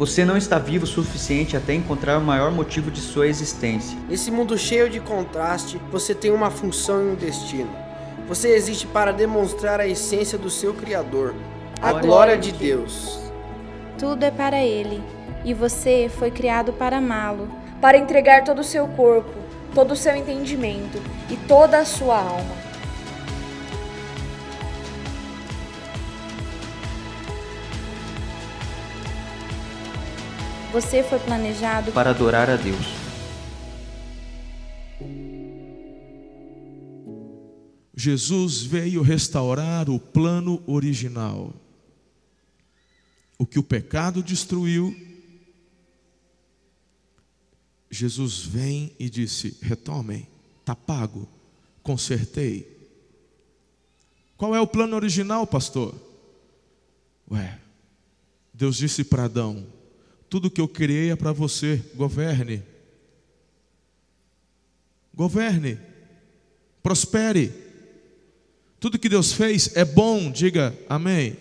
Você 0.00 0.24
não 0.24 0.34
está 0.34 0.58
vivo 0.58 0.84
o 0.84 0.86
suficiente 0.86 1.58
até 1.58 1.74
encontrar 1.74 2.16
o 2.16 2.22
maior 2.22 2.50
motivo 2.50 2.90
de 2.90 3.02
sua 3.02 3.26
existência. 3.26 3.98
Nesse 4.08 4.30
mundo 4.30 4.56
cheio 4.56 4.88
de 4.88 4.98
contraste, 4.98 5.78
você 5.92 6.14
tem 6.14 6.30
uma 6.30 6.50
função 6.50 7.02
e 7.02 7.10
um 7.10 7.14
destino. 7.14 7.68
Você 8.26 8.48
existe 8.48 8.86
para 8.86 9.12
demonstrar 9.12 9.78
a 9.78 9.86
essência 9.86 10.38
do 10.38 10.48
seu 10.48 10.72
Criador, 10.72 11.34
a 11.82 11.90
glória, 11.90 12.06
glória 12.06 12.38
de 12.38 12.50
Deus. 12.50 13.20
Tudo 13.98 14.24
é 14.24 14.30
para 14.30 14.64
Ele, 14.64 15.04
e 15.44 15.52
você 15.52 16.10
foi 16.18 16.30
criado 16.30 16.72
para 16.72 16.96
amá-lo, 16.96 17.50
para 17.78 17.98
entregar 17.98 18.42
todo 18.42 18.60
o 18.60 18.64
seu 18.64 18.88
corpo, 18.88 19.38
todo 19.74 19.92
o 19.92 19.96
seu 19.96 20.16
entendimento 20.16 20.98
e 21.28 21.36
toda 21.36 21.78
a 21.78 21.84
sua 21.84 22.16
alma. 22.16 22.59
Você 30.72 31.02
foi 31.02 31.18
planejado 31.18 31.90
para 31.90 32.10
adorar 32.10 32.48
a 32.48 32.54
Deus. 32.54 32.78
Jesus 37.92 38.62
veio 38.62 39.02
restaurar 39.02 39.90
o 39.90 39.98
plano 39.98 40.62
original. 40.68 41.52
O 43.36 43.44
que 43.44 43.58
o 43.58 43.64
pecado 43.64 44.22
destruiu, 44.22 44.94
Jesus 47.90 48.38
vem 48.38 48.94
e 48.96 49.10
disse: 49.10 49.58
retomem, 49.60 50.28
está 50.60 50.76
pago, 50.76 51.28
consertei. 51.82 52.78
Qual 54.36 54.54
é 54.54 54.60
o 54.60 54.68
plano 54.68 54.94
original, 54.94 55.46
pastor? 55.48 55.94
Ué, 57.28 57.58
Deus 58.54 58.76
disse 58.76 59.02
para 59.02 59.24
Adão: 59.24 59.79
tudo 60.30 60.48
que 60.48 60.60
eu 60.60 60.68
criei 60.68 61.10
é 61.10 61.16
para 61.16 61.32
você. 61.32 61.82
Governe. 61.96 62.62
Governe. 65.12 65.76
Prospere. 66.80 67.52
Tudo 68.78 68.98
que 68.98 69.08
Deus 69.08 69.32
fez 69.32 69.76
é 69.76 69.84
bom, 69.84 70.30
diga 70.30 70.72
amém. 70.88 71.36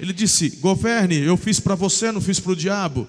Ele 0.00 0.12
disse: 0.12 0.50
governe, 0.56 1.20
eu 1.20 1.36
fiz 1.36 1.60
para 1.60 1.76
você, 1.76 2.10
não 2.10 2.20
fiz 2.20 2.40
para 2.40 2.52
o 2.52 2.56
diabo. 2.56 3.06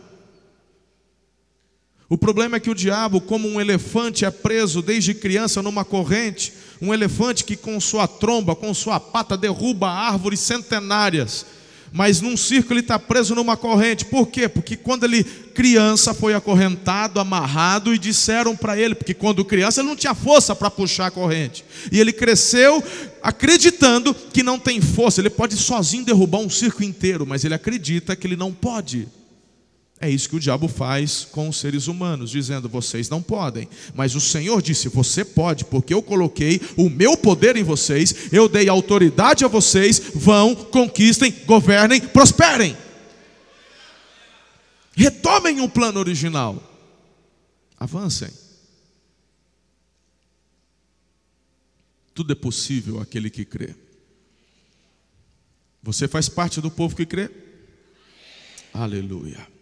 O 2.08 2.18
problema 2.18 2.58
é 2.58 2.60
que 2.60 2.70
o 2.70 2.76
diabo, 2.76 3.20
como 3.20 3.48
um 3.48 3.60
elefante, 3.60 4.26
é 4.26 4.32
preso 4.32 4.82
desde 4.82 5.14
criança 5.14 5.62
numa 5.62 5.84
corrente, 5.84 6.54
um 6.82 6.94
elefante 6.94 7.44
que 7.44 7.56
com 7.56 7.80
sua 7.80 8.08
tromba, 8.08 8.56
com 8.56 8.74
sua 8.74 9.00
pata, 9.00 9.36
derruba 9.36 9.90
árvores 9.90 10.40
centenárias 10.40 11.46
mas 11.92 12.22
num 12.22 12.38
circo 12.38 12.74
ele 12.74 12.80
está 12.82 13.00
preso 13.00 13.36
numa 13.36 13.58
corrente. 13.58 14.06
Por 14.06 14.28
quê? 14.28 14.48
Porque 14.48 14.76
quando 14.76 15.04
ele 15.04 15.24
criança 15.24 16.14
foi 16.14 16.34
acorrentado, 16.34 17.20
amarrado 17.20 17.94
e 17.94 17.98
disseram 17.98 18.56
para 18.56 18.80
ele, 18.80 18.96
porque 18.96 19.14
quando 19.14 19.44
criança 19.44 19.82
ele 19.82 19.90
não 19.90 19.96
tinha 19.96 20.16
força 20.16 20.56
para 20.56 20.70
puxar 20.70 21.08
a 21.08 21.12
corrente. 21.12 21.66
E 21.92 22.00
ele 22.00 22.14
cresceu 22.14 22.84
acreditando 23.22 24.14
que 24.14 24.44
não 24.44 24.58
tem 24.58 24.80
força, 24.80 25.20
ele 25.20 25.30
pode 25.30 25.58
sozinho 25.58 26.06
derrubar 26.06 26.40
um 26.40 26.50
circo 26.50 26.84
inteiro, 26.84 27.26
mas 27.26 27.44
ele 27.44 27.54
acredita 27.54 28.16
que 28.16 28.26
ele 28.26 28.36
não 28.36 28.52
pode. 28.52 29.08
É 30.02 30.10
isso 30.10 30.30
que 30.30 30.36
o 30.38 30.40
diabo 30.40 30.70
faz 30.70 31.26
com 31.26 31.50
os 31.50 31.58
seres 31.58 31.88
humanos, 31.88 32.32
dizendo: 32.32 32.70
vocês 32.70 33.10
não 33.10 33.22
podem. 33.22 33.68
Mas 33.94 34.16
o 34.16 34.22
Senhor 34.22 34.62
disse: 34.62 34.88
você 34.88 35.26
pode, 35.26 35.66
porque 35.66 35.94
eu 35.94 36.02
coloquei 36.02 36.62
o 36.78 36.90
meu 36.90 37.18
poder 37.18 37.58
em 37.58 37.64
vocês, 37.64 38.32
eu 38.32 38.48
dei 38.48 38.70
autoridade 38.70 39.44
a 39.44 39.50
vocês. 39.50 40.00
Vão, 40.16 40.56
conquistem, 40.56 41.34
governem, 41.46 42.00
prosperem. 42.00 42.78
Retomem 44.96 45.60
o 45.60 45.68
plano 45.68 46.00
original. 46.00 46.64
Avancem. 47.78 48.30
Tudo 52.14 52.32
é 52.32 52.36
possível 52.36 53.02
aquele 53.02 53.30
que 53.30 53.44
crê. 53.44 53.76
Você 55.84 56.08
faz 56.08 56.30
parte 56.30 56.62
do 56.62 56.72
povo 56.72 56.96
que 56.96 57.06
crê? 57.06 57.30
Aleluia. 58.74 59.59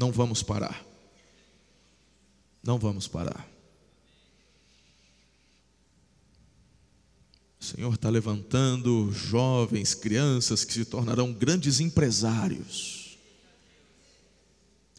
Não 0.00 0.10
vamos 0.10 0.42
parar. 0.42 0.82
Não 2.64 2.78
vamos 2.78 3.06
parar. 3.06 3.46
O 7.60 7.64
Senhor 7.66 7.92
está 7.92 8.08
levantando 8.08 9.12
jovens, 9.12 9.92
crianças 9.92 10.64
que 10.64 10.72
se 10.72 10.86
tornarão 10.86 11.34
grandes 11.34 11.80
empresários, 11.80 13.18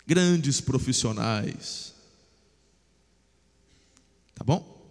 grandes 0.06 0.62
profissionais. 0.62 1.96
Tá 4.36 4.44
bom? 4.44 4.88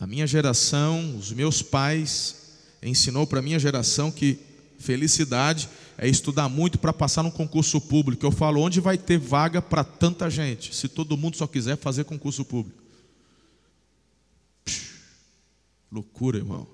A 0.00 0.06
minha 0.08 0.26
geração, 0.26 1.16
os 1.16 1.30
meus 1.30 1.62
pais, 1.62 2.56
ensinou 2.82 3.24
para 3.24 3.38
a 3.38 3.42
minha 3.42 3.60
geração 3.60 4.10
que 4.10 4.36
felicidade 4.80 5.68
é 5.98 6.08
estudar 6.08 6.48
muito 6.48 6.78
para 6.78 6.92
passar 6.92 7.22
num 7.22 7.30
concurso 7.30 7.80
público. 7.80 8.24
Eu 8.24 8.30
falo, 8.30 8.60
onde 8.60 8.80
vai 8.80 8.98
ter 8.98 9.18
vaga 9.18 9.62
para 9.62 9.82
tanta 9.82 10.28
gente, 10.28 10.74
se 10.74 10.88
todo 10.88 11.16
mundo 11.16 11.36
só 11.36 11.46
quiser 11.46 11.76
fazer 11.76 12.04
concurso 12.04 12.44
público? 12.44 12.82
Loucura, 15.90 16.38
irmão. 16.38 16.66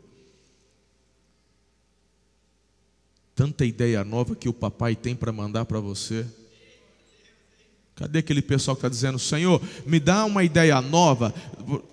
Tanta 3.34 3.65
ideia 3.65 4.05
nova 4.05 4.34
que 4.34 4.49
o 4.49 4.53
papai 4.53 4.97
tem 4.97 5.15
para 5.15 5.33
mandar 5.33 5.65
para 5.65 5.81
você. 5.81 6.27
Cadê 7.94 8.19
aquele 8.19 8.43
pessoal 8.43 8.75
que 8.75 8.81
está 8.81 8.89
dizendo, 8.89 9.19
Senhor, 9.19 9.62
me 9.87 10.00
dá 10.00 10.25
uma 10.25 10.43
ideia 10.43 10.81
nova? 10.81 11.33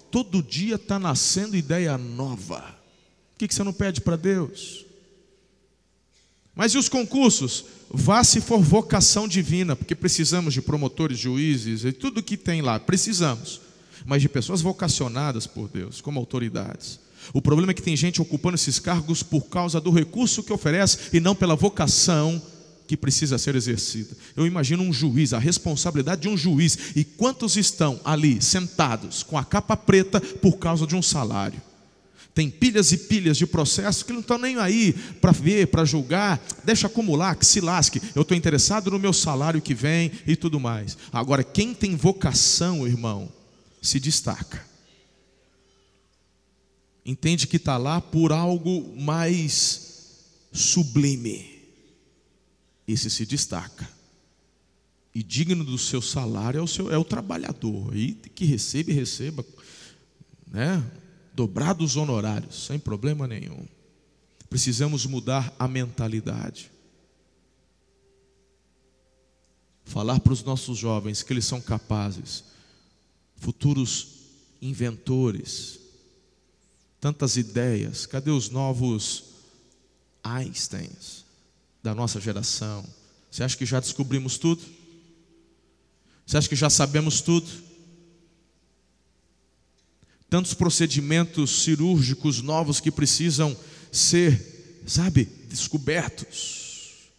Todo 0.10 0.42
dia 0.42 0.76
está 0.76 0.98
nascendo 0.98 1.56
ideia 1.56 1.98
nova. 1.98 2.76
Que, 3.38 3.48
que 3.48 3.54
você 3.54 3.64
não 3.64 3.74
pede 3.74 4.02
para 4.02 4.16
Deus? 4.16 4.86
Mas 6.60 6.74
e 6.74 6.78
os 6.78 6.90
concursos? 6.90 7.64
Vá 7.90 8.22
se 8.22 8.42
for 8.42 8.62
vocação 8.62 9.30
divina, 9.30 9.78
porque 9.78 9.96
precisamos 9.96 10.54
de 10.54 10.62
promotores, 10.62 11.18
juízes 11.18 11.86
e 11.86 11.94
tudo 11.94 12.22
que 12.22 12.36
tem 12.36 12.62
lá, 12.62 12.78
precisamos. 12.78 13.62
Mas 14.06 14.22
de 14.22 14.28
pessoas 14.28 14.62
vocacionadas 14.62 15.48
por 15.48 15.70
Deus, 15.70 16.02
como 16.02 16.20
autoridades. 16.20 17.00
O 17.34 17.42
problema 17.42 17.72
é 17.72 17.74
que 17.74 17.82
tem 17.82 17.96
gente 17.96 18.22
ocupando 18.22 18.56
esses 18.56 18.78
cargos 18.78 19.24
por 19.24 19.44
causa 19.44 19.80
do 19.80 19.90
recurso 19.90 20.44
que 20.44 20.52
oferece 20.52 20.98
e 21.14 21.22
não 21.22 21.34
pela 21.34 21.56
vocação 21.56 22.42
que 22.86 22.98
precisa 22.98 23.38
ser 23.38 23.56
exercida. 23.56 24.10
Eu 24.36 24.46
imagino 24.46 24.84
um 24.84 24.92
juiz, 24.92 25.32
a 25.32 25.40
responsabilidade 25.40 26.24
de 26.24 26.28
um 26.28 26.36
juiz, 26.36 26.78
e 26.94 27.06
quantos 27.06 27.56
estão 27.56 28.02
ali 28.04 28.42
sentados 28.42 29.24
com 29.24 29.38
a 29.38 29.46
capa 29.46 29.78
preta 29.78 30.20
por 30.20 30.58
causa 30.58 30.86
de 30.86 30.94
um 30.94 31.02
salário? 31.02 31.69
Tem 32.40 32.50
pilhas 32.50 32.94
e 32.94 32.98
pilhas 32.98 33.36
de 33.36 33.46
processos 33.46 34.02
que 34.02 34.14
não 34.14 34.22
estão 34.22 34.38
nem 34.38 34.56
aí 34.56 34.94
para 35.20 35.34
ver, 35.34 35.68
para 35.68 35.84
julgar, 35.84 36.42
deixa 36.64 36.88
acumular, 36.88 37.36
que 37.36 37.46
se 37.46 37.60
lasque. 37.60 38.02
Eu 38.16 38.22
estou 38.22 38.38
interessado 38.38 38.90
no 38.90 38.98
meu 38.98 39.12
salário 39.12 39.62
que 39.62 39.74
vem 39.74 40.10
e 40.26 40.38
tudo 40.38 40.58
mais. 40.58 40.98
Agora, 41.12 41.44
quem 41.44 41.74
tem 41.74 41.98
vocação, 41.98 42.88
irmão, 42.88 43.30
se 43.82 44.00
destaca. 44.00 44.66
Entende 47.06 47.46
que 47.46 47.58
está 47.58 47.76
lá 47.76 48.00
por 48.00 48.32
algo 48.32 48.96
mais 48.98 50.22
sublime. 50.54 51.60
Esse 52.88 53.10
se 53.10 53.26
destaca. 53.26 53.86
E 55.14 55.22
digno 55.22 55.66
do 55.66 55.78
seu 55.78 56.02
salário 56.02 56.60
é 56.60 56.62
o, 56.62 56.68
seu, 56.68 56.90
é 56.90 56.98
o 56.98 57.04
trabalhador. 57.04 57.94
E 57.94 58.14
que 58.14 58.46
recebe, 58.46 58.94
receba. 58.94 59.46
Né? 60.48 60.82
Dobrados 61.34 61.96
honorários, 61.96 62.66
sem 62.66 62.80
problema 62.80 63.28
nenhum. 63.28 63.66
Precisamos 64.50 65.06
mudar 65.06 65.54
a 65.60 65.68
mentalidade. 65.68 66.72
Falar 69.86 70.20
para 70.20 70.34
os 70.34 70.44
nossos 70.44 70.78
jovens 70.78 71.24
que 71.24 71.34
eles 71.34 71.46
são 71.46 71.62
capazes, 71.62 72.44
futuros 73.38 74.08
inventores, 74.62 75.80
tantas 77.00 77.38
ideias. 77.38 78.06
Cadê 78.06 78.32
os 78.32 78.50
novos 78.50 79.26
Einsteins 80.24 81.26
da 81.82 81.96
nossa 81.96 82.20
geração? 82.20 82.86
Você 83.32 83.44
acha 83.44 83.58
que 83.58 83.66
já 83.66 83.80
descobrimos 83.80 84.38
tudo? 84.38 84.62
Você 86.26 86.38
acha 86.38 86.50
que 86.50 86.56
já 86.56 86.70
sabemos 86.70 87.22
tudo? 87.22 87.69
Tantos 90.30 90.54
procedimentos 90.54 91.64
cirúrgicos 91.64 92.42
novos 92.42 92.80
que 92.80 92.92
precisam 92.92 93.58
ser, 93.92 94.82
sabe, 94.86 95.26
descobertos. 95.50 97.10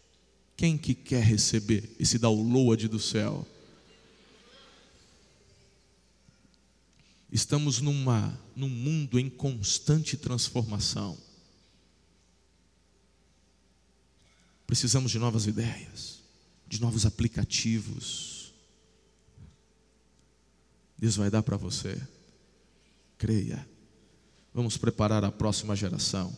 Quem 0.56 0.78
que 0.78 0.94
quer 0.94 1.22
receber 1.24 1.90
esse 1.98 2.18
download 2.18 2.86
do 2.86 2.98
céu? 2.98 3.46
Estamos 7.32 7.80
numa, 7.80 8.38
num 8.54 8.68
mundo 8.68 9.18
em 9.18 9.28
constante 9.28 10.16
transformação. 10.16 11.16
Precisamos 14.66 15.10
de 15.10 15.18
novas 15.18 15.46
ideias. 15.46 16.20
de 16.68 16.80
novos 16.80 17.04
aplicativos. 17.04 18.52
Deus 20.96 21.16
vai 21.16 21.28
dar 21.28 21.42
para 21.42 21.56
você. 21.56 22.00
Creia. 23.20 23.68
Vamos 24.54 24.78
preparar 24.78 25.22
a 25.26 25.30
próxima 25.30 25.76
geração. 25.76 26.34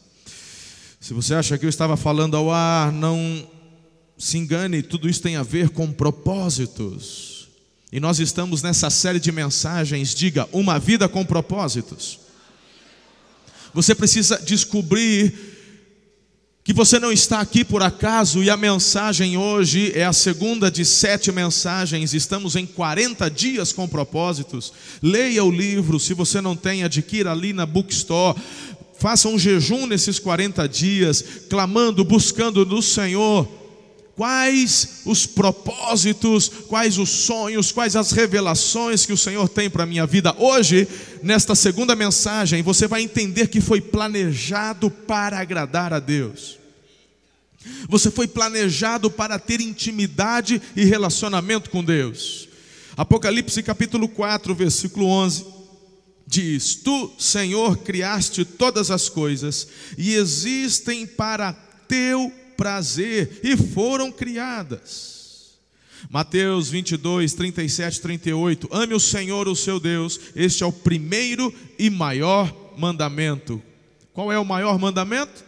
Se 0.98 1.14
você 1.14 1.32
acha 1.32 1.56
que 1.56 1.64
eu 1.64 1.70
estava 1.70 1.96
falando 1.96 2.36
ao 2.36 2.50
ar, 2.50 2.90
não 2.90 3.48
se 4.18 4.36
engane, 4.36 4.82
tudo 4.82 5.08
isso 5.08 5.22
tem 5.22 5.36
a 5.36 5.44
ver 5.44 5.70
com 5.70 5.92
propósitos. 5.92 7.46
E 7.92 8.00
nós 8.00 8.18
estamos 8.18 8.62
nessa 8.62 8.90
série 8.90 9.20
de 9.20 9.30
mensagens, 9.30 10.12
diga, 10.12 10.48
uma 10.52 10.76
vida 10.80 11.08
com 11.08 11.24
propósitos. 11.24 12.18
Você 13.72 13.94
precisa 13.94 14.42
descobrir 14.42 15.51
que 16.64 16.72
você 16.72 17.00
não 17.00 17.10
está 17.10 17.40
aqui 17.40 17.64
por 17.64 17.82
acaso 17.82 18.42
e 18.42 18.48
a 18.48 18.56
mensagem 18.56 19.36
hoje 19.36 19.90
é 19.96 20.04
a 20.04 20.12
segunda 20.12 20.70
de 20.70 20.84
sete 20.84 21.32
mensagens. 21.32 22.14
Estamos 22.14 22.54
em 22.54 22.64
40 22.64 23.28
dias 23.28 23.72
com 23.72 23.88
propósitos. 23.88 24.72
Leia 25.02 25.42
o 25.42 25.50
livro, 25.50 25.98
se 25.98 26.14
você 26.14 26.40
não 26.40 26.54
tem, 26.54 26.84
adquira 26.84 27.32
ali 27.32 27.52
na 27.52 27.66
bookstore. 27.66 28.40
Faça 28.96 29.28
um 29.28 29.36
jejum 29.36 29.86
nesses 29.86 30.20
40 30.20 30.68
dias, 30.68 31.24
clamando, 31.50 32.04
buscando 32.04 32.64
no 32.64 32.80
Senhor 32.80 33.61
quais 34.16 35.02
os 35.04 35.26
propósitos, 35.26 36.48
quais 36.68 36.98
os 36.98 37.08
sonhos, 37.08 37.72
quais 37.72 37.96
as 37.96 38.12
revelações 38.12 39.06
que 39.06 39.12
o 39.12 39.16
Senhor 39.16 39.48
tem 39.48 39.70
para 39.70 39.84
a 39.84 39.86
minha 39.86 40.06
vida. 40.06 40.34
Hoje, 40.38 40.86
nesta 41.22 41.54
segunda 41.54 41.96
mensagem, 41.96 42.62
você 42.62 42.86
vai 42.86 43.02
entender 43.02 43.48
que 43.48 43.60
foi 43.60 43.80
planejado 43.80 44.90
para 44.90 45.38
agradar 45.38 45.92
a 45.92 45.98
Deus. 45.98 46.58
Você 47.88 48.10
foi 48.10 48.26
planejado 48.26 49.10
para 49.10 49.38
ter 49.38 49.60
intimidade 49.60 50.60
e 50.74 50.84
relacionamento 50.84 51.70
com 51.70 51.82
Deus. 51.82 52.48
Apocalipse 52.96 53.62
capítulo 53.62 54.08
4, 54.08 54.54
versículo 54.54 55.06
11 55.06 55.46
diz: 56.26 56.74
Tu, 56.76 57.12
Senhor, 57.18 57.78
criaste 57.78 58.44
todas 58.44 58.90
as 58.90 59.08
coisas 59.08 59.68
e 59.96 60.14
existem 60.14 61.06
para 61.06 61.52
teu 61.86 62.32
prazer 62.56 63.40
e 63.42 63.56
foram 63.56 64.10
criadas. 64.10 65.12
Mateus 66.10 66.68
22, 66.68 67.32
37, 67.32 68.00
38. 68.00 68.68
Ame 68.72 68.94
o 68.94 69.00
Senhor, 69.00 69.48
o 69.48 69.56
seu 69.56 69.78
Deus. 69.78 70.20
Este 70.34 70.62
é 70.62 70.66
o 70.66 70.72
primeiro 70.72 71.54
e 71.78 71.88
maior 71.88 72.54
mandamento. 72.76 73.62
Qual 74.12 74.30
é 74.32 74.38
o 74.38 74.44
maior 74.44 74.78
mandamento? 74.78 75.44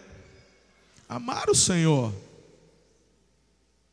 Amar 1.09 1.51
o 1.51 1.55
Senhor. 1.55 2.15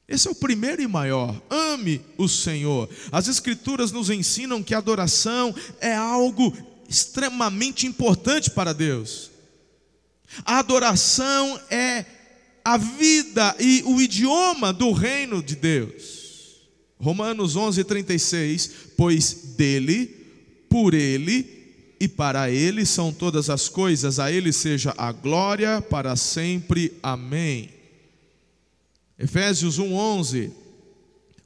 Esse 0.07 0.27
é 0.27 0.31
o 0.31 0.35
primeiro 0.35 0.81
e 0.81 0.87
maior. 0.87 1.41
Ame 1.49 2.01
o 2.17 2.27
Senhor. 2.27 2.89
As 3.11 3.27
Escrituras 3.27 3.91
nos 3.91 4.09
ensinam 4.09 4.61
que 4.61 4.75
adoração 4.75 5.55
é 5.79 5.95
algo 5.95 6.55
extremamente 6.87 7.87
importante 7.87 8.51
para 8.51 8.73
Deus. 8.73 9.31
A 10.45 10.59
adoração 10.59 11.59
é 11.69 12.05
a 12.63 12.77
vida 12.77 13.55
e 13.59 13.83
o 13.85 14.01
idioma 14.01 14.71
do 14.71 14.91
reino 14.91 15.41
de 15.41 15.55
Deus. 15.55 16.21
Romanos 16.99 17.55
11:36, 17.55 18.71
pois 18.95 19.55
dele, 19.57 20.15
por 20.69 20.93
ele 20.93 21.61
e 21.99 22.07
para 22.07 22.49
ele 22.49 22.85
são 22.85 23.11
todas 23.11 23.49
as 23.49 23.67
coisas, 23.67 24.19
a 24.19 24.31
ele 24.31 24.53
seja 24.53 24.93
a 24.97 25.11
glória 25.11 25.81
para 25.81 26.15
sempre. 26.15 26.93
Amém. 27.01 27.69
Efésios 29.17 29.79
1:11 29.79 30.51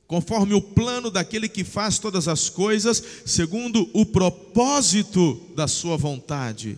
Conforme 0.08 0.54
o 0.54 0.62
plano 0.62 1.10
daquele 1.10 1.50
que 1.50 1.64
faz 1.64 1.98
todas 1.98 2.28
as 2.28 2.48
coisas, 2.48 3.04
segundo 3.26 3.90
o 3.92 4.06
propósito 4.06 5.42
da 5.56 5.68
sua 5.68 5.98
vontade. 5.98 6.78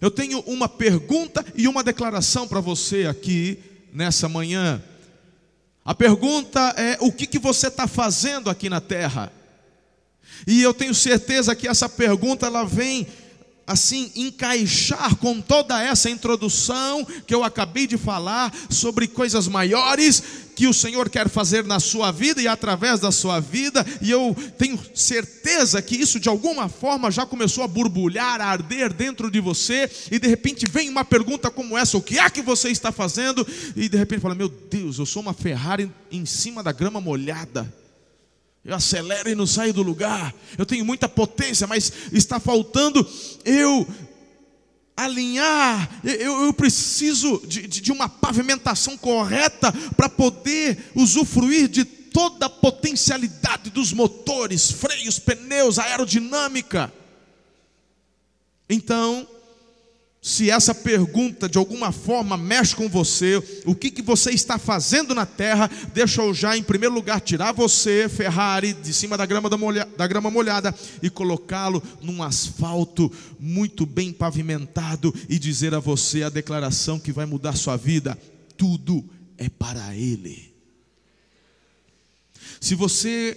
Eu 0.00 0.10
tenho 0.10 0.40
uma 0.40 0.68
pergunta 0.68 1.44
e 1.54 1.68
uma 1.68 1.84
declaração 1.84 2.48
para 2.48 2.60
você 2.60 3.04
aqui 3.04 3.58
nessa 3.92 4.28
manhã. 4.28 4.82
A 5.84 5.94
pergunta 5.94 6.74
é: 6.76 6.96
o 7.00 7.12
que, 7.12 7.26
que 7.26 7.38
você 7.38 7.68
está 7.68 7.86
fazendo 7.86 8.48
aqui 8.48 8.68
na 8.68 8.80
terra? 8.80 9.32
E 10.46 10.62
eu 10.62 10.72
tenho 10.72 10.94
certeza 10.94 11.54
que 11.54 11.68
essa 11.68 11.88
pergunta 11.88 12.46
ela 12.46 12.64
vem 12.64 13.06
assim 13.72 14.10
encaixar 14.14 15.16
com 15.16 15.40
toda 15.40 15.82
essa 15.82 16.08
introdução 16.08 17.04
que 17.26 17.34
eu 17.34 17.42
acabei 17.42 17.86
de 17.86 17.96
falar 17.96 18.52
sobre 18.70 19.08
coisas 19.08 19.48
maiores 19.48 20.22
que 20.54 20.66
o 20.66 20.74
Senhor 20.74 21.08
quer 21.08 21.28
fazer 21.28 21.64
na 21.64 21.80
sua 21.80 22.12
vida 22.12 22.40
e 22.40 22.46
através 22.46 23.00
da 23.00 23.10
sua 23.10 23.40
vida, 23.40 23.84
e 24.00 24.10
eu 24.10 24.36
tenho 24.58 24.78
certeza 24.94 25.80
que 25.80 25.96
isso 25.96 26.20
de 26.20 26.28
alguma 26.28 26.68
forma 26.68 27.10
já 27.10 27.24
começou 27.24 27.64
a 27.64 27.68
borbulhar, 27.68 28.40
a 28.40 28.46
arder 28.46 28.92
dentro 28.92 29.30
de 29.30 29.40
você, 29.40 29.90
e 30.10 30.18
de 30.18 30.28
repente 30.28 30.66
vem 30.66 30.88
uma 30.88 31.04
pergunta 31.04 31.50
como 31.50 31.76
essa: 31.76 31.96
o 31.96 32.02
que 32.02 32.18
é 32.18 32.28
que 32.28 32.42
você 32.42 32.68
está 32.68 32.92
fazendo? 32.92 33.46
E 33.74 33.88
de 33.88 33.96
repente 33.96 34.20
fala: 34.20 34.34
meu 34.34 34.48
Deus, 34.48 34.98
eu 34.98 35.06
sou 35.06 35.22
uma 35.22 35.32
Ferrari 35.32 35.90
em 36.10 36.26
cima 36.26 36.62
da 36.62 36.72
grama 36.72 37.00
molhada. 37.00 37.81
Eu 38.64 38.76
acelero 38.76 39.28
e 39.28 39.34
não 39.34 39.46
saio 39.46 39.72
do 39.72 39.82
lugar. 39.82 40.32
Eu 40.56 40.64
tenho 40.64 40.84
muita 40.84 41.08
potência, 41.08 41.66
mas 41.66 41.92
está 42.12 42.38
faltando 42.38 43.06
eu 43.44 43.86
alinhar. 44.96 46.00
Eu, 46.04 46.44
eu 46.44 46.52
preciso 46.52 47.42
de, 47.46 47.66
de, 47.66 47.80
de 47.80 47.92
uma 47.92 48.08
pavimentação 48.08 48.96
correta 48.96 49.72
para 49.96 50.08
poder 50.08 50.92
usufruir 50.94 51.68
de 51.68 51.84
toda 51.84 52.46
a 52.46 52.50
potencialidade 52.50 53.70
dos 53.70 53.92
motores, 53.92 54.70
freios, 54.70 55.18
pneus, 55.18 55.78
aerodinâmica. 55.78 56.92
Então, 58.68 59.26
se 60.24 60.48
essa 60.48 60.72
pergunta 60.72 61.48
de 61.48 61.58
alguma 61.58 61.90
forma 61.90 62.36
mexe 62.36 62.76
com 62.76 62.88
você, 62.88 63.42
o 63.66 63.74
que, 63.74 63.90
que 63.90 64.00
você 64.00 64.30
está 64.30 64.56
fazendo 64.56 65.16
na 65.16 65.26
terra, 65.26 65.68
deixa 65.92 66.22
eu 66.22 66.32
já, 66.32 66.56
em 66.56 66.62
primeiro 66.62 66.94
lugar, 66.94 67.20
tirar 67.20 67.50
você, 67.50 68.08
Ferrari, 68.08 68.72
de 68.72 68.92
cima 68.92 69.16
da 69.16 69.26
grama, 69.26 69.50
da, 69.50 69.58
molha, 69.58 69.84
da 69.96 70.06
grama 70.06 70.30
molhada 70.30 70.72
e 71.02 71.10
colocá-lo 71.10 71.82
num 72.00 72.22
asfalto 72.22 73.10
muito 73.40 73.84
bem 73.84 74.12
pavimentado 74.12 75.12
e 75.28 75.40
dizer 75.40 75.74
a 75.74 75.80
você 75.80 76.22
a 76.22 76.28
declaração 76.28 77.00
que 77.00 77.10
vai 77.10 77.26
mudar 77.26 77.56
sua 77.56 77.76
vida: 77.76 78.16
tudo 78.56 79.04
é 79.36 79.48
para 79.48 79.96
Ele. 79.96 80.54
Se 82.60 82.76
você 82.76 83.36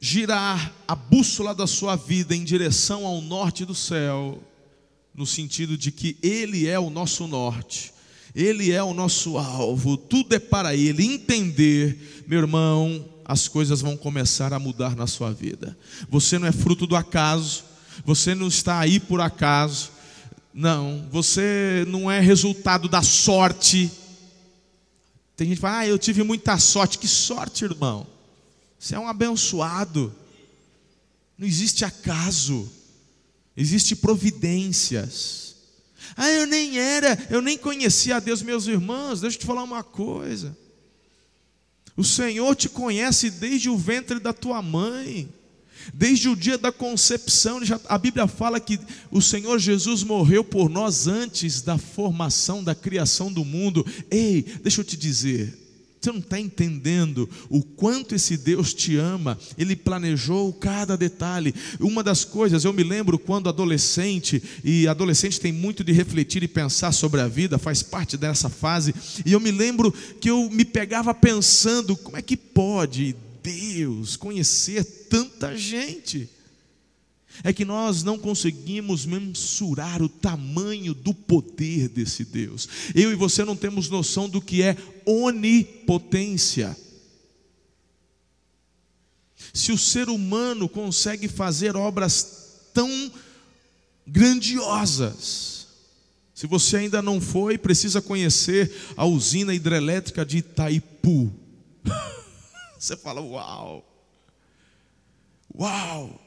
girar 0.00 0.72
a 0.88 0.94
bússola 0.94 1.54
da 1.54 1.66
sua 1.66 1.94
vida 1.94 2.34
em 2.34 2.42
direção 2.42 3.04
ao 3.04 3.20
norte 3.20 3.66
do 3.66 3.74
céu, 3.74 4.42
no 5.16 5.26
sentido 5.26 5.78
de 5.78 5.90
que 5.90 6.16
Ele 6.22 6.68
é 6.68 6.78
o 6.78 6.90
nosso 6.90 7.26
norte, 7.26 7.92
Ele 8.34 8.70
é 8.70 8.82
o 8.82 8.92
nosso 8.92 9.38
alvo, 9.38 9.96
tudo 9.96 10.34
é 10.34 10.38
para 10.38 10.74
Ele. 10.74 11.04
Entender, 11.04 12.24
meu 12.26 12.40
irmão, 12.40 13.08
as 13.24 13.48
coisas 13.48 13.80
vão 13.80 13.96
começar 13.96 14.52
a 14.52 14.58
mudar 14.58 14.94
na 14.94 15.06
sua 15.06 15.32
vida. 15.32 15.76
Você 16.08 16.38
não 16.38 16.46
é 16.46 16.52
fruto 16.52 16.86
do 16.86 16.94
acaso, 16.94 17.64
você 18.04 18.34
não 18.34 18.46
está 18.46 18.78
aí 18.78 19.00
por 19.00 19.20
acaso, 19.20 19.90
não, 20.52 21.06
você 21.10 21.84
não 21.88 22.10
é 22.10 22.20
resultado 22.20 22.88
da 22.88 23.02
sorte. 23.02 23.90
Tem 25.36 25.48
gente 25.48 25.56
que 25.56 25.60
fala, 25.60 25.78
ah, 25.78 25.86
eu 25.86 25.98
tive 25.98 26.22
muita 26.22 26.58
sorte. 26.58 26.98
Que 26.98 27.06
sorte, 27.08 27.64
irmão? 27.64 28.06
Você 28.78 28.94
é 28.94 28.98
um 28.98 29.08
abençoado. 29.08 30.14
Não 31.36 31.46
existe 31.46 31.84
acaso. 31.84 32.70
Existem 33.56 33.96
providências. 33.96 35.56
Ah, 36.16 36.30
eu 36.30 36.46
nem 36.46 36.78
era, 36.78 37.18
eu 37.30 37.40
nem 37.40 37.56
conhecia 37.56 38.16
a 38.16 38.20
Deus, 38.20 38.42
meus 38.42 38.66
irmãos. 38.66 39.20
Deixa 39.20 39.36
eu 39.36 39.40
te 39.40 39.46
falar 39.46 39.62
uma 39.62 39.82
coisa. 39.82 40.56
O 41.96 42.04
Senhor 42.04 42.54
te 42.54 42.68
conhece 42.68 43.30
desde 43.30 43.70
o 43.70 43.76
ventre 43.76 44.20
da 44.20 44.32
tua 44.32 44.60
mãe, 44.60 45.26
desde 45.94 46.28
o 46.28 46.36
dia 46.36 46.58
da 46.58 46.70
concepção. 46.70 47.60
A 47.88 47.96
Bíblia 47.96 48.26
fala 48.26 48.60
que 48.60 48.78
o 49.10 49.22
Senhor 49.22 49.58
Jesus 49.58 50.02
morreu 50.02 50.44
por 50.44 50.68
nós 50.68 51.06
antes 51.06 51.62
da 51.62 51.78
formação, 51.78 52.62
da 52.62 52.74
criação 52.74 53.32
do 53.32 53.44
mundo. 53.44 53.84
Ei, 54.10 54.42
deixa 54.62 54.82
eu 54.82 54.84
te 54.84 54.96
dizer, 54.96 55.65
você 56.06 56.12
não 56.12 56.20
está 56.20 56.38
entendendo 56.38 57.28
o 57.48 57.62
quanto 57.62 58.14
esse 58.14 58.36
Deus 58.36 58.72
te 58.72 58.96
ama, 58.96 59.36
Ele 59.58 59.74
planejou 59.74 60.52
cada 60.52 60.96
detalhe. 60.96 61.54
Uma 61.80 62.02
das 62.02 62.24
coisas, 62.24 62.64
eu 62.64 62.72
me 62.72 62.84
lembro 62.84 63.18
quando 63.18 63.48
adolescente, 63.48 64.42
e 64.62 64.86
adolescente 64.86 65.40
tem 65.40 65.52
muito 65.52 65.82
de 65.82 65.92
refletir 65.92 66.42
e 66.42 66.48
pensar 66.48 66.92
sobre 66.92 67.20
a 67.20 67.28
vida, 67.28 67.58
faz 67.58 67.82
parte 67.82 68.16
dessa 68.16 68.48
fase, 68.48 68.94
e 69.24 69.32
eu 69.32 69.40
me 69.40 69.50
lembro 69.50 69.92
que 70.20 70.30
eu 70.30 70.48
me 70.50 70.64
pegava 70.64 71.12
pensando: 71.12 71.96
como 71.96 72.16
é 72.16 72.22
que 72.22 72.36
pode 72.36 73.16
Deus 73.42 74.16
conhecer 74.16 74.84
tanta 75.08 75.56
gente? 75.56 76.28
É 77.42 77.52
que 77.52 77.64
nós 77.64 78.02
não 78.02 78.18
conseguimos 78.18 79.04
mensurar 79.06 80.02
o 80.02 80.08
tamanho 80.08 80.94
do 80.94 81.14
poder 81.14 81.88
desse 81.88 82.24
Deus. 82.24 82.68
Eu 82.94 83.12
e 83.12 83.14
você 83.14 83.44
não 83.44 83.56
temos 83.56 83.88
noção 83.88 84.28
do 84.28 84.40
que 84.40 84.62
é 84.62 84.76
onipotência. 85.04 86.76
Se 89.52 89.72
o 89.72 89.78
ser 89.78 90.08
humano 90.08 90.68
consegue 90.68 91.28
fazer 91.28 91.76
obras 91.76 92.68
tão 92.72 93.10
grandiosas, 94.06 95.66
se 96.34 96.46
você 96.46 96.76
ainda 96.76 97.00
não 97.00 97.20
foi, 97.20 97.56
precisa 97.56 98.02
conhecer 98.02 98.70
a 98.96 99.06
usina 99.06 99.54
hidrelétrica 99.54 100.24
de 100.24 100.38
Itaipu. 100.38 101.32
Você 102.78 102.94
fala, 102.94 103.22
uau! 103.22 103.82
Uau! 105.58 106.25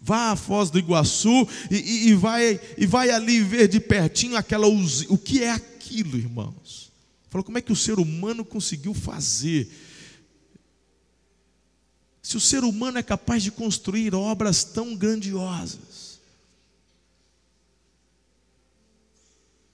Vá 0.00 0.30
à 0.32 0.36
Foz 0.36 0.70
do 0.70 0.78
Iguaçu 0.78 1.48
e, 1.70 1.76
e, 1.76 2.08
e, 2.08 2.14
vai, 2.14 2.60
e 2.76 2.86
vai 2.86 3.10
ali 3.10 3.42
ver 3.42 3.68
de 3.68 3.80
pertinho 3.80 4.36
aquela 4.36 4.66
usina. 4.66 5.12
O 5.12 5.18
que 5.18 5.42
é 5.42 5.50
aquilo, 5.50 6.16
irmãos? 6.16 6.92
Falou, 7.28 7.44
como 7.44 7.58
é 7.58 7.60
que 7.60 7.72
o 7.72 7.76
ser 7.76 7.98
humano 7.98 8.44
conseguiu 8.44 8.94
fazer? 8.94 9.68
Se 12.22 12.36
o 12.36 12.40
ser 12.40 12.64
humano 12.64 12.98
é 12.98 13.02
capaz 13.02 13.42
de 13.42 13.50
construir 13.50 14.14
obras 14.14 14.64
tão 14.64 14.96
grandiosas, 14.96 16.05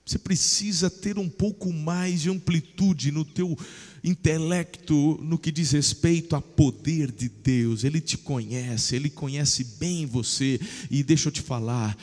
você 0.05 0.19
precisa 0.19 0.89
ter 0.89 1.17
um 1.17 1.29
pouco 1.29 1.71
mais 1.71 2.21
de 2.21 2.29
amplitude 2.29 3.09
no 3.09 3.23
teu 3.23 3.57
intelecto 4.03 5.17
no 5.23 5.37
que 5.37 5.49
diz 5.51 5.71
respeito 5.71 6.35
a 6.35 6.41
poder 6.41 7.09
de 7.09 7.29
Deus. 7.29 7.85
Ele 7.85 8.01
te 8.01 8.17
conhece, 8.17 8.95
ele 8.95 9.09
conhece 9.09 9.63
bem 9.79 10.05
você 10.05 10.59
e 10.91 11.03
deixa 11.03 11.29
eu 11.29 11.31
te 11.31 11.41
falar, 11.41 11.97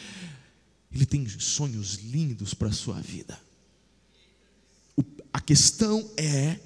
ele 0.90 1.04
tem 1.04 1.28
sonhos 1.38 1.97
lindos 1.97 2.54
para 2.54 2.69
a 2.69 2.73
sua 2.73 2.99
vida. 3.00 3.38
A 5.33 5.40
questão 5.40 6.11
é 6.16 6.59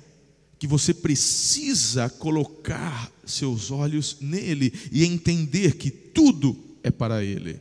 que 0.58 0.68
você 0.68 0.94
precisa 0.94 2.08
colocar 2.08 3.12
seus 3.26 3.72
olhos 3.72 4.18
nele 4.20 4.72
e 4.92 5.04
entender 5.04 5.76
que 5.76 5.90
tudo 5.90 6.56
é 6.82 6.90
para 6.92 7.24
ele. 7.24 7.60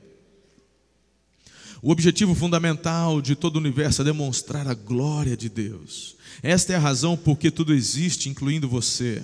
O 1.83 1.91
objetivo 1.91 2.33
fundamental 2.33 3.21
de 3.21 3.35
todo 3.35 3.57
o 3.57 3.59
universo 3.59 4.01
é 4.01 4.05
demonstrar 4.05 4.69
a 4.69 4.73
glória 4.73 5.35
de 5.35 5.49
Deus. 5.49 6.15
Esta 6.41 6.71
é 6.71 6.77
a 6.77 6.79
razão 6.79 7.17
por 7.17 7.37
que 7.37 7.51
tudo 7.51 7.73
existe, 7.73 8.29
incluindo 8.29 8.69
você. 8.69 9.21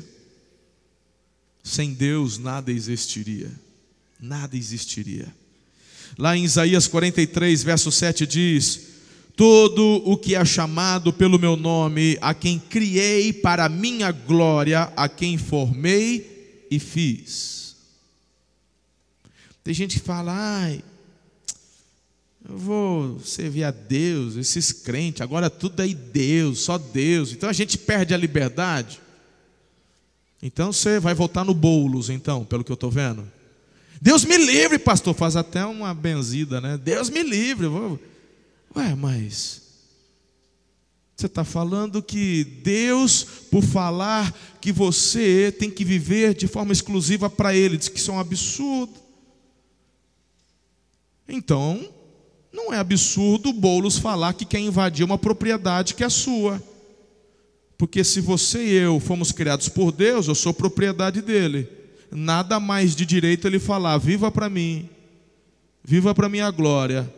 Sem 1.64 1.94
Deus 1.94 2.38
nada 2.38 2.70
existiria. 2.70 3.50
Nada 4.20 4.58
existiria. 4.58 5.34
Lá 6.18 6.36
em 6.36 6.44
Isaías 6.44 6.86
43, 6.86 7.64
verso 7.64 7.94
7 7.94 8.28
diz: 8.28 8.82
todo 9.38 10.04
o 10.06 10.18
que 10.18 10.36
é 10.36 10.44
chamado 10.44 11.14
pelo 11.14 11.40
meu 11.40 11.56
nome, 11.56 12.18
a 12.20 12.34
quem 12.34 12.60
criei 12.60 13.32
para 13.32 13.70
minha 13.70 14.12
glória, 14.12 14.92
a 14.98 15.08
quem 15.08 15.38
formei 15.38 16.68
e 16.70 16.78
fiz. 16.78 17.78
Tem 19.64 19.74
gente 19.74 19.98
que 19.98 20.06
fala, 20.06 20.34
ai, 20.34 20.84
eu 22.48 22.58
vou 22.58 23.20
servir 23.20 23.64
a 23.64 23.72
Deus, 23.72 24.36
esses 24.36 24.72
crentes, 24.72 25.22
agora 25.22 25.50
tudo 25.50 25.82
é 25.82 25.88
Deus, 25.88 26.60
só 26.60 26.78
Deus. 26.78 27.32
Então 27.32 27.50
a 27.50 27.54
gente 27.54 27.78
perde 27.78 28.14
a 28.14 28.18
liberdade. 28.18 29.02
Então 30.42 30.72
você 30.72 31.00
vai 31.00 31.14
voltar 31.14 31.44
no 31.44 31.54
bolos, 31.54 32.10
então, 32.10 32.46
pelo 32.46 32.64
que 32.64 32.72
eu 32.72 32.76
estou 32.76 32.90
vendo. 32.90 33.30
Deus 34.02 34.24
me 34.24 34.38
livre, 34.38 34.80
pastor, 34.80 35.14
faz 35.14 35.36
até 35.36 35.66
uma 35.66 35.94
benzida, 35.94 36.62
né? 36.62 36.78
Deus 36.78 37.10
me 37.10 37.22
livre, 37.22 37.68
vou 37.68 38.00
Ué, 38.76 38.96
mas 38.96 39.62
você 41.20 41.26
está 41.26 41.44
falando 41.44 42.02
que 42.02 42.46
Deus, 42.46 43.26
por 43.52 43.62
falar 43.62 44.34
que 44.62 44.72
você 44.72 45.52
tem 45.52 45.70
que 45.70 45.84
viver 45.84 46.34
de 46.34 46.48
forma 46.48 46.72
exclusiva 46.72 47.30
para 47.30 47.54
Ele, 47.54 47.78
diz 47.78 47.90
que 47.90 48.00
isso 48.00 48.12
é 48.12 48.14
um 48.14 48.20
absurdo. 48.20 48.94
Então, 51.28 51.86
não 52.52 52.74
é 52.74 52.78
absurdo 52.78 53.54
Boulos 53.54 53.98
falar 53.98 54.34
que 54.34 54.46
quer 54.46 54.60
invadir 54.60 55.06
uma 55.06 55.18
propriedade 55.18 55.94
que 55.94 56.04
é 56.04 56.10
sua. 56.10 56.62
Porque 57.78 58.04
se 58.04 58.20
você 58.20 58.66
e 58.66 58.74
eu 58.74 59.00
fomos 59.00 59.32
criados 59.32 59.70
por 59.70 59.92
Deus, 59.92 60.28
eu 60.28 60.36
sou 60.36 60.54
propriedade 60.54 61.22
dele. 61.22 61.68
Nada 62.12 62.60
mais 62.60 62.96
de 62.96 63.06
direito 63.06 63.48
ele 63.48 63.60
falar: 63.60 63.98
viva 63.98 64.32
para 64.32 64.50
mim, 64.50 64.90
viva 65.84 66.14
para 66.14 66.28
minha 66.28 66.50
glória, 66.52 67.10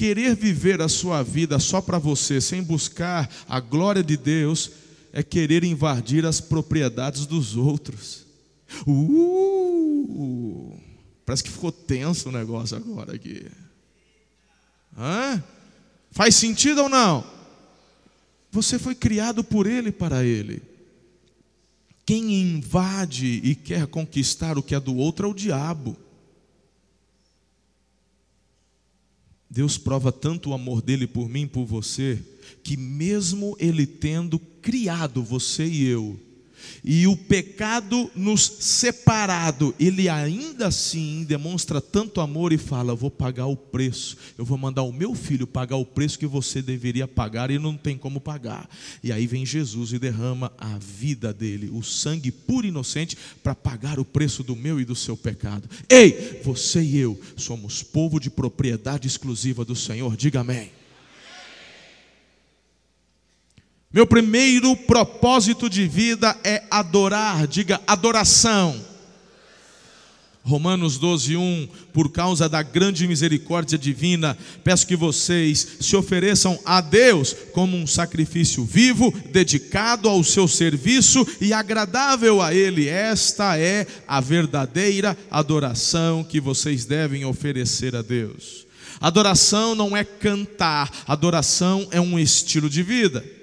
Querer 0.00 0.34
viver 0.34 0.80
a 0.80 0.88
sua 0.88 1.22
vida 1.22 1.58
só 1.58 1.78
para 1.78 1.98
você, 1.98 2.40
sem 2.40 2.62
buscar 2.62 3.28
a 3.46 3.60
glória 3.60 4.02
de 4.02 4.16
Deus, 4.16 4.70
é 5.12 5.22
querer 5.22 5.62
invadir 5.62 6.24
as 6.24 6.40
propriedades 6.40 7.26
dos 7.26 7.54
outros. 7.54 8.24
Uh, 8.86 10.74
parece 11.30 11.44
que 11.44 11.50
ficou 11.50 11.70
tenso 11.70 12.28
o 12.28 12.32
negócio 12.32 12.76
agora 12.76 13.14
aqui. 13.14 13.46
Hã? 14.98 15.40
Faz 16.10 16.34
sentido 16.34 16.82
ou 16.82 16.88
não? 16.88 17.24
Você 18.50 18.80
foi 18.80 18.96
criado 18.96 19.44
por 19.44 19.68
Ele 19.68 19.92
para 19.92 20.24
Ele. 20.24 20.60
Quem 22.04 22.34
invade 22.34 23.40
e 23.44 23.54
quer 23.54 23.86
conquistar 23.86 24.58
o 24.58 24.62
que 24.62 24.74
é 24.74 24.80
do 24.80 24.96
outro 24.96 25.28
é 25.28 25.30
o 25.30 25.34
diabo. 25.34 25.96
Deus 29.48 29.78
prova 29.78 30.10
tanto 30.10 30.50
o 30.50 30.54
amor 30.54 30.82
dele 30.82 31.06
por 31.06 31.28
mim 31.28 31.42
e 31.42 31.46
por 31.46 31.64
você, 31.64 32.20
que 32.64 32.76
mesmo 32.76 33.56
ele 33.60 33.86
tendo 33.86 34.36
criado 34.36 35.22
você 35.22 35.64
e 35.64 35.86
eu, 35.86 36.18
e 36.84 37.06
o 37.06 37.16
pecado 37.16 38.10
nos 38.14 38.42
separado, 38.60 39.74
ele 39.78 40.08
ainda 40.08 40.68
assim 40.68 41.24
demonstra 41.24 41.80
tanto 41.80 42.20
amor 42.20 42.52
e 42.52 42.58
fala: 42.58 42.94
Vou 42.94 43.10
pagar 43.10 43.46
o 43.46 43.56
preço, 43.56 44.16
eu 44.38 44.44
vou 44.44 44.56
mandar 44.56 44.82
o 44.82 44.92
meu 44.92 45.14
filho 45.14 45.46
pagar 45.46 45.76
o 45.76 45.84
preço 45.84 46.18
que 46.18 46.26
você 46.26 46.62
deveria 46.62 47.06
pagar 47.06 47.50
e 47.50 47.58
não 47.58 47.76
tem 47.76 47.96
como 47.96 48.20
pagar. 48.20 48.68
E 49.02 49.12
aí 49.12 49.26
vem 49.26 49.44
Jesus 49.44 49.92
e 49.92 49.98
derrama 49.98 50.52
a 50.58 50.78
vida 50.78 51.32
dele, 51.32 51.70
o 51.72 51.82
sangue 51.82 52.30
puro 52.30 52.66
e 52.66 52.70
inocente, 52.70 53.16
para 53.42 53.54
pagar 53.54 53.98
o 53.98 54.04
preço 54.04 54.42
do 54.42 54.56
meu 54.56 54.80
e 54.80 54.84
do 54.84 54.96
seu 54.96 55.16
pecado. 55.16 55.68
Ei, 55.88 56.40
você 56.42 56.82
e 56.82 56.96
eu 56.96 57.20
somos 57.36 57.82
povo 57.82 58.18
de 58.18 58.30
propriedade 58.30 59.06
exclusiva 59.06 59.64
do 59.64 59.76
Senhor, 59.76 60.16
diga 60.16 60.40
amém. 60.40 60.79
Meu 63.92 64.06
primeiro 64.06 64.76
propósito 64.76 65.68
de 65.68 65.84
vida 65.88 66.38
é 66.44 66.62
adorar, 66.70 67.48
diga 67.48 67.80
adoração. 67.88 68.88
Romanos 70.44 70.96
12, 70.96 71.36
1, 71.36 71.68
por 71.92 72.12
causa 72.12 72.48
da 72.48 72.62
grande 72.62 73.08
misericórdia 73.08 73.76
divina, 73.76 74.38
peço 74.62 74.86
que 74.86 74.94
vocês 74.94 75.78
se 75.80 75.96
ofereçam 75.96 76.56
a 76.64 76.80
Deus 76.80 77.34
como 77.52 77.76
um 77.76 77.84
sacrifício 77.84 78.64
vivo, 78.64 79.12
dedicado 79.32 80.08
ao 80.08 80.22
seu 80.22 80.46
serviço 80.46 81.26
e 81.40 81.52
agradável 81.52 82.40
a 82.40 82.54
Ele. 82.54 82.88
Esta 82.88 83.58
é 83.58 83.88
a 84.06 84.20
verdadeira 84.20 85.18
adoração 85.28 86.22
que 86.22 86.40
vocês 86.40 86.84
devem 86.84 87.24
oferecer 87.24 87.96
a 87.96 88.02
Deus. 88.02 88.66
Adoração 89.00 89.74
não 89.74 89.96
é 89.96 90.04
cantar, 90.04 90.90
adoração 91.08 91.88
é 91.90 92.00
um 92.00 92.16
estilo 92.18 92.70
de 92.70 92.84
vida. 92.84 93.39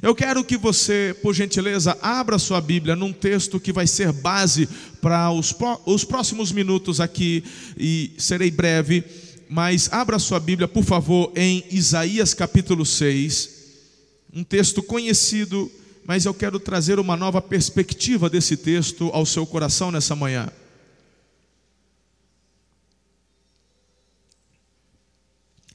Eu 0.00 0.14
quero 0.14 0.44
que 0.44 0.56
você, 0.56 1.16
por 1.22 1.34
gentileza, 1.34 1.98
abra 2.00 2.38
sua 2.38 2.60
Bíblia 2.60 2.94
num 2.94 3.12
texto 3.12 3.58
que 3.58 3.72
vai 3.72 3.86
ser 3.86 4.12
base 4.12 4.68
para 5.00 5.30
os, 5.32 5.54
os 5.84 6.04
próximos 6.04 6.52
minutos 6.52 7.00
aqui, 7.00 7.42
e 7.76 8.12
serei 8.16 8.50
breve, 8.50 9.02
mas 9.48 9.92
abra 9.92 10.18
sua 10.20 10.38
Bíblia, 10.38 10.68
por 10.68 10.84
favor, 10.84 11.32
em 11.34 11.64
Isaías 11.70 12.32
capítulo 12.32 12.86
6, 12.86 13.50
um 14.32 14.44
texto 14.44 14.82
conhecido, 14.84 15.70
mas 16.04 16.24
eu 16.24 16.34
quero 16.34 16.60
trazer 16.60 17.00
uma 17.00 17.16
nova 17.16 17.42
perspectiva 17.42 18.30
desse 18.30 18.56
texto 18.56 19.10
ao 19.12 19.26
seu 19.26 19.44
coração 19.44 19.90
nessa 19.90 20.14
manhã. 20.14 20.48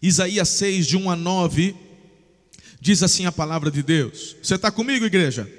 Isaías 0.01 0.47
6, 0.49 0.87
de 0.87 0.97
1 0.97 1.09
a 1.09 1.15
9 1.15 1.92
Diz 2.83 3.01
assim 3.01 3.25
a 3.25 3.31
palavra 3.31 3.71
de 3.71 3.81
Deus. 3.81 4.35
Você 4.43 4.55
está 4.55 4.69
comigo, 4.69 5.05
igreja? 5.05 5.49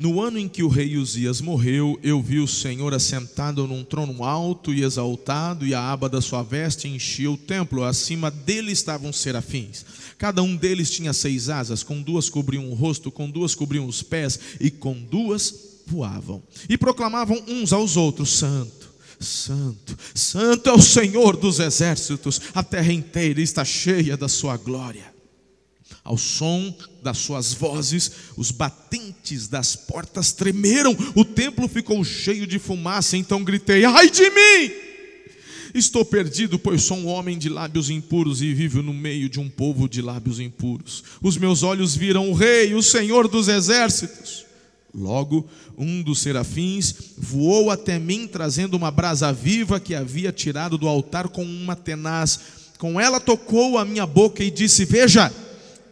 No 0.00 0.18
ano 0.18 0.38
em 0.38 0.48
que 0.48 0.62
o 0.62 0.68
rei 0.68 0.96
Uzias 0.96 1.42
morreu, 1.42 2.00
eu 2.02 2.22
vi 2.22 2.38
o 2.38 2.48
Senhor 2.48 2.94
assentado 2.94 3.66
num 3.66 3.84
trono 3.84 4.24
alto 4.24 4.72
e 4.72 4.82
exaltado, 4.82 5.66
e 5.66 5.74
a 5.74 5.92
aba 5.92 6.08
da 6.08 6.22
sua 6.22 6.42
veste 6.42 6.88
enchia 6.88 7.30
o 7.30 7.36
templo. 7.36 7.84
Acima 7.84 8.30
dele 8.30 8.72
estavam 8.72 9.12
serafins. 9.12 9.84
Cada 10.16 10.42
um 10.42 10.56
deles 10.56 10.90
tinha 10.90 11.12
seis 11.12 11.50
asas, 11.50 11.82
com 11.82 12.00
duas 12.00 12.30
cobriam 12.30 12.70
o 12.70 12.74
rosto, 12.74 13.10
com 13.10 13.28
duas 13.30 13.54
cobriam 13.54 13.86
os 13.86 14.02
pés, 14.02 14.40
e 14.58 14.70
com 14.70 14.94
duas 14.94 15.82
voavam. 15.86 16.42
E 16.66 16.78
proclamavam 16.78 17.44
uns 17.46 17.74
aos 17.74 17.94
outros: 17.94 18.30
Santo. 18.30 18.86
Santo, 19.20 19.98
Santo 20.14 20.70
é 20.70 20.72
o 20.72 20.80
Senhor 20.80 21.36
dos 21.36 21.60
exércitos, 21.60 22.40
a 22.54 22.62
terra 22.62 22.92
inteira 22.92 23.42
está 23.42 23.66
cheia 23.66 24.16
da 24.16 24.28
sua 24.28 24.56
glória. 24.56 25.15
Ao 26.06 26.16
som 26.16 26.72
das 27.02 27.18
suas 27.18 27.52
vozes, 27.52 28.12
os 28.36 28.52
batentes 28.52 29.48
das 29.48 29.74
portas 29.74 30.30
tremeram, 30.32 30.96
o 31.16 31.24
templo 31.24 31.66
ficou 31.66 32.04
cheio 32.04 32.46
de 32.46 32.60
fumaça. 32.60 33.16
Então 33.16 33.42
gritei: 33.42 33.84
Ai 33.84 34.08
de 34.08 34.30
mim! 34.30 34.70
Estou 35.74 36.04
perdido, 36.04 36.60
pois 36.60 36.84
sou 36.84 36.96
um 36.96 37.08
homem 37.08 37.36
de 37.36 37.48
lábios 37.48 37.90
impuros 37.90 38.40
e 38.40 38.54
vivo 38.54 38.84
no 38.84 38.94
meio 38.94 39.28
de 39.28 39.40
um 39.40 39.48
povo 39.50 39.88
de 39.88 40.00
lábios 40.00 40.38
impuros. 40.38 41.02
Os 41.20 41.36
meus 41.36 41.64
olhos 41.64 41.96
viram 41.96 42.30
o 42.30 42.34
Rei, 42.34 42.72
o 42.72 42.84
Senhor 42.84 43.26
dos 43.26 43.48
exércitos. 43.48 44.46
Logo, 44.94 45.44
um 45.76 46.02
dos 46.02 46.20
serafins 46.20 46.94
voou 47.18 47.68
até 47.68 47.98
mim, 47.98 48.28
trazendo 48.28 48.76
uma 48.76 48.92
brasa 48.92 49.32
viva 49.32 49.80
que 49.80 49.92
havia 49.92 50.30
tirado 50.30 50.78
do 50.78 50.86
altar 50.86 51.28
com 51.28 51.44
uma 51.44 51.74
tenaz. 51.74 52.38
Com 52.78 53.00
ela 53.00 53.18
tocou 53.18 53.76
a 53.76 53.84
minha 53.84 54.06
boca 54.06 54.44
e 54.44 54.52
disse: 54.52 54.84
Veja, 54.84 55.32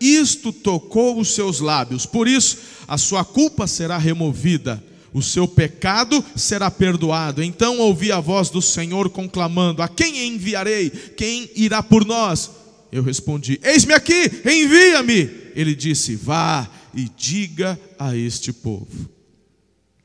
isto 0.05 0.53
tocou 0.53 1.19
os 1.19 1.35
seus 1.35 1.61
lábios, 1.61 2.05
por 2.05 2.29
isso 2.29 2.59
a 2.87 2.99
sua 2.99 3.25
culpa 3.25 3.67
será 3.67 3.97
removida, 3.97 4.83
o 5.13 5.23
seu 5.23 5.47
pecado 5.47 6.25
será 6.35 6.71
perdoado. 6.71 7.43
Então 7.43 7.79
ouvi 7.79 8.11
a 8.11 8.21
voz 8.21 8.51
do 8.51 8.61
Senhor 8.61 9.09
conclamando: 9.11 9.81
A 9.81 9.89
quem 9.89 10.27
enviarei? 10.27 10.91
Quem 10.91 11.49
irá 11.55 11.83
por 11.83 12.05
nós? 12.05 12.51
Eu 12.91 13.03
respondi: 13.03 13.61
Eis-me 13.63 13.95
aqui, 13.95 14.31
envia-me. 14.45 15.31
Ele 15.55 15.75
disse: 15.75 16.17
Vá 16.17 16.69
e 16.93 17.09
diga 17.17 17.79
a 17.99 18.17
este 18.17 18.53
povo. 18.53 19.09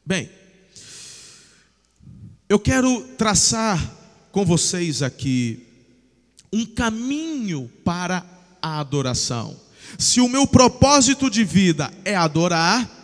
Bem, 0.06 0.30
eu 2.48 2.60
quero 2.60 3.02
traçar 3.18 3.96
com 4.32 4.46
vocês 4.46 5.04
aqui 5.04 5.68
um 6.52 6.66
caminho 6.66 7.70
para 7.84 8.26
a 8.62 8.80
adoração. 8.80 9.56
Se 9.98 10.22
o 10.22 10.30
meu 10.30 10.46
propósito 10.48 11.30
de 11.30 11.44
vida 11.44 11.92
é 12.06 12.16
adorar, 12.16 12.98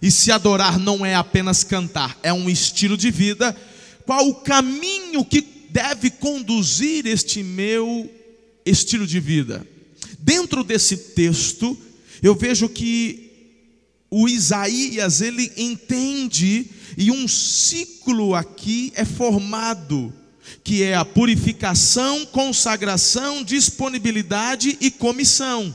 e 0.00 0.10
se 0.10 0.30
adorar 0.30 0.78
não 0.78 1.04
é 1.04 1.14
apenas 1.14 1.64
cantar, 1.64 2.18
é 2.22 2.32
um 2.32 2.50
estilo 2.50 2.96
de 2.96 3.10
vida, 3.10 3.56
qual 4.04 4.28
o 4.28 4.34
caminho 4.34 5.24
que 5.24 5.40
deve 5.70 6.10
conduzir 6.10 7.06
este 7.06 7.42
meu 7.42 8.10
estilo 8.64 9.06
de 9.06 9.18
vida? 9.20 9.66
Dentro 10.18 10.62
desse 10.62 10.96
texto, 10.96 11.76
eu 12.22 12.34
vejo 12.34 12.68
que 12.68 13.30
o 14.10 14.28
Isaías 14.28 15.20
ele 15.20 15.52
entende 15.56 16.70
e 16.96 17.10
um 17.10 17.26
ciclo 17.26 18.34
aqui 18.34 18.92
é 18.94 19.04
formado, 19.04 20.12
que 20.62 20.82
é 20.82 20.94
a 20.94 21.04
purificação, 21.04 22.24
consagração, 22.26 23.42
disponibilidade 23.42 24.78
e 24.80 24.90
comissão. 24.90 25.74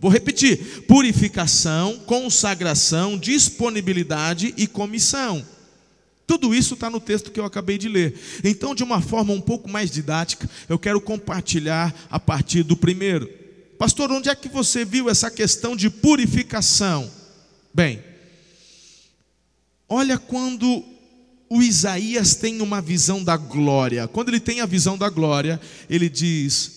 Vou 0.00 0.10
repetir: 0.10 0.84
purificação, 0.86 1.98
consagração, 2.00 3.18
disponibilidade 3.18 4.54
e 4.56 4.66
comissão. 4.66 5.44
Tudo 6.26 6.54
isso 6.54 6.74
está 6.74 6.90
no 6.90 7.00
texto 7.00 7.30
que 7.30 7.40
eu 7.40 7.44
acabei 7.44 7.78
de 7.78 7.88
ler. 7.88 8.14
Então, 8.44 8.74
de 8.74 8.84
uma 8.84 9.00
forma 9.00 9.32
um 9.32 9.40
pouco 9.40 9.68
mais 9.68 9.90
didática, 9.90 10.48
eu 10.68 10.78
quero 10.78 11.00
compartilhar 11.00 11.94
a 12.10 12.20
partir 12.20 12.62
do 12.62 12.76
primeiro. 12.76 13.30
Pastor, 13.78 14.12
onde 14.12 14.28
é 14.28 14.34
que 14.34 14.48
você 14.48 14.84
viu 14.84 15.08
essa 15.08 15.30
questão 15.30 15.74
de 15.74 15.88
purificação? 15.88 17.10
Bem, 17.72 18.02
olha 19.88 20.18
quando 20.18 20.84
o 21.48 21.62
Isaías 21.62 22.34
tem 22.34 22.60
uma 22.60 22.82
visão 22.82 23.24
da 23.24 23.36
glória. 23.36 24.06
Quando 24.06 24.28
ele 24.28 24.40
tem 24.40 24.60
a 24.60 24.66
visão 24.66 24.98
da 24.98 25.08
glória, 25.08 25.58
ele 25.88 26.10
diz: 26.10 26.72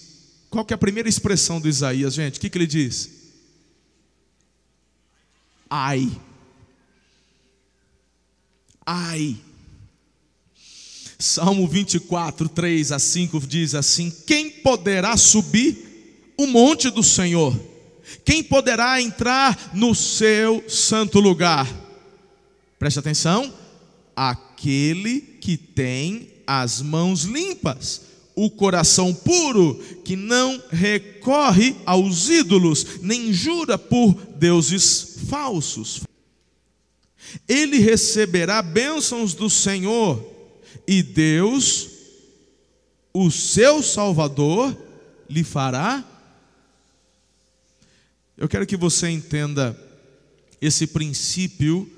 qual 0.50 0.64
que 0.64 0.74
é 0.74 0.76
a 0.76 0.78
primeira 0.78 1.10
expressão 1.10 1.60
do 1.60 1.68
Isaías, 1.68 2.14
gente? 2.14 2.38
O 2.38 2.42
que, 2.42 2.50
que 2.50 2.58
ele 2.58 2.68
diz? 2.68 3.21
Ai. 5.74 6.12
Ai. 8.86 9.38
Salmo 11.18 11.66
24, 11.66 12.50
3 12.50 12.92
a 12.92 13.00
5 13.00 13.40
diz 13.48 13.74
assim: 13.74 14.12
Quem 14.28 14.50
poderá 14.50 15.16
subir 15.16 16.34
o 16.38 16.46
monte 16.46 16.90
do 16.90 17.02
Senhor? 17.02 17.58
Quem 18.26 18.44
poderá 18.44 19.02
entrar 19.02 19.72
no 19.74 19.96
seu 19.96 20.62
santo 20.68 21.22
lugar? 21.22 21.66
Preste 22.78 23.00
atenção: 23.00 23.54
aquele 24.14 25.22
que 25.22 25.56
tem 25.56 26.34
as 26.46 26.82
mãos 26.82 27.24
limpas 27.24 28.11
o 28.36 28.50
coração 28.50 29.14
puro, 29.14 29.76
que 30.04 30.16
não 30.16 30.62
recorre 30.70 31.76
aos 31.86 32.30
ídolos, 32.30 33.02
nem 33.02 33.34
jura 33.34 33.78
por 33.78 34.14
deuses 34.36 35.18
falsos. 35.30 36.02
Ele 37.48 37.78
receberá 37.78 38.62
bênçãos 38.62 39.34
do 39.34 39.50
Senhor, 39.50 40.26
e 40.88 41.04
Deus, 41.04 41.90
o 43.14 43.30
seu 43.30 43.84
Salvador, 43.84 44.76
lhe 45.30 45.44
fará. 45.44 46.04
Eu 48.38 48.48
quero 48.50 48.66
que 48.66 48.76
você 48.76 49.10
entenda 49.10 49.78
esse 50.60 50.88
princípio 50.88 51.90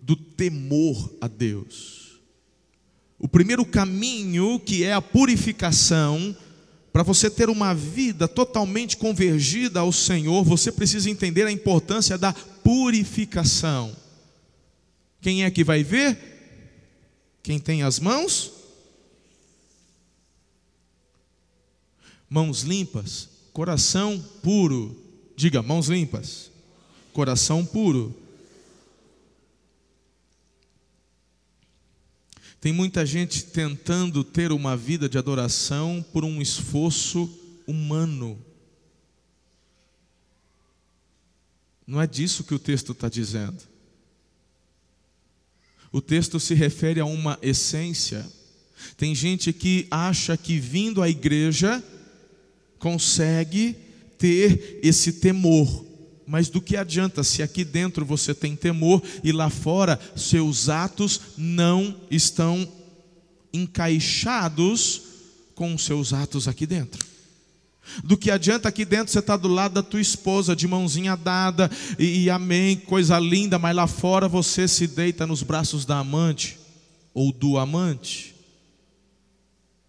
do 0.00 0.16
temor 0.16 1.12
a 1.20 1.28
Deus. 1.28 2.01
O 3.22 3.28
primeiro 3.28 3.64
caminho, 3.64 4.58
que 4.58 4.82
é 4.82 4.92
a 4.92 5.00
purificação, 5.00 6.36
para 6.92 7.04
você 7.04 7.30
ter 7.30 7.48
uma 7.48 7.72
vida 7.72 8.26
totalmente 8.26 8.96
convergida 8.96 9.78
ao 9.78 9.92
Senhor, 9.92 10.42
você 10.42 10.72
precisa 10.72 11.08
entender 11.08 11.46
a 11.46 11.52
importância 11.52 12.18
da 12.18 12.32
purificação. 12.32 13.96
Quem 15.20 15.44
é 15.44 15.50
que 15.52 15.62
vai 15.62 15.84
ver? 15.84 16.18
Quem 17.44 17.60
tem 17.60 17.84
as 17.84 18.00
mãos? 18.00 18.54
Mãos 22.28 22.62
limpas, 22.62 23.28
coração 23.52 24.20
puro. 24.42 25.00
Diga, 25.36 25.62
mãos 25.62 25.86
limpas, 25.86 26.50
coração 27.12 27.64
puro. 27.64 28.20
Tem 32.62 32.72
muita 32.72 33.04
gente 33.04 33.46
tentando 33.46 34.22
ter 34.22 34.52
uma 34.52 34.76
vida 34.76 35.08
de 35.08 35.18
adoração 35.18 36.00
por 36.12 36.24
um 36.24 36.40
esforço 36.40 37.28
humano. 37.66 38.38
Não 41.84 42.00
é 42.00 42.06
disso 42.06 42.44
que 42.44 42.54
o 42.54 42.60
texto 42.60 42.92
está 42.92 43.08
dizendo. 43.08 43.60
O 45.90 46.00
texto 46.00 46.38
se 46.38 46.54
refere 46.54 47.00
a 47.00 47.04
uma 47.04 47.36
essência. 47.42 48.24
Tem 48.96 49.12
gente 49.12 49.52
que 49.52 49.88
acha 49.90 50.36
que 50.36 50.60
vindo 50.60 51.02
à 51.02 51.08
igreja 51.08 51.82
consegue 52.78 53.76
ter 54.16 54.78
esse 54.84 55.14
temor. 55.14 55.84
Mas 56.26 56.48
do 56.48 56.60
que 56.60 56.76
adianta 56.76 57.24
se 57.24 57.42
aqui 57.42 57.64
dentro 57.64 58.04
você 58.04 58.34
tem 58.34 58.54
temor 58.54 59.02
e 59.22 59.32
lá 59.32 59.50
fora 59.50 59.98
seus 60.16 60.68
atos 60.68 61.20
não 61.36 61.96
estão 62.10 62.66
encaixados 63.52 65.02
com 65.54 65.74
os 65.74 65.84
seus 65.84 66.12
atos 66.12 66.46
aqui 66.46 66.66
dentro? 66.66 67.04
Do 68.04 68.16
que 68.16 68.30
adianta 68.30 68.68
aqui 68.68 68.84
dentro 68.84 69.12
você 69.12 69.18
estar 69.18 69.36
tá 69.36 69.42
do 69.42 69.48
lado 69.48 69.74
da 69.74 69.82
tua 69.82 70.00
esposa, 70.00 70.56
de 70.56 70.68
mãozinha 70.68 71.16
dada, 71.16 71.70
e, 71.98 72.24
e 72.24 72.30
amém, 72.30 72.76
coisa 72.76 73.18
linda, 73.18 73.58
mas 73.58 73.74
lá 73.74 73.86
fora 73.86 74.28
você 74.28 74.68
se 74.68 74.86
deita 74.86 75.26
nos 75.26 75.42
braços 75.42 75.84
da 75.84 75.98
amante 75.98 76.58
ou 77.12 77.32
do 77.32 77.58
amante? 77.58 78.34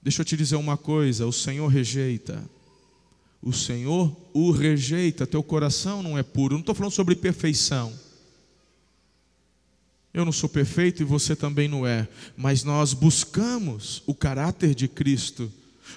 Deixa 0.02 0.22
eu 0.22 0.26
te 0.26 0.36
dizer 0.36 0.56
uma 0.56 0.76
coisa: 0.76 1.26
o 1.26 1.32
Senhor 1.32 1.67
rejeita 1.67 2.43
o 3.43 3.51
Senhor 3.51 4.15
o 4.34 4.51
rejeita, 4.51 5.27
teu 5.27 5.43
coração 5.43 6.01
não 6.01 6.17
é 6.17 6.23
puro. 6.23 6.53
não 6.53 6.62
estou 6.62 6.73
falando 6.73 6.93
sobre 6.93 7.15
perfeição. 7.15 7.93
Eu 10.13 10.23
não 10.23 10.32
sou 10.32 10.47
perfeito 10.47 11.01
e 11.01 11.06
você 11.06 11.36
também 11.36 11.67
não 11.67 11.86
é, 11.86 12.08
mas 12.38 12.63
nós 12.63 12.93
buscamos 12.93 14.01
o 14.06 14.13
caráter 14.13 14.73
de 14.73 14.88
Cristo. 14.88 15.51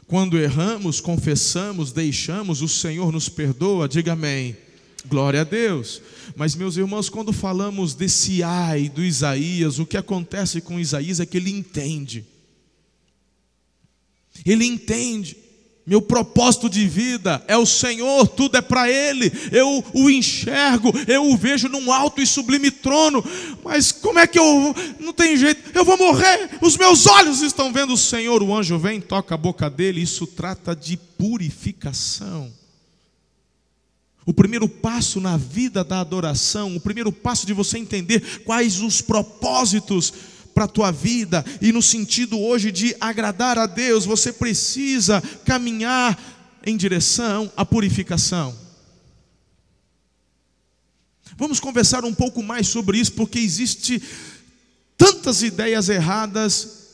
Quando 0.06 0.38
erramos, 0.38 1.00
confessamos, 1.00 1.92
deixamos, 1.92 2.62
o 2.62 2.68
Senhor 2.68 3.12
nos 3.12 3.28
perdoa, 3.28 3.88
diga 3.88 4.12
amém. 4.12 4.56
Glória 5.06 5.42
a 5.42 5.44
Deus. 5.44 6.02
Mas, 6.34 6.54
meus 6.54 6.76
irmãos, 6.76 7.08
quando 7.08 7.32
falamos 7.32 7.94
desse 7.94 8.42
ai 8.42 8.88
do 8.88 9.04
Isaías, 9.04 9.78
o 9.78 9.86
que 9.86 9.96
acontece 9.96 10.60
com 10.60 10.80
Isaías 10.80 11.20
é 11.20 11.26
que 11.26 11.36
ele 11.36 11.50
entende. 11.50 12.24
Ele 14.44 14.64
entende. 14.64 15.36
Meu 15.86 16.02
propósito 16.02 16.68
de 16.68 16.84
vida 16.88 17.44
é 17.46 17.56
o 17.56 17.64
Senhor, 17.64 18.26
tudo 18.26 18.56
é 18.56 18.60
para 18.60 18.90
Ele. 18.90 19.30
Eu 19.52 19.84
o 19.94 20.10
enxergo, 20.10 20.92
eu 21.06 21.30
o 21.30 21.36
vejo 21.36 21.68
num 21.68 21.92
alto 21.92 22.20
e 22.20 22.26
sublime 22.26 22.72
trono. 22.72 23.24
Mas 23.62 23.92
como 23.92 24.18
é 24.18 24.26
que 24.26 24.36
eu. 24.36 24.74
Não 24.98 25.12
tem 25.12 25.36
jeito, 25.36 25.70
eu 25.72 25.84
vou 25.84 25.96
morrer. 25.96 26.58
Os 26.60 26.76
meus 26.76 27.06
olhos 27.06 27.40
estão 27.40 27.72
vendo 27.72 27.92
o 27.92 27.96
Senhor. 27.96 28.42
O 28.42 28.52
anjo 28.52 28.76
vem, 28.76 29.00
toca 29.00 29.36
a 29.36 29.38
boca 29.38 29.70
dele. 29.70 30.02
Isso 30.02 30.26
trata 30.26 30.74
de 30.74 30.96
purificação. 30.96 32.52
O 34.26 34.34
primeiro 34.34 34.68
passo 34.68 35.20
na 35.20 35.36
vida 35.36 35.84
da 35.84 36.00
adoração, 36.00 36.74
o 36.74 36.80
primeiro 36.80 37.12
passo 37.12 37.46
de 37.46 37.52
você 37.52 37.78
entender 37.78 38.42
quais 38.44 38.80
os 38.80 39.00
propósitos 39.00 40.12
para 40.56 40.64
a 40.64 40.68
tua 40.68 40.90
vida 40.90 41.44
e 41.60 41.70
no 41.70 41.82
sentido 41.82 42.40
hoje 42.40 42.72
de 42.72 42.96
agradar 42.98 43.58
a 43.58 43.66
Deus, 43.66 44.06
você 44.06 44.32
precisa 44.32 45.22
caminhar 45.44 46.18
em 46.64 46.78
direção 46.78 47.52
à 47.54 47.62
purificação. 47.62 48.56
Vamos 51.36 51.60
conversar 51.60 52.06
um 52.06 52.14
pouco 52.14 52.42
mais 52.42 52.68
sobre 52.68 52.96
isso, 52.96 53.12
porque 53.12 53.38
existe 53.38 54.02
tantas 54.96 55.42
ideias 55.42 55.90
erradas 55.90 56.86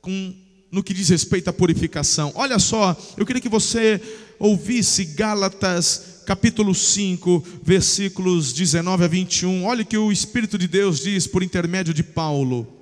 com, 0.00 0.34
no 0.72 0.82
que 0.82 0.94
diz 0.94 1.10
respeito 1.10 1.50
à 1.50 1.52
purificação. 1.52 2.32
Olha 2.34 2.58
só, 2.58 2.96
eu 3.18 3.26
queria 3.26 3.42
que 3.42 3.48
você 3.50 4.00
ouvisse 4.38 5.04
Gálatas 5.04 6.22
capítulo 6.24 6.74
5, 6.74 7.44
versículos 7.62 8.54
19 8.54 9.04
a 9.04 9.06
21. 9.06 9.66
Olha 9.66 9.82
o 9.82 9.86
que 9.86 9.98
o 9.98 10.10
Espírito 10.10 10.56
de 10.56 10.66
Deus 10.66 11.00
diz 11.00 11.26
por 11.26 11.42
intermédio 11.42 11.92
de 11.92 12.02
Paulo. 12.02 12.75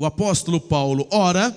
O 0.00 0.06
apóstolo 0.06 0.58
Paulo, 0.58 1.06
ora, 1.10 1.54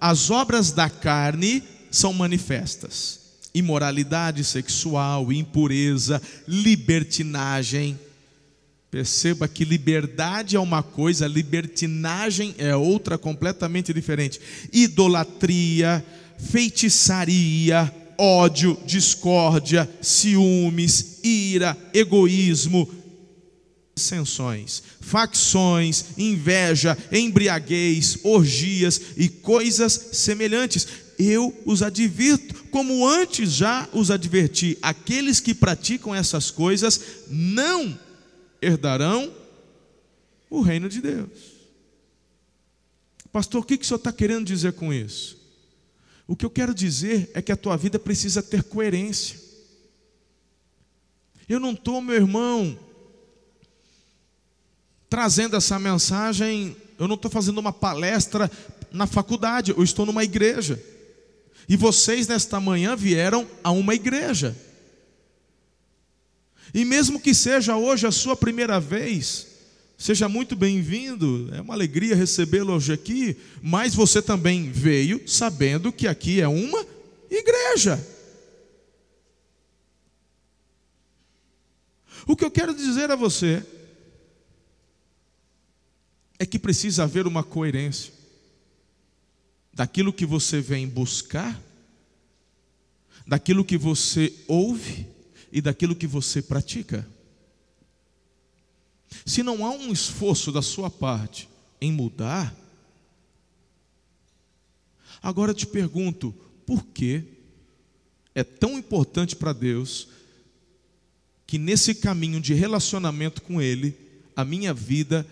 as 0.00 0.30
obras 0.30 0.72
da 0.72 0.88
carne 0.88 1.62
são 1.90 2.14
manifestas: 2.14 3.20
imoralidade 3.54 4.42
sexual, 4.44 5.30
impureza, 5.30 6.20
libertinagem. 6.48 8.00
Perceba 8.90 9.46
que 9.46 9.62
liberdade 9.62 10.56
é 10.56 10.58
uma 10.58 10.82
coisa, 10.82 11.26
libertinagem 11.26 12.54
é 12.56 12.74
outra 12.74 13.18
completamente 13.18 13.92
diferente. 13.92 14.40
Idolatria, 14.72 16.02
feitiçaria, 16.38 17.94
ódio, 18.16 18.78
discórdia, 18.86 19.86
ciúmes, 20.00 21.18
ira, 21.22 21.76
egoísmo, 21.92 22.88
dissensões, 23.94 24.82
facções, 25.00 26.18
inveja, 26.18 26.96
embriaguez, 27.10 28.18
orgias 28.22 29.00
e 29.16 29.28
coisas 29.28 29.92
semelhantes. 30.12 30.86
Eu 31.18 31.54
os 31.64 31.82
advirto, 31.82 32.64
como 32.64 33.06
antes 33.06 33.52
já 33.52 33.88
os 33.92 34.10
adverti: 34.10 34.78
aqueles 34.80 35.40
que 35.40 35.54
praticam 35.54 36.14
essas 36.14 36.50
coisas 36.50 37.00
não 37.28 37.98
herdarão 38.60 39.32
o 40.48 40.60
reino 40.60 40.88
de 40.88 41.00
Deus. 41.00 41.52
Pastor, 43.30 43.62
o 43.62 43.64
que, 43.64 43.78
que 43.78 43.84
o 43.84 43.86
senhor 43.86 43.98
está 43.98 44.12
querendo 44.12 44.44
dizer 44.44 44.74
com 44.74 44.92
isso? 44.92 45.40
O 46.26 46.36
que 46.36 46.44
eu 46.44 46.50
quero 46.50 46.74
dizer 46.74 47.30
é 47.34 47.42
que 47.42 47.52
a 47.52 47.56
tua 47.56 47.76
vida 47.76 47.98
precisa 47.98 48.42
ter 48.42 48.62
coerência. 48.62 49.40
Eu 51.48 51.58
não 51.58 51.72
estou, 51.72 52.00
meu 52.00 52.14
irmão, 52.14 52.78
trazendo 55.12 55.54
essa 55.54 55.78
mensagem, 55.78 56.74
eu 56.98 57.06
não 57.06 57.16
estou 57.16 57.30
fazendo 57.30 57.58
uma 57.58 57.70
palestra 57.70 58.50
na 58.90 59.06
faculdade, 59.06 59.70
eu 59.70 59.84
estou 59.84 60.06
numa 60.06 60.24
igreja. 60.24 60.82
E 61.68 61.76
vocês 61.76 62.26
nesta 62.26 62.58
manhã 62.58 62.96
vieram 62.96 63.46
a 63.62 63.70
uma 63.72 63.94
igreja. 63.94 64.56
E 66.72 66.82
mesmo 66.82 67.20
que 67.20 67.34
seja 67.34 67.76
hoje 67.76 68.06
a 68.06 68.10
sua 68.10 68.34
primeira 68.34 68.80
vez, 68.80 69.48
Seja 69.98 70.28
muito 70.28 70.56
bem-vindo, 70.56 71.48
é 71.54 71.60
uma 71.60 71.74
alegria 71.74 72.16
recebê-lo 72.16 72.72
hoje 72.72 72.92
aqui, 72.92 73.36
mas 73.62 73.94
você 73.94 74.20
também 74.20 74.68
veio 74.68 75.22
sabendo 75.28 75.92
que 75.92 76.08
aqui 76.08 76.40
é 76.40 76.48
uma 76.48 76.84
igreja. 77.30 78.04
O 82.26 82.34
que 82.34 82.44
eu 82.44 82.50
quero 82.50 82.74
dizer 82.74 83.12
a 83.12 83.14
você 83.14 83.64
é 86.42 86.46
que 86.46 86.58
precisa 86.58 87.04
haver 87.04 87.24
uma 87.24 87.44
coerência 87.44 88.12
daquilo 89.72 90.12
que 90.12 90.26
você 90.26 90.60
vem 90.60 90.88
buscar, 90.88 91.62
daquilo 93.24 93.64
que 93.64 93.78
você 93.78 94.34
ouve 94.48 95.06
e 95.52 95.60
daquilo 95.60 95.94
que 95.94 96.04
você 96.04 96.42
pratica. 96.42 97.08
Se 99.24 99.44
não 99.44 99.64
há 99.64 99.70
um 99.70 99.92
esforço 99.92 100.50
da 100.50 100.60
sua 100.60 100.90
parte 100.90 101.48
em 101.80 101.92
mudar, 101.92 102.52
agora 105.22 105.52
eu 105.52 105.54
te 105.54 105.66
pergunto, 105.66 106.34
por 106.66 106.84
que 106.86 107.22
é 108.34 108.42
tão 108.42 108.76
importante 108.76 109.36
para 109.36 109.52
Deus 109.52 110.08
que 111.46 111.56
nesse 111.56 111.94
caminho 111.94 112.40
de 112.40 112.52
relacionamento 112.52 113.42
com 113.42 113.62
Ele, 113.62 113.96
a 114.34 114.44
minha 114.44 114.74
vida 114.74 115.24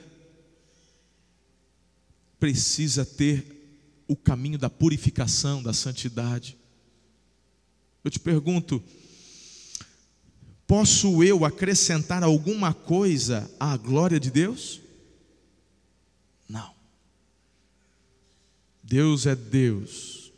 precisa 2.40 3.04
ter 3.04 4.02
o 4.08 4.16
caminho 4.16 4.58
da 4.58 4.68
purificação, 4.68 5.62
da 5.62 5.72
santidade? 5.72 6.56
Eu 8.02 8.10
te 8.10 8.18
pergunto, 8.18 8.82
Posso 10.70 11.24
eu 11.24 11.44
acrescentar 11.44 12.22
alguma 12.22 12.72
coisa 12.72 13.50
à 13.58 13.76
glória 13.76 14.20
de 14.20 14.30
Deus? 14.30 14.80
Não. 16.48 16.72
Deus 18.80 19.26
é 19.26 19.34
Deus. 19.34 20.30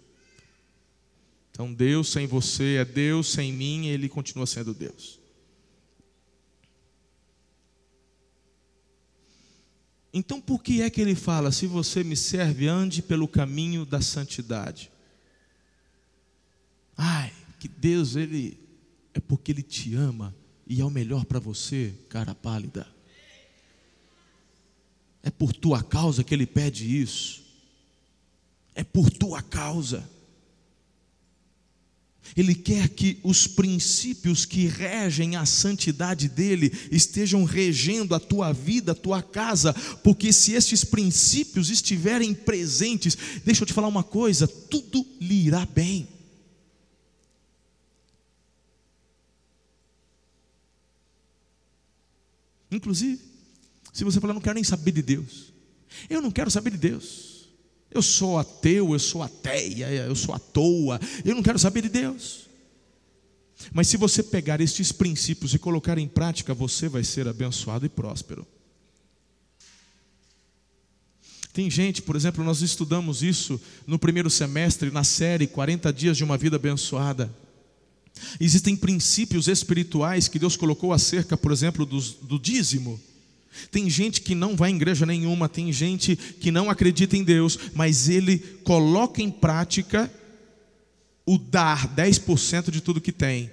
Então, 1.50 1.70
Deus 1.70 2.08
sem 2.08 2.26
você 2.26 2.76
é 2.76 2.84
Deus, 2.86 3.30
sem 3.30 3.52
mim, 3.52 3.88
Ele 3.88 4.08
continua 4.08 4.46
sendo 4.46 4.72
Deus. 4.72 5.20
Então, 10.12 10.40
por 10.40 10.62
que 10.62 10.82
é 10.82 10.90
que 10.90 11.00
ele 11.00 11.14
fala: 11.14 11.50
se 11.50 11.66
você 11.66 12.04
me 12.04 12.16
serve, 12.16 12.68
ande 12.68 13.00
pelo 13.00 13.26
caminho 13.26 13.86
da 13.86 14.00
santidade? 14.00 14.90
Ai, 16.96 17.32
que 17.58 17.68
Deus, 17.68 18.16
Ele 18.16 18.58
é 19.14 19.20
porque 19.20 19.52
Ele 19.52 19.62
te 19.62 19.94
ama 19.94 20.34
e 20.66 20.80
é 20.80 20.84
o 20.84 20.90
melhor 20.90 21.24
para 21.24 21.38
você, 21.38 21.94
cara 22.08 22.34
pálida. 22.34 22.86
É 25.22 25.30
por 25.30 25.52
tua 25.52 25.82
causa 25.82 26.24
que 26.24 26.34
Ele 26.34 26.46
pede 26.46 27.00
isso. 27.00 27.42
É 28.74 28.84
por 28.84 29.10
tua 29.10 29.40
causa. 29.40 30.08
Ele 32.36 32.54
quer 32.54 32.88
que 32.88 33.18
os 33.22 33.46
princípios 33.46 34.44
que 34.44 34.66
regem 34.66 35.36
a 35.36 35.44
santidade 35.44 36.28
dele 36.28 36.72
estejam 36.90 37.44
regendo 37.44 38.14
a 38.14 38.20
tua 38.20 38.52
vida, 38.52 38.92
a 38.92 38.94
tua 38.94 39.22
casa, 39.22 39.74
porque 40.02 40.32
se 40.32 40.52
esses 40.52 40.82
princípios 40.82 41.68
estiverem 41.68 42.32
presentes, 42.32 43.16
deixa 43.44 43.62
eu 43.62 43.66
te 43.66 43.72
falar 43.72 43.88
uma 43.88 44.02
coisa: 44.02 44.46
tudo 44.46 45.06
lhe 45.20 45.46
irá 45.46 45.66
bem. 45.66 46.08
Inclusive, 52.70 53.20
se 53.92 54.02
você 54.02 54.18
falar, 54.18 54.32
não 54.32 54.40
quero 54.40 54.54
nem 54.54 54.64
saber 54.64 54.92
de 54.92 55.02
Deus, 55.02 55.52
eu 56.08 56.22
não 56.22 56.30
quero 56.30 56.50
saber 56.50 56.70
de 56.70 56.78
Deus, 56.78 57.31
eu 57.94 58.02
sou 58.02 58.38
ateu, 58.38 58.92
eu 58.92 58.98
sou 58.98 59.22
ateia, 59.22 59.88
eu 59.90 60.14
sou 60.14 60.34
à 60.34 60.38
toa, 60.38 61.00
eu 61.24 61.34
não 61.34 61.42
quero 61.42 61.58
saber 61.58 61.82
de 61.82 61.88
Deus. 61.88 62.48
Mas 63.72 63.88
se 63.88 63.96
você 63.96 64.22
pegar 64.22 64.60
estes 64.60 64.90
princípios 64.90 65.54
e 65.54 65.58
colocar 65.58 65.98
em 65.98 66.08
prática, 66.08 66.54
você 66.54 66.88
vai 66.88 67.04
ser 67.04 67.28
abençoado 67.28 67.86
e 67.86 67.88
próspero. 67.88 68.46
Tem 71.52 71.70
gente, 71.70 72.00
por 72.00 72.16
exemplo, 72.16 72.42
nós 72.42 72.62
estudamos 72.62 73.22
isso 73.22 73.60
no 73.86 73.98
primeiro 73.98 74.30
semestre, 74.30 74.90
na 74.90 75.04
série 75.04 75.46
40 75.46 75.92
Dias 75.92 76.16
de 76.16 76.24
uma 76.24 76.38
Vida 76.38 76.56
Abençoada. 76.56 77.30
Existem 78.40 78.74
princípios 78.74 79.48
espirituais 79.48 80.28
que 80.28 80.38
Deus 80.38 80.56
colocou 80.56 80.92
acerca, 80.92 81.36
por 81.36 81.52
exemplo, 81.52 81.84
do, 81.84 82.00
do 82.00 82.38
dízimo. 82.38 82.98
Tem 83.70 83.88
gente 83.88 84.20
que 84.20 84.34
não 84.34 84.56
vai 84.56 84.70
em 84.70 84.76
igreja 84.76 85.06
nenhuma, 85.06 85.48
tem 85.48 85.72
gente 85.72 86.16
que 86.16 86.50
não 86.50 86.70
acredita 86.70 87.16
em 87.16 87.24
Deus, 87.24 87.58
mas 87.74 88.08
ele 88.08 88.38
coloca 88.64 89.22
em 89.22 89.30
prática 89.30 90.12
o 91.26 91.38
dar 91.38 91.94
10% 91.94 92.70
de 92.70 92.80
tudo 92.80 93.00
que 93.00 93.12
tem. 93.12 93.50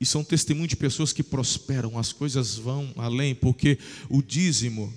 E 0.00 0.06
são 0.06 0.24
testemunhos 0.24 0.70
de 0.70 0.76
pessoas 0.76 1.12
que 1.12 1.22
prosperam, 1.22 1.98
as 1.98 2.12
coisas 2.12 2.56
vão 2.56 2.92
além, 2.96 3.34
porque 3.34 3.78
o 4.08 4.20
dízimo 4.20 4.92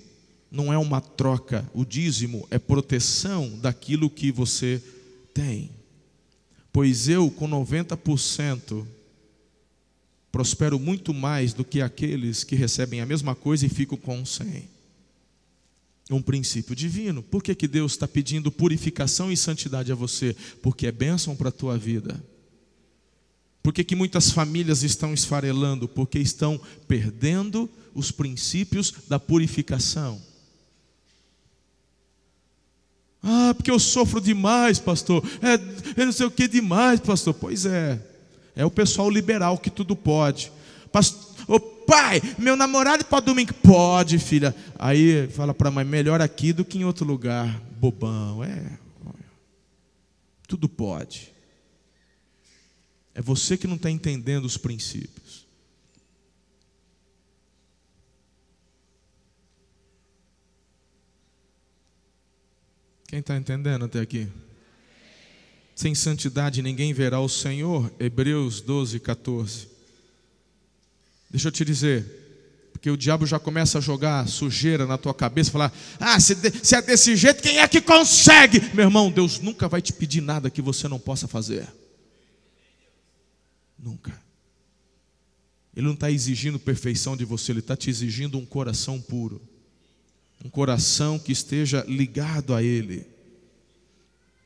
não 0.50 0.72
é 0.72 0.78
uma 0.78 1.00
troca, 1.00 1.68
o 1.74 1.84
dízimo 1.84 2.46
é 2.50 2.58
proteção 2.58 3.58
daquilo 3.58 4.10
que 4.10 4.32
você 4.32 4.82
tem. 5.32 5.70
Pois 6.72 7.08
eu, 7.08 7.30
com 7.30 7.48
90%, 7.48 8.86
prospero 10.30 10.78
muito 10.78 11.14
mais 11.14 11.52
do 11.52 11.64
que 11.64 11.80
aqueles 11.80 12.44
que 12.44 12.54
recebem 12.54 13.00
a 13.00 13.06
mesma 13.06 13.34
coisa 13.34 13.66
e 13.66 13.68
ficam 13.68 13.96
com 13.96 14.22
100%. 14.22 14.62
Um 16.08 16.22
princípio 16.22 16.76
divino. 16.76 17.22
Por 17.22 17.42
que, 17.42 17.54
que 17.54 17.66
Deus 17.66 17.92
está 17.92 18.06
pedindo 18.06 18.52
purificação 18.52 19.32
e 19.32 19.36
santidade 19.36 19.90
a 19.90 19.94
você? 19.94 20.36
Porque 20.62 20.86
é 20.86 20.92
bênção 20.92 21.34
para 21.34 21.48
a 21.48 21.52
tua 21.52 21.76
vida. 21.76 22.22
Por 23.60 23.72
que, 23.72 23.82
que 23.82 23.96
muitas 23.96 24.30
famílias 24.30 24.84
estão 24.84 25.12
esfarelando? 25.12 25.88
Porque 25.88 26.20
estão 26.20 26.60
perdendo 26.86 27.68
os 27.92 28.12
princípios 28.12 28.94
da 29.08 29.18
purificação. 29.18 30.22
Ah, 33.20 33.52
porque 33.56 33.72
eu 33.72 33.80
sofro 33.80 34.20
demais, 34.20 34.78
pastor. 34.78 35.20
É, 35.42 36.00
eu 36.00 36.06
não 36.06 36.12
sei 36.12 36.26
o 36.26 36.30
que 36.30 36.46
demais, 36.46 37.00
pastor. 37.00 37.34
Pois 37.34 37.66
é. 37.66 38.00
É 38.56 38.64
o 38.64 38.70
pessoal 38.70 39.10
liberal 39.10 39.58
que 39.58 39.68
tudo 39.68 39.94
pode. 39.94 40.50
Pastor, 40.90 41.44
ô 41.46 41.60
pai, 41.60 42.22
meu 42.38 42.56
namorado 42.56 43.04
pode 43.04 43.26
domingo? 43.26 43.52
Pode, 43.52 44.18
filha. 44.18 44.56
Aí 44.78 45.28
fala 45.28 45.52
para 45.52 45.68
a 45.68 45.70
mãe, 45.70 45.84
melhor 45.84 46.22
aqui 46.22 46.54
do 46.54 46.64
que 46.64 46.78
em 46.78 46.84
outro 46.84 47.06
lugar. 47.06 47.60
Bobão, 47.78 48.42
é. 48.42 48.78
Tudo 50.48 50.68
pode. 50.70 51.32
É 53.14 53.20
você 53.20 53.58
que 53.58 53.66
não 53.66 53.76
está 53.76 53.90
entendendo 53.90 54.46
os 54.46 54.56
princípios. 54.56 55.46
Quem 63.08 63.20
está 63.20 63.36
entendendo 63.36 63.84
até 63.84 64.00
aqui? 64.00 64.28
Sem 65.76 65.94
santidade 65.94 66.62
ninguém 66.62 66.94
verá 66.94 67.20
o 67.20 67.28
Senhor. 67.28 67.92
Hebreus 68.00 68.62
12, 68.62 68.98
14. 68.98 69.68
Deixa 71.28 71.48
eu 71.48 71.52
te 71.52 71.66
dizer, 71.66 72.70
porque 72.72 72.90
o 72.90 72.96
diabo 72.96 73.26
já 73.26 73.38
começa 73.38 73.76
a 73.76 73.80
jogar 73.80 74.26
sujeira 74.26 74.86
na 74.86 74.96
tua 74.96 75.12
cabeça, 75.12 75.50
falar: 75.50 75.70
ah, 76.00 76.18
se, 76.18 76.34
se 76.64 76.74
é 76.74 76.80
desse 76.80 77.14
jeito, 77.14 77.42
quem 77.42 77.58
é 77.58 77.68
que 77.68 77.82
consegue? 77.82 78.58
Meu 78.74 78.86
irmão, 78.86 79.10
Deus 79.10 79.38
nunca 79.38 79.68
vai 79.68 79.82
te 79.82 79.92
pedir 79.92 80.22
nada 80.22 80.48
que 80.48 80.62
você 80.62 80.88
não 80.88 80.98
possa 80.98 81.28
fazer. 81.28 81.68
Nunca. 83.78 84.18
Ele 85.76 85.84
não 85.84 85.92
está 85.92 86.10
exigindo 86.10 86.58
perfeição 86.58 87.18
de 87.18 87.26
você, 87.26 87.52
ele 87.52 87.58
está 87.58 87.76
te 87.76 87.90
exigindo 87.90 88.38
um 88.38 88.46
coração 88.46 88.98
puro, 88.98 89.42
um 90.42 90.48
coração 90.48 91.18
que 91.18 91.32
esteja 91.32 91.84
ligado 91.86 92.54
a 92.54 92.62
Ele. 92.62 93.14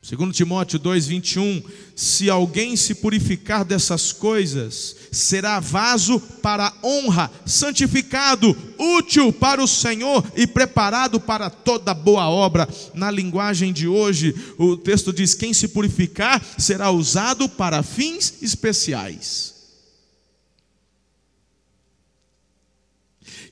Segundo 0.03 0.33
Timóteo 0.33 0.79
2:21, 0.79 1.63
se 1.95 2.27
alguém 2.27 2.75
se 2.75 2.95
purificar 2.95 3.63
dessas 3.63 4.11
coisas, 4.11 4.95
será 5.11 5.59
vaso 5.59 6.19
para 6.41 6.73
honra, 6.83 7.29
santificado, 7.45 8.57
útil 8.79 9.31
para 9.31 9.63
o 9.63 9.67
Senhor 9.67 10.25
e 10.35 10.47
preparado 10.47 11.19
para 11.19 11.51
toda 11.51 11.93
boa 11.93 12.27
obra. 12.27 12.67
Na 12.95 13.11
linguagem 13.11 13.71
de 13.71 13.87
hoje, 13.87 14.33
o 14.57 14.75
texto 14.75 15.13
diz: 15.13 15.35
quem 15.35 15.53
se 15.53 15.67
purificar 15.67 16.43
será 16.57 16.89
usado 16.89 17.47
para 17.47 17.83
fins 17.83 18.41
especiais. 18.41 19.53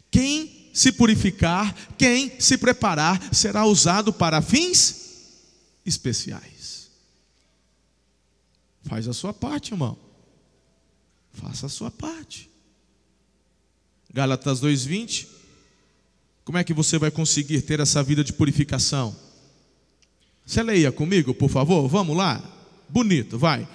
Quem 0.10 0.72
se 0.74 0.92
purificar, 0.92 1.76
quem 1.96 2.32
se 2.40 2.58
preparar, 2.58 3.22
será 3.32 3.66
usado 3.66 4.12
para 4.12 4.42
fins 4.42 4.80
especiais. 4.80 4.99
Faz 8.84 9.08
a 9.08 9.14
sua 9.14 9.34
parte, 9.34 9.74
irmão. 9.74 9.98
Faça 11.34 11.68
a 11.68 11.70
sua 11.70 11.92
parte. 11.92 12.50
Gálatas 14.14 14.60
2:20. 14.60 15.28
Como 16.44 16.58
é 16.58 16.64
que 16.64 16.74
você 16.74 16.98
vai 16.98 17.12
conseguir 17.12 17.62
ter 17.62 17.80
essa 17.80 18.02
vida 18.02 18.24
de 18.24 18.34
purificação? 18.34 19.16
Você 20.46 20.64
leia 20.64 20.92
comigo, 20.92 21.34
por 21.34 21.50
favor? 21.50 21.88
Vamos 21.88 22.18
lá. 22.18 22.42
Bonito, 22.90 23.38
vai. 23.38 23.68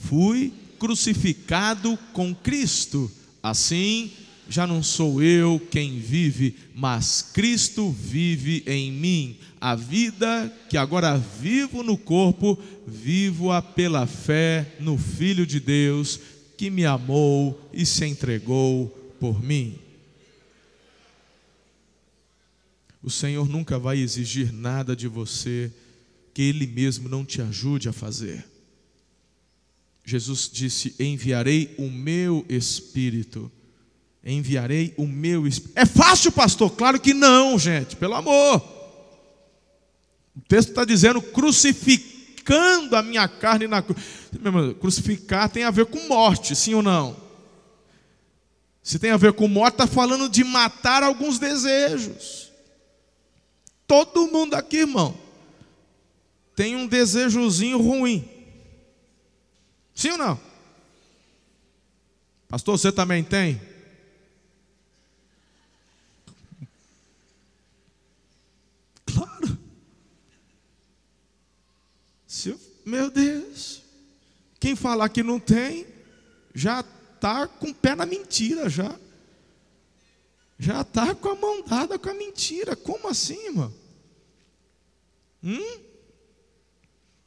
Fui 0.00 0.52
crucificado 0.76 1.96
com 2.12 2.34
Cristo. 2.34 3.10
Assim, 3.40 4.10
já 4.48 4.66
não 4.66 4.82
sou 4.82 5.22
eu 5.22 5.60
quem 5.70 6.00
vive, 6.00 6.56
mas 6.74 7.22
Cristo 7.22 7.92
vive 7.92 8.64
em 8.66 8.90
mim. 8.90 9.38
A 9.66 9.74
vida 9.74 10.56
que 10.68 10.76
agora 10.76 11.18
vivo 11.18 11.82
no 11.82 11.98
corpo, 11.98 12.56
vivo-a 12.86 13.60
pela 13.60 14.06
fé 14.06 14.76
no 14.78 14.96
Filho 14.96 15.44
de 15.44 15.58
Deus, 15.58 16.20
que 16.56 16.70
me 16.70 16.86
amou 16.86 17.68
e 17.72 17.84
se 17.84 18.06
entregou 18.06 18.86
por 19.18 19.42
mim. 19.42 19.76
O 23.02 23.10
Senhor 23.10 23.48
nunca 23.48 23.76
vai 23.76 23.98
exigir 23.98 24.52
nada 24.52 24.94
de 24.94 25.08
você 25.08 25.72
que 26.32 26.42
Ele 26.42 26.68
mesmo 26.68 27.08
não 27.08 27.24
te 27.24 27.42
ajude 27.42 27.88
a 27.88 27.92
fazer. 27.92 28.46
Jesus 30.04 30.48
disse: 30.48 30.94
Enviarei 31.00 31.74
o 31.76 31.90
meu 31.90 32.46
Espírito 32.48 33.50
enviarei 34.28 34.92
o 34.96 35.06
meu 35.06 35.46
Espírito. 35.46 35.78
É 35.78 35.86
fácil, 35.86 36.32
pastor? 36.32 36.70
Claro 36.72 36.98
que 36.98 37.14
não, 37.14 37.56
gente, 37.56 37.94
pelo 37.94 38.14
amor. 38.14 38.75
O 40.36 40.40
texto 40.40 40.68
está 40.68 40.84
dizendo 40.84 41.22
crucificando 41.22 42.94
a 42.94 43.02
minha 43.02 43.26
carne 43.26 43.66
na 43.66 43.82
cruz. 43.82 43.98
Crucificar 44.78 45.48
tem 45.48 45.64
a 45.64 45.70
ver 45.70 45.86
com 45.86 46.06
morte, 46.06 46.54
sim 46.54 46.74
ou 46.74 46.82
não? 46.82 47.16
Se 48.82 48.98
tem 48.98 49.10
a 49.10 49.16
ver 49.16 49.32
com 49.32 49.48
morte, 49.48 49.74
está 49.74 49.86
falando 49.86 50.28
de 50.28 50.44
matar 50.44 51.02
alguns 51.02 51.38
desejos. 51.38 52.52
Todo 53.86 54.28
mundo 54.28 54.54
aqui, 54.54 54.78
irmão, 54.78 55.16
tem 56.54 56.76
um 56.76 56.86
desejozinho 56.86 57.78
ruim. 57.78 58.28
Sim 59.94 60.10
ou 60.10 60.18
não? 60.18 60.40
Pastor, 62.48 62.78
você 62.78 62.92
também 62.92 63.24
tem? 63.24 63.60
Meu 72.86 73.10
Deus. 73.10 73.82
Quem 74.60 74.76
falar 74.76 75.08
que 75.08 75.24
não 75.24 75.40
tem, 75.40 75.84
já 76.54 76.84
está 77.14 77.48
com 77.48 77.70
o 77.70 77.74
pé 77.74 77.96
na 77.96 78.06
mentira 78.06 78.70
já. 78.70 78.96
Já 80.56 80.82
está 80.82 81.12
com 81.16 81.30
a 81.30 81.34
mão 81.34 81.62
dada 81.66 81.98
com 81.98 82.08
a 82.08 82.14
mentira. 82.14 82.76
Como 82.76 83.08
assim, 83.08 83.46
irmão? 83.46 83.74
Hum? 85.42 85.80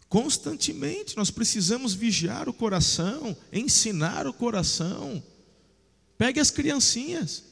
Constantemente 0.08 1.16
nós 1.18 1.30
precisamos 1.30 1.94
vigiar 1.94 2.48
o 2.48 2.54
coração, 2.54 3.36
ensinar 3.52 4.26
o 4.28 4.34
coração. 4.34 5.22
Pegue 6.18 6.40
as 6.40 6.50
criancinhas. 6.50 7.44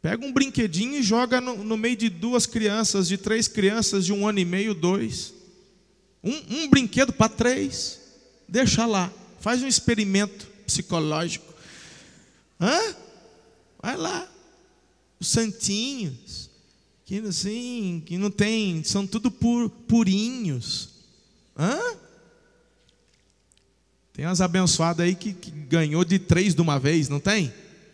Pega 0.00 0.24
um 0.24 0.32
brinquedinho 0.32 0.96
e 0.96 1.02
joga 1.02 1.42
no, 1.42 1.62
no 1.62 1.76
meio 1.76 1.94
de 1.94 2.08
duas 2.08 2.46
crianças, 2.46 3.06
de 3.06 3.18
três 3.18 3.46
crianças 3.46 4.06
de 4.06 4.14
um 4.14 4.26
ano 4.26 4.38
e 4.38 4.46
meio, 4.46 4.74
dois. 4.74 5.39
Um, 6.22 6.64
um 6.64 6.68
brinquedo 6.68 7.12
para 7.12 7.28
três. 7.28 8.00
Deixa 8.48 8.84
lá. 8.86 9.12
Faz 9.40 9.62
um 9.62 9.66
experimento 9.66 10.46
psicológico. 10.66 11.52
Hã? 12.60 12.94
Vai 13.82 13.96
lá. 13.96 14.28
Os 15.18 15.28
santinhos. 15.28 16.50
Que 17.04 17.18
assim, 17.18 18.02
que 18.06 18.16
não 18.16 18.30
tem, 18.30 18.84
são 18.84 19.04
tudo 19.06 19.30
pur, 19.30 19.68
purinhos. 19.68 20.90
Hã? 21.58 21.76
Tem 24.12 24.26
umas 24.26 24.40
abençoadas 24.40 25.06
aí 25.06 25.14
que, 25.14 25.32
que, 25.32 25.50
ganhou 25.50 26.04
de 26.04 26.18
três 26.18 26.54
de 26.54 26.60
uma 26.60 26.78
vez, 26.78 27.08
não 27.08 27.18
tem? 27.18 27.52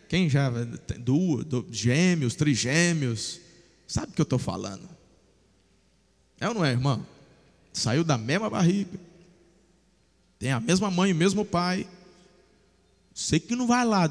Quem 0.09 0.29
já? 0.29 0.51
Duas, 0.99 1.45
gêmeos, 1.71 2.35
trigêmeos. 2.35 3.39
Sabe 3.87 4.11
o 4.11 4.15
que 4.15 4.21
eu 4.21 4.23
estou 4.23 4.37
falando? 4.37 4.87
É 6.39 6.47
ou 6.47 6.53
não 6.53 6.65
é, 6.65 6.71
irmão? 6.71 7.05
Saiu 7.77 8.03
da 8.03 8.17
mesma 8.17 8.49
barriga. 8.49 8.99
Tem 10.39 10.51
a 10.51 10.59
mesma 10.59 10.89
mãe, 10.89 11.13
o 11.13 11.15
mesmo 11.15 11.45
pai. 11.45 11.87
Sei 13.13 13.39
que 13.39 13.55
não 13.55 13.67
vai 13.67 13.85
lá 13.85 14.09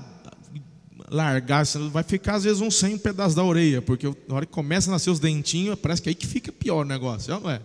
largar, 1.08 1.64
vai 1.90 2.02
ficar 2.04 2.36
às 2.36 2.44
vezes 2.44 2.60
um 2.60 2.70
sem 2.70 2.94
um 2.94 2.98
pedaço 2.98 3.34
da 3.34 3.42
orelha, 3.42 3.82
porque 3.82 4.06
na 4.28 4.34
hora 4.36 4.46
que 4.46 4.52
começa 4.52 4.90
a 4.90 4.92
nascer 4.92 5.10
os 5.10 5.18
dentinhos, 5.18 5.78
parece 5.78 6.00
que 6.00 6.08
é 6.08 6.10
aí 6.10 6.14
que 6.14 6.26
fica 6.26 6.52
pior 6.52 6.84
o 6.84 6.88
negócio, 6.88 7.38
não 7.40 7.50
é? 7.50 7.60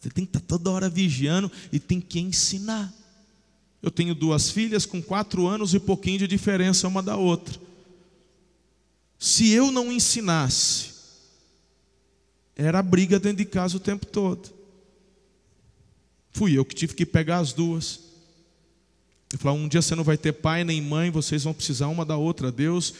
Você 0.00 0.08
tem 0.10 0.24
que 0.24 0.36
estar 0.36 0.46
toda 0.46 0.70
hora 0.70 0.88
vigiando 0.88 1.50
e 1.70 1.78
tem 1.78 2.00
que 2.00 2.18
ensinar. 2.20 2.92
Eu 3.82 3.90
tenho 3.90 4.14
duas 4.14 4.50
filhas 4.50 4.86
com 4.86 5.02
quatro 5.02 5.46
anos 5.46 5.74
e 5.74 5.78
pouquinho 5.78 6.18
de 6.18 6.26
diferença 6.26 6.88
uma 6.88 7.02
da 7.02 7.16
outra. 7.16 7.58
Se 9.18 9.50
eu 9.50 9.70
não 9.70 9.92
ensinasse, 9.92 10.94
era 12.56 12.82
briga 12.82 13.18
dentro 13.18 13.38
de 13.38 13.44
casa 13.44 13.76
o 13.76 13.80
tempo 13.80 14.06
todo. 14.06 14.57
Fui 16.38 16.56
eu 16.56 16.64
que 16.64 16.72
tive 16.72 16.94
que 16.94 17.04
pegar 17.04 17.38
as 17.38 17.52
duas. 17.52 17.98
E 19.34 19.36
falar: 19.36 19.54
um 19.54 19.66
dia 19.66 19.82
você 19.82 19.96
não 19.96 20.04
vai 20.04 20.16
ter 20.16 20.32
pai 20.32 20.62
nem 20.62 20.80
mãe, 20.80 21.10
vocês 21.10 21.42
vão 21.42 21.52
precisar 21.52 21.88
uma 21.88 22.04
da 22.04 22.16
outra. 22.16 22.52
Deus 22.52 22.94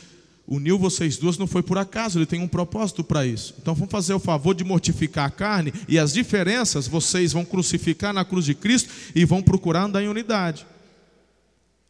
uniu 0.44 0.76
vocês 0.76 1.16
duas, 1.16 1.38
não 1.38 1.46
foi 1.46 1.62
por 1.62 1.78
acaso, 1.78 2.18
Ele 2.18 2.26
tem 2.26 2.42
um 2.42 2.48
propósito 2.48 3.04
para 3.04 3.24
isso. 3.24 3.54
Então 3.62 3.76
vamos 3.76 3.92
fazer 3.92 4.12
o 4.12 4.18
favor 4.18 4.56
de 4.56 4.64
mortificar 4.64 5.26
a 5.26 5.30
carne 5.30 5.72
e 5.86 6.00
as 6.00 6.14
diferenças 6.14 6.88
vocês 6.88 7.32
vão 7.32 7.44
crucificar 7.44 8.12
na 8.12 8.24
cruz 8.24 8.44
de 8.44 8.56
Cristo 8.56 8.90
e 9.14 9.24
vão 9.24 9.40
procurar 9.40 9.84
andar 9.84 10.02
em 10.02 10.08
unidade. 10.08 10.66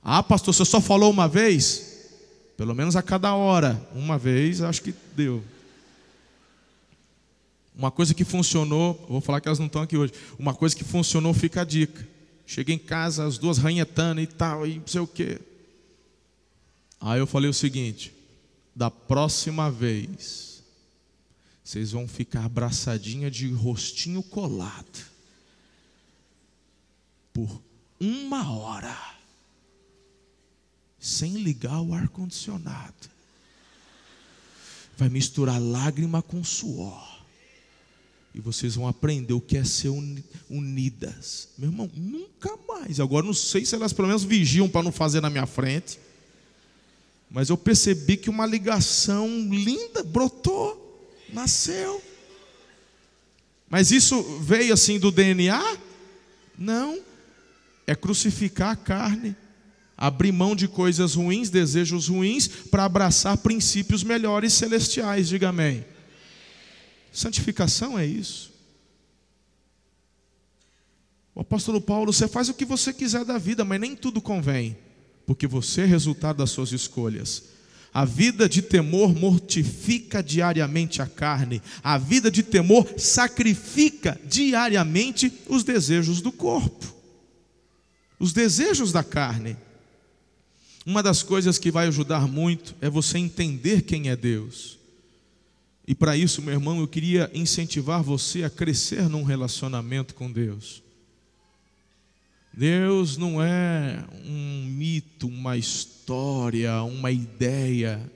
Ah, 0.03 0.23
pastor, 0.23 0.53
você 0.53 0.67
só 0.67 0.83
falou 0.83 1.11
uma 1.11 1.27
vez? 1.27 2.11
Pelo 2.59 2.75
menos 2.75 2.95
a 2.95 3.01
cada 3.01 3.33
hora. 3.35 3.81
Uma 3.95 4.19
vez, 4.19 4.61
acho 4.61 4.83
que 4.83 4.95
deu. 5.17 5.43
Uma 7.79 7.93
coisa 7.93 8.13
que 8.13 8.25
funcionou, 8.25 9.07
vou 9.09 9.21
falar 9.21 9.41
que 9.41 9.47
elas 9.47 9.61
não 9.61 9.67
estão 9.67 9.83
aqui 9.83 9.97
hoje. 9.97 10.13
Uma 10.37 10.53
coisa 10.53 10.75
que 10.75 10.83
funcionou, 10.83 11.33
fica 11.33 11.61
a 11.61 11.65
dica. 11.65 12.07
Cheguei 12.45 12.75
em 12.75 12.79
casa, 12.79 13.25
as 13.25 13.39
duas 13.39 13.57
ranhetando 13.57 14.21
e 14.21 14.27
tal, 14.27 14.67
e 14.67 14.81
não 14.81 14.87
sei 14.89 15.01
o 15.01 15.07
quê. 15.07 15.41
Aí 17.01 17.21
eu 17.21 17.27
falei 17.27 17.49
o 17.49 17.55
seguinte: 17.55 18.13
da 18.75 18.91
próxima 18.91 19.71
vez, 19.71 20.65
vocês 21.63 21.93
vão 21.93 22.09
ficar 22.09 22.47
abraçadinha 22.47 23.31
de 23.31 23.49
rostinho 23.53 24.25
colado. 24.25 25.07
Por 27.33 27.63
uma 28.01 28.51
hora. 28.51 28.99
Sem 30.99 31.35
ligar 31.35 31.81
o 31.81 31.95
ar-condicionado. 31.95 33.09
Vai 34.97 35.09
misturar 35.09 35.61
lágrima 35.61 36.21
com 36.21 36.43
suor 36.43 37.18
e 38.35 38.41
vocês 38.41 38.75
vão 38.75 38.87
aprender 38.87 39.33
o 39.33 39.41
que 39.41 39.57
é 39.57 39.65
ser 39.65 39.91
unidas. 40.49 41.49
Meu 41.59 41.71
irmão, 41.71 41.91
nunca 41.97 42.57
mais. 42.69 43.01
Agora 43.01 43.27
não 43.27 43.35
sei 43.35 43.65
se 43.65 43.75
elas 43.75 43.93
pelo 43.93 44.09
menos 44.09 44.23
vigiam 44.23 44.69
para 44.69 44.83
não 44.83 44.93
fazer 44.93 45.21
na 45.21 45.31
minha 45.31 45.47
frente. 45.47 45.99
Mas 47.31 47.49
eu 47.49 47.57
percebi 47.57 48.17
que 48.17 48.31
uma 48.31 48.47
ligação 48.47 49.29
linda 49.51 50.03
brotou, 50.03 51.11
nasceu. 51.33 52.03
Mas 53.69 53.91
isso 53.91 54.23
veio 54.41 54.73
assim 54.73 54.99
do 54.99 55.11
DNA? 55.11 55.77
Não. 56.59 57.01
É 57.87 57.95
crucificar 57.95 58.71
a 58.71 58.77
carne, 58.77 59.35
abrir 59.97 60.33
mão 60.33 60.55
de 60.55 60.69
coisas 60.69 61.15
ruins, 61.15 61.51
desejos 61.51 62.09
ruins, 62.09 62.47
para 62.47 62.85
abraçar 62.85 63.37
princípios 63.39 64.03
melhores 64.03 64.53
celestiais. 64.53 65.29
Diga 65.29 65.49
amém. 65.49 65.85
Santificação 67.19 67.99
é 67.99 68.07
isso. 68.07 68.53
O 71.35 71.41
apóstolo 71.41 71.81
Paulo, 71.81 72.13
você 72.13 72.29
faz 72.29 72.49
o 72.49 72.55
que 72.55 72.65
você 72.65 72.93
quiser 72.93 73.25
da 73.25 73.39
vida, 73.39 73.65
mas 73.65 73.81
nem 73.81 73.97
tudo 73.97 74.21
convém, 74.21 74.79
porque 75.27 75.45
você 75.45 75.81
é 75.81 75.85
resultado 75.85 76.37
das 76.37 76.51
suas 76.51 76.71
escolhas. 76.71 77.43
A 77.93 78.05
vida 78.05 78.49
de 78.49 78.63
temor 78.63 79.13
mortifica 79.17 80.23
diariamente 80.23 81.03
a 81.03 81.09
carne, 81.09 81.61
a 81.83 81.99
vida 81.99 82.31
de 82.31 82.45
temor 82.45 82.89
sacrifica 82.97 84.21
diariamente 84.25 85.33
os 85.49 85.65
desejos 85.65 86.21
do 86.21 86.31
corpo, 86.31 86.95
os 88.17 88.33
desejos 88.33 88.93
da 88.93 89.03
carne. 89.03 89.57
Uma 90.87 91.03
das 91.03 91.25
coisas 91.25 91.59
que 91.59 91.73
vai 91.73 91.89
ajudar 91.89 92.29
muito 92.29 92.77
é 92.81 92.89
você 92.89 93.19
entender 93.19 93.83
quem 93.83 94.09
é 94.09 94.15
Deus. 94.15 94.78
E 95.89 95.95
para 95.95 96.15
isso, 96.15 96.43
meu 96.43 96.53
irmão, 96.53 96.81
eu 96.81 96.87
queria 96.87 97.31
incentivar 97.33 98.03
você 98.03 98.45
a 98.45 98.51
crescer 98.51 99.09
num 99.09 99.23
relacionamento 99.23 100.15
com 100.15 100.31
Deus. 100.31 100.83
Deus 102.53 103.17
não 103.17 103.43
é 103.43 104.07
um 104.27 104.67
mito, 104.67 105.27
uma 105.27 105.57
história, 105.57 106.83
uma 106.83 107.11
ideia. 107.11 108.13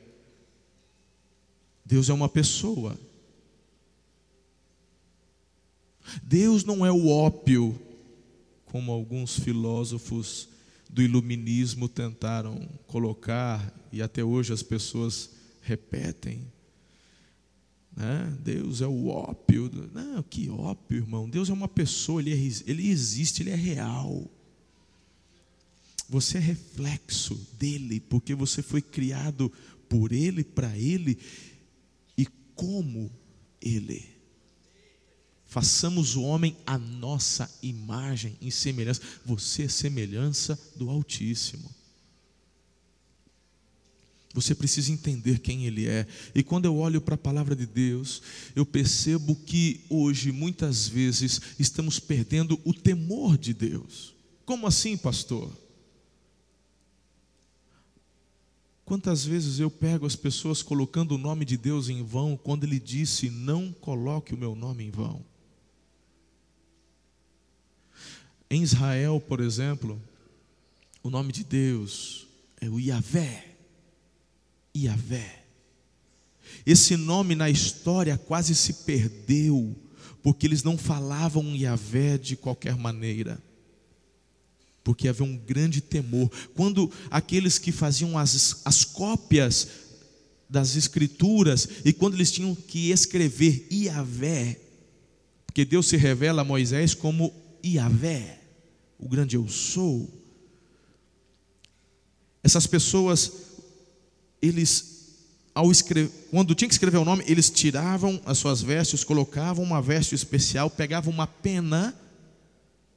Deus 1.83 2.11
é 2.11 2.13
uma 2.13 2.29
pessoa. 2.29 2.95
Deus 6.23 6.65
não 6.65 6.85
é 6.85 6.93
o 6.93 7.09
ópio, 7.09 7.81
como 8.67 8.93
alguns 8.93 9.39
filósofos 9.39 10.47
do 10.91 11.01
iluminismo 11.01 11.89
tentaram 11.89 12.69
colocar 12.87 13.73
e 13.91 14.03
até 14.03 14.23
hoje 14.23 14.53
as 14.53 14.63
pessoas 14.63 15.31
repetem. 15.63 16.52
Né? 18.03 18.37
Deus 18.43 18.81
é 18.81 18.87
o 18.87 19.07
ópio. 19.07 19.71
Não, 19.95 20.21
que 20.25 20.51
ópio, 20.51 20.97
irmão. 20.97 21.31
Deus 21.31 21.49
é 21.49 21.53
uma 21.53 21.69
pessoa, 21.69 22.21
ele, 22.21 22.33
é, 22.33 22.53
ele 22.67 22.89
existe, 22.89 23.45
ele 23.45 23.51
é 23.51 23.55
real. 23.55 24.29
Você 26.09 26.39
é 26.39 26.41
reflexo 26.41 27.37
dele, 27.57 28.01
porque 28.01 28.35
você 28.35 28.61
foi 28.61 28.83
criado 28.83 29.53
por 29.89 30.11
ele, 30.11 30.43
para 30.43 30.77
ele 30.77 31.17
e 32.19 32.27
como 32.57 33.09
ele. 33.61 34.05
Façamos 35.45 36.17
o 36.17 36.23
homem 36.23 36.57
a 36.67 36.77
nossa 36.77 37.49
imagem 37.63 38.37
e 38.41 38.51
semelhança. 38.51 39.01
Você 39.25 39.65
é 39.65 39.69
semelhança 39.69 40.59
do 40.75 40.91
Altíssimo. 40.91 41.73
Você 44.35 44.55
precisa 44.55 44.91
entender 44.91 45.41
quem 45.41 45.67
Ele 45.67 45.87
é. 45.87 46.07
E 46.35 46.43
quando 46.43 46.65
eu 46.65 46.77
olho 46.77 47.01
para 47.01 47.15
a 47.15 47.19
palavra 47.19 47.55
de 47.55 47.67
Deus, 47.67 48.23
eu 48.57 48.65
percebo 48.65 49.37
que 49.37 49.83
hoje, 49.91 50.33
muitas 50.33 50.89
vezes, 50.89 51.41
estamos 51.59 51.99
perdendo 51.99 52.59
o 52.65 52.73
temor 52.73 53.37
de 53.37 53.53
Deus. 53.53 54.15
Como 54.45 54.67
assim, 54.67 54.97
pastor? 54.97 55.51
Quantas 58.85 59.25
vezes 59.25 59.59
eu 59.59 59.71
pego 59.71 60.07
as 60.07 60.17
pessoas 60.17 60.63
colocando 60.63 61.13
o 61.13 61.19
nome 61.19 61.45
de 61.45 61.57
Deus 61.57 61.89
em 61.89 62.03
vão, 62.03 62.37
quando 62.37 62.65
Ele 62.65 62.79
disse: 62.79 63.31
Não 63.31 63.73
coloque 63.73 64.35
o 64.35 64.39
meu 64.39 64.55
nome 64.55 64.85
em 64.85 64.91
vão. 64.91 65.25
Em 68.51 68.63
Israel, 68.63 69.19
por 69.21 69.41
exemplo, 69.41 70.01
o 71.03 71.09
nome 71.09 71.33
de 71.33 71.43
Deus 71.43 72.27
é 72.61 72.69
o 72.69 72.79
Yahvé. 72.79 73.52
Yahvé. 74.77 75.45
Esse 76.65 76.97
nome 76.97 77.35
na 77.35 77.51
história 77.51 78.17
quase 78.17 78.55
se 78.55 78.73
perdeu, 78.85 79.75
porque 80.23 80.47
eles 80.47 80.63
não 80.63 80.79
falavam 80.79 81.57
Yahvé 81.57 82.19
de 82.19 82.37
qualquer 82.37 82.77
maneira. 82.77 83.43
Porque 84.85 85.09
havia 85.09 85.25
um 85.25 85.37
grande 85.37 85.81
temor. 85.81 86.31
Quando 86.55 86.91
aqueles 87.11 87.59
que 87.59 87.71
faziam 87.71 88.19
as, 88.19 88.63
as 88.65 88.85
cópias 88.85 89.69
das 90.49 90.77
escrituras, 90.77 91.69
e 91.85 91.93
quando 91.93 92.15
eles 92.15 92.31
tinham 92.31 92.55
que 92.55 92.91
escrever 92.91 93.67
Yahvé, 93.73 94.61
porque 95.47 95.65
Deus 95.65 95.87
se 95.87 95.97
revela 95.97 96.43
a 96.43 96.45
Moisés 96.45 96.95
como 96.95 97.33
Yahvé, 97.65 98.41
o 98.99 99.09
grande 99.09 99.37
eu 99.37 99.49
sou. 99.49 100.11
Essas 102.43 102.67
pessoas 102.67 103.52
eles, 104.43 105.15
ao 105.55 105.71
escrever, 105.71 106.11
quando 106.31 106.55
tinha 106.55 106.69
que 106.69 106.75
escrever 106.75 106.99
o 106.99 107.05
nome, 107.05 107.25
eles 107.29 107.49
tiravam 107.49 108.21
as 108.27 108.37
suas 108.37 108.61
vestes, 108.61 109.05
colocavam 109.05 109.65
uma 109.65 109.81
veste 109.81 110.15
especial, 110.15 110.69
pegavam 110.69 111.13
uma 111.13 111.27
pena, 111.27 111.95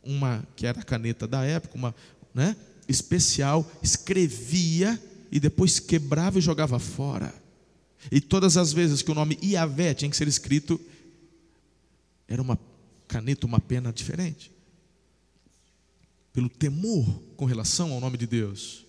uma 0.04 0.46
que 0.56 0.66
era 0.66 0.80
a 0.80 0.84
caneta 0.84 1.28
da 1.28 1.46
época, 1.46 1.78
uma 1.78 1.96
né, 2.34 2.56
especial, 2.88 3.70
escrevia 3.82 5.00
e 5.32 5.40
depois 5.40 5.80
quebrava 5.80 6.40
e 6.40 6.42
jogava 6.42 6.80
fora. 6.80 7.34
E 8.12 8.20
todas 8.20 8.58
as 8.58 8.74
vezes 8.74 9.02
que 9.02 9.12
o 9.12 9.16
nome 9.16 9.38
Iavé 9.42 9.94
tinha 9.94 10.10
que 10.10 10.18
ser 10.18 10.28
escrito, 10.28 10.80
era 12.28 12.42
uma 12.42 12.60
caneta, 13.08 13.46
uma 13.46 13.60
pena 13.60 13.92
diferente. 13.92 14.52
Pelo 16.34 16.50
temor 16.50 17.06
com 17.36 17.46
relação 17.46 17.94
ao 17.94 18.02
nome 18.02 18.18
de 18.18 18.28
Deus. 18.28 18.85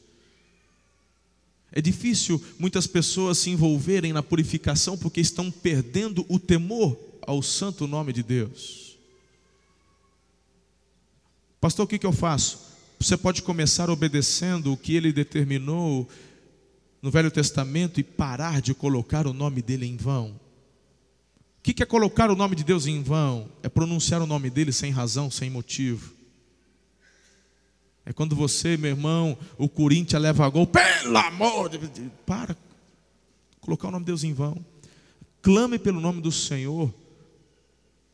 É 1.72 1.80
difícil 1.80 2.42
muitas 2.58 2.86
pessoas 2.86 3.38
se 3.38 3.50
envolverem 3.50 4.12
na 4.12 4.22
purificação 4.22 4.96
porque 4.96 5.20
estão 5.20 5.50
perdendo 5.50 6.24
o 6.28 6.38
temor 6.38 6.96
ao 7.26 7.42
santo 7.42 7.86
nome 7.86 8.12
de 8.12 8.22
Deus. 8.22 8.96
Pastor, 11.60 11.84
o 11.84 11.88
que, 11.88 12.06
eu 12.06 12.12
faço? 12.12 12.60
Você 12.98 13.16
pode 13.16 13.42
começar 13.42 13.90
obedecendo 13.90 14.72
o 14.72 14.76
que 14.76 14.94
ele 14.94 15.12
determinou 15.12 16.08
no 17.02 17.10
Velho 17.10 17.30
Testamento 17.30 18.00
e 18.00 18.04
parar 18.04 18.62
de 18.62 18.72
colocar 18.72 19.26
o 19.26 19.32
nome 19.32 19.60
dele 19.60 19.86
em 19.86 19.96
vão. 19.96 20.30
O 21.58 21.62
que 21.62 21.82
é 21.82 21.86
colocar 21.86 22.30
o 22.30 22.36
nome 22.36 22.54
de 22.54 22.62
Deus 22.62 22.86
em 22.86 23.02
vão? 23.02 23.48
É 23.62 23.68
pronunciar 23.68 24.22
o 24.22 24.26
nome 24.26 24.48
dele 24.48 24.72
sem 24.72 24.92
razão, 24.92 25.30
sem 25.30 25.50
motivo. 25.50 26.15
É 28.06 28.12
quando 28.12 28.36
você, 28.36 28.76
meu 28.76 28.90
irmão, 28.90 29.36
o 29.58 29.68
Corinthians 29.68 30.22
leva 30.22 30.48
gol, 30.48 30.64
pelo 30.64 31.18
amor 31.18 31.68
de 31.68 31.78
Deus, 31.78 32.10
para, 32.24 32.56
colocar 33.60 33.88
o 33.88 33.90
nome 33.90 34.04
de 34.04 34.12
Deus 34.12 34.22
em 34.22 34.32
vão. 34.32 34.64
Clame 35.42 35.76
pelo 35.76 36.00
nome 36.00 36.22
do 36.22 36.30
Senhor 36.30 36.94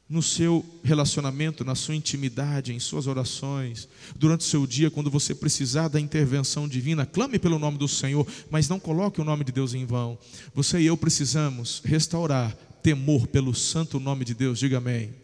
no 0.09 0.23
seu 0.23 0.65
relacionamento, 0.85 1.65
na 1.65 1.75
sua 1.75 1.95
intimidade, 1.95 2.73
em 2.73 2.79
suas 2.79 3.07
orações, 3.07 3.89
durante 4.15 4.41
o 4.41 4.45
seu 4.45 4.67
dia, 4.67 4.91
quando 4.91 5.11
você 5.11 5.35
precisar 5.35 5.89
da 5.89 5.99
intervenção 5.99 6.69
divina, 6.69 7.07
clame 7.07 7.39
pelo 7.39 7.59
nome 7.59 7.79
do 7.79 7.89
Senhor, 7.89 8.27
mas 8.51 8.69
não 8.69 8.79
coloque 8.79 9.23
o 9.23 9.25
nome 9.25 9.43
de 9.43 9.53
Deus 9.53 9.73
em 9.73 9.87
vão. 9.87 10.19
Você 10.55 10.81
e 10.81 10.87
eu 10.87 10.99
precisamos 10.99 11.81
restaurar 11.83 12.55
temor 12.83 13.27
pelo 13.27 13.55
santo 13.55 13.99
nome 13.99 14.25
de 14.25 14.35
Deus, 14.35 14.59
diga 14.59 14.77
amém. 14.77 15.15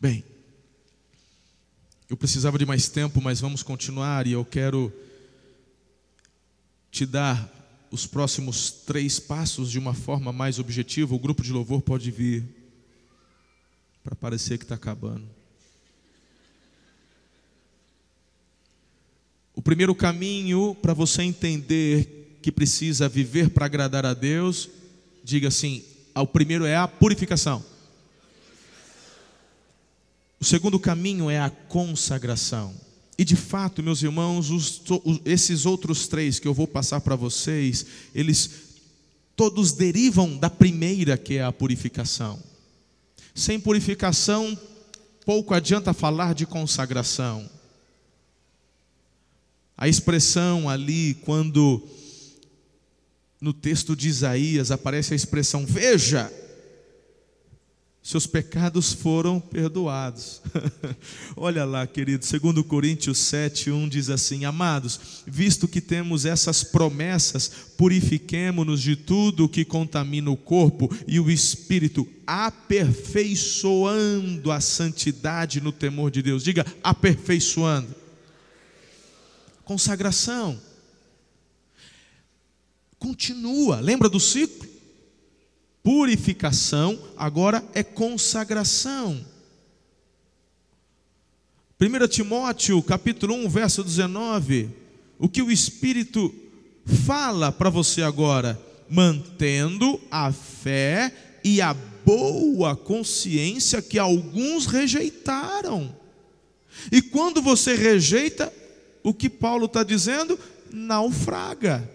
Bem, 0.00 0.24
Eu 2.12 2.16
precisava 2.18 2.58
de 2.58 2.66
mais 2.66 2.90
tempo, 2.90 3.22
mas 3.22 3.40
vamos 3.40 3.62
continuar 3.62 4.26
e 4.26 4.32
eu 4.32 4.44
quero 4.44 4.92
te 6.90 7.06
dar 7.06 7.50
os 7.90 8.06
próximos 8.06 8.70
três 8.70 9.18
passos 9.18 9.70
de 9.70 9.78
uma 9.78 9.94
forma 9.94 10.30
mais 10.30 10.58
objetiva. 10.58 11.14
O 11.14 11.18
grupo 11.18 11.42
de 11.42 11.50
louvor 11.50 11.80
pode 11.80 12.10
vir 12.10 12.44
para 14.04 14.14
parecer 14.14 14.58
que 14.58 14.64
está 14.66 14.74
acabando. 14.74 15.26
O 19.54 19.62
primeiro 19.62 19.94
caminho 19.94 20.74
para 20.82 20.92
você 20.92 21.22
entender 21.22 22.38
que 22.42 22.52
precisa 22.52 23.08
viver 23.08 23.48
para 23.48 23.64
agradar 23.64 24.04
a 24.04 24.12
Deus, 24.12 24.68
diga 25.24 25.48
assim: 25.48 25.82
o 26.14 26.26
primeiro 26.26 26.66
é 26.66 26.76
a 26.76 26.86
purificação. 26.86 27.64
O 30.42 30.44
segundo 30.44 30.76
caminho 30.76 31.30
é 31.30 31.38
a 31.38 31.48
consagração. 31.48 32.74
E 33.16 33.24
de 33.24 33.36
fato, 33.36 33.80
meus 33.80 34.02
irmãos, 34.02 34.50
os, 34.50 34.82
esses 35.24 35.64
outros 35.64 36.08
três 36.08 36.40
que 36.40 36.48
eu 36.48 36.52
vou 36.52 36.66
passar 36.66 37.00
para 37.00 37.14
vocês, 37.14 37.86
eles 38.12 38.50
todos 39.36 39.70
derivam 39.70 40.36
da 40.36 40.50
primeira, 40.50 41.16
que 41.16 41.34
é 41.34 41.44
a 41.44 41.52
purificação. 41.52 42.42
Sem 43.32 43.60
purificação, 43.60 44.58
pouco 45.24 45.54
adianta 45.54 45.94
falar 45.94 46.34
de 46.34 46.44
consagração. 46.44 47.48
A 49.76 49.86
expressão 49.86 50.68
ali, 50.68 51.14
quando 51.24 51.88
no 53.40 53.52
texto 53.52 53.94
de 53.94 54.08
Isaías 54.08 54.72
aparece 54.72 55.12
a 55.12 55.16
expressão: 55.16 55.64
Veja, 55.64 56.32
seus 58.02 58.26
pecados 58.26 58.92
foram 58.92 59.38
perdoados. 59.38 60.42
Olha 61.36 61.64
lá, 61.64 61.86
querido, 61.86 62.26
segundo 62.26 62.64
Coríntios 62.64 63.18
7, 63.18 63.70
1 63.70 63.88
diz 63.88 64.10
assim: 64.10 64.44
Amados, 64.44 65.22
visto 65.24 65.68
que 65.68 65.80
temos 65.80 66.24
essas 66.24 66.64
promessas, 66.64 67.48
purifiquemo-nos 67.76 68.82
de 68.82 68.96
tudo 68.96 69.44
o 69.44 69.48
que 69.48 69.64
contamina 69.64 70.28
o 70.30 70.36
corpo 70.36 70.90
e 71.06 71.20
o 71.20 71.30
espírito, 71.30 72.08
aperfeiçoando 72.26 74.50
a 74.50 74.60
santidade 74.60 75.60
no 75.60 75.70
temor 75.70 76.10
de 76.10 76.22
Deus. 76.22 76.42
Diga, 76.42 76.66
aperfeiçoando 76.82 78.02
consagração. 79.64 80.60
Continua, 82.98 83.80
lembra 83.80 84.08
do 84.08 84.20
ciclo? 84.20 84.71
Purificação, 85.82 86.98
agora 87.16 87.64
é 87.74 87.82
consagração. 87.82 89.24
1 91.80 92.08
Timóteo, 92.08 92.80
capítulo 92.82 93.34
1, 93.34 93.48
verso 93.48 93.82
19, 93.82 94.70
o 95.18 95.28
que 95.28 95.42
o 95.42 95.50
Espírito 95.50 96.32
fala 96.84 97.50
para 97.50 97.68
você 97.68 98.02
agora? 98.02 98.60
Mantendo 98.88 100.00
a 100.08 100.30
fé 100.30 101.12
e 101.42 101.60
a 101.60 101.74
boa 102.04 102.76
consciência 102.76 103.82
que 103.82 103.98
alguns 103.98 104.66
rejeitaram. 104.66 105.94
E 106.90 107.02
quando 107.02 107.42
você 107.42 107.74
rejeita, 107.74 108.52
o 109.02 109.12
que 109.12 109.28
Paulo 109.28 109.66
está 109.66 109.82
dizendo? 109.82 110.38
Naufraga. 110.72 111.88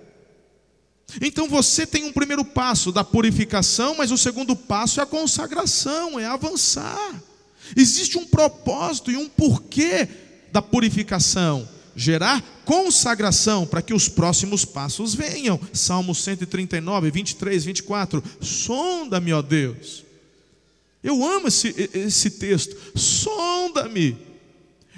Então 1.21 1.47
você 1.47 1.85
tem 1.85 2.03
um 2.03 2.11
primeiro 2.11 2.43
passo 2.43 2.91
da 2.91 3.03
purificação, 3.03 3.95
mas 3.97 4.11
o 4.11 4.17
segundo 4.17 4.55
passo 4.55 4.99
é 4.99 5.03
a 5.03 5.07
consagração, 5.07 6.19
é 6.19 6.25
avançar. 6.25 7.23
Existe 7.75 8.17
um 8.17 8.25
propósito 8.25 9.11
e 9.11 9.17
um 9.17 9.27
porquê 9.27 10.07
da 10.51 10.61
purificação 10.61 11.67
gerar 11.97 12.43
consagração 12.63 13.65
para 13.65 13.81
que 13.81 13.93
os 13.93 14.07
próximos 14.07 14.63
passos 14.63 15.15
venham. 15.15 15.59
Salmo 15.73 16.13
139, 16.13 17.09
23, 17.09 17.65
24. 17.65 18.23
Sonda-me, 18.39 19.33
ó 19.33 19.41
Deus. 19.41 20.05
Eu 21.03 21.25
amo 21.25 21.47
esse, 21.47 21.89
esse 21.93 22.29
texto. 22.31 22.75
Sonda-me 22.95 24.15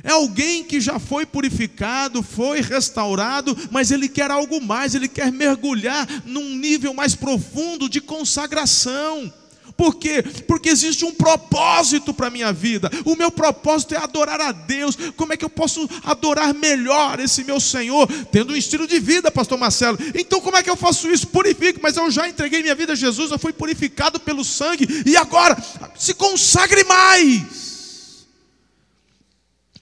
é 0.03 0.11
alguém 0.11 0.63
que 0.63 0.79
já 0.79 0.99
foi 0.99 1.25
purificado, 1.25 2.23
foi 2.23 2.61
restaurado, 2.61 3.57
mas 3.71 3.91
ele 3.91 4.07
quer 4.07 4.31
algo 4.31 4.61
mais, 4.61 4.95
ele 4.95 5.07
quer 5.07 5.31
mergulhar 5.31 6.07
num 6.25 6.55
nível 6.55 6.93
mais 6.93 7.15
profundo 7.15 7.89
de 7.89 7.99
consagração. 7.99 9.31
Por 9.79 9.95
quê? 9.95 10.21
Porque 10.45 10.67
existe 10.67 11.05
um 11.05 11.13
propósito 11.13 12.13
para 12.13 12.27
a 12.27 12.29
minha 12.29 12.51
vida. 12.51 12.91
O 13.05 13.15
meu 13.15 13.31
propósito 13.31 13.95
é 13.95 13.97
adorar 13.97 14.41
a 14.41 14.51
Deus. 14.51 14.97
Como 15.15 15.31
é 15.31 15.37
que 15.37 15.45
eu 15.45 15.49
posso 15.49 15.89
adorar 16.03 16.53
melhor 16.53 17.17
esse 17.17 17.45
meu 17.45 17.61
Senhor? 17.61 18.05
Tendo 18.29 18.51
um 18.51 18.57
estilo 18.57 18.85
de 18.85 18.99
vida, 18.99 19.31
pastor 19.31 19.57
Marcelo. 19.57 19.97
Então, 20.13 20.41
como 20.41 20.57
é 20.57 20.63
que 20.63 20.69
eu 20.69 20.75
faço 20.75 21.09
isso? 21.09 21.27
Purifique, 21.27 21.79
mas 21.81 21.95
eu 21.95 22.11
já 22.11 22.27
entreguei 22.27 22.61
minha 22.61 22.75
vida 22.75 22.91
a 22.91 22.95
Jesus, 22.95 23.31
eu 23.31 23.39
fui 23.39 23.53
purificado 23.53 24.19
pelo 24.19 24.43
sangue, 24.43 24.85
e 25.05 25.15
agora 25.15 25.57
se 25.97 26.13
consagre 26.13 26.83
mais. 26.83 27.68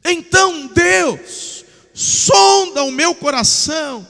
Então, 0.08 0.68
Deus, 0.68 1.66
sonda 1.94 2.84
o 2.84 2.92
meu 2.92 3.14
coração, 3.14 4.08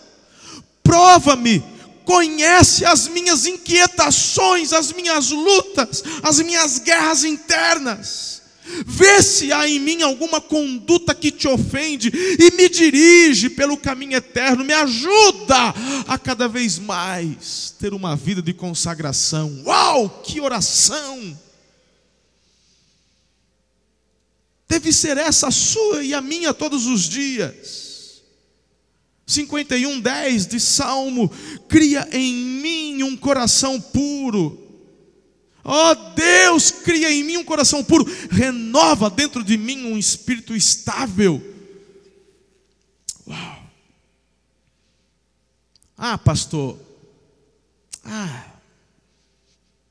prova-me, 0.83 1.63
conhece 2.05 2.85
as 2.85 3.07
minhas 3.07 3.45
inquietações, 3.45 4.71
as 4.71 4.93
minhas 4.93 5.29
lutas, 5.29 6.03
as 6.23 6.39
minhas 6.39 6.79
guerras 6.79 7.23
internas. 7.23 8.37
Vê 8.85 9.21
se 9.23 9.51
há 9.51 9.67
em 9.67 9.79
mim 9.79 10.01
alguma 10.01 10.41
conduta 10.41 11.15
que 11.15 11.31
te 11.31 11.47
ofende 11.47 12.11
e 12.13 12.55
me 12.55 12.67
dirige 12.67 13.49
pelo 13.49 13.77
caminho 13.77 14.17
eterno, 14.17 14.63
me 14.63 14.73
ajuda 14.73 15.73
a 16.07 16.17
cada 16.17 16.47
vez 16.47 16.77
mais 16.77 17.73
ter 17.79 17.93
uma 17.93 18.15
vida 18.15 18.41
de 18.41 18.53
consagração. 18.53 19.63
Uau, 19.65 20.21
que 20.23 20.41
oração! 20.41 21.37
Deve 24.67 24.91
ser 24.91 25.17
essa 25.17 25.47
a 25.47 25.51
sua 25.51 26.03
e 26.03 26.13
a 26.13 26.21
minha 26.21 26.53
todos 26.53 26.85
os 26.85 27.03
dias. 27.03 28.23
51, 29.25 29.99
10 29.99 30.47
de 30.47 30.59
Salmo: 30.59 31.29
cria 31.67 32.07
em 32.11 32.33
mim 32.33 33.03
um 33.03 33.15
coração 33.17 33.79
puro. 33.79 34.63
Ó 35.63 35.91
oh, 35.91 35.95
Deus, 36.15 36.71
cria 36.71 37.11
em 37.11 37.23
mim 37.25 37.35
um 37.35 37.43
coração 37.43 37.83
puro, 37.83 38.05
renova 38.31 39.09
dentro 39.09 39.43
de 39.43 39.57
mim 39.57 39.91
um 39.91 39.97
espírito 39.97 40.55
estável. 40.55 41.43
Uau! 43.27 43.63
Ah, 45.97 46.17
pastor, 46.17 46.79
ah, 48.05 48.45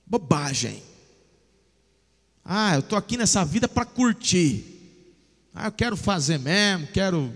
bobagem. 0.07 0.86
Ah, 2.49 2.75
eu 2.75 2.81
estou 2.81 2.97
aqui 2.97 3.17
nessa 3.17 3.45
vida 3.45 3.67
para 3.67 3.85
curtir. 3.85 4.65
Ah, 5.53 5.67
eu 5.67 5.73
quero 5.73 5.97
fazer 5.97 6.39
mesmo, 6.39 6.87
quero. 6.89 7.33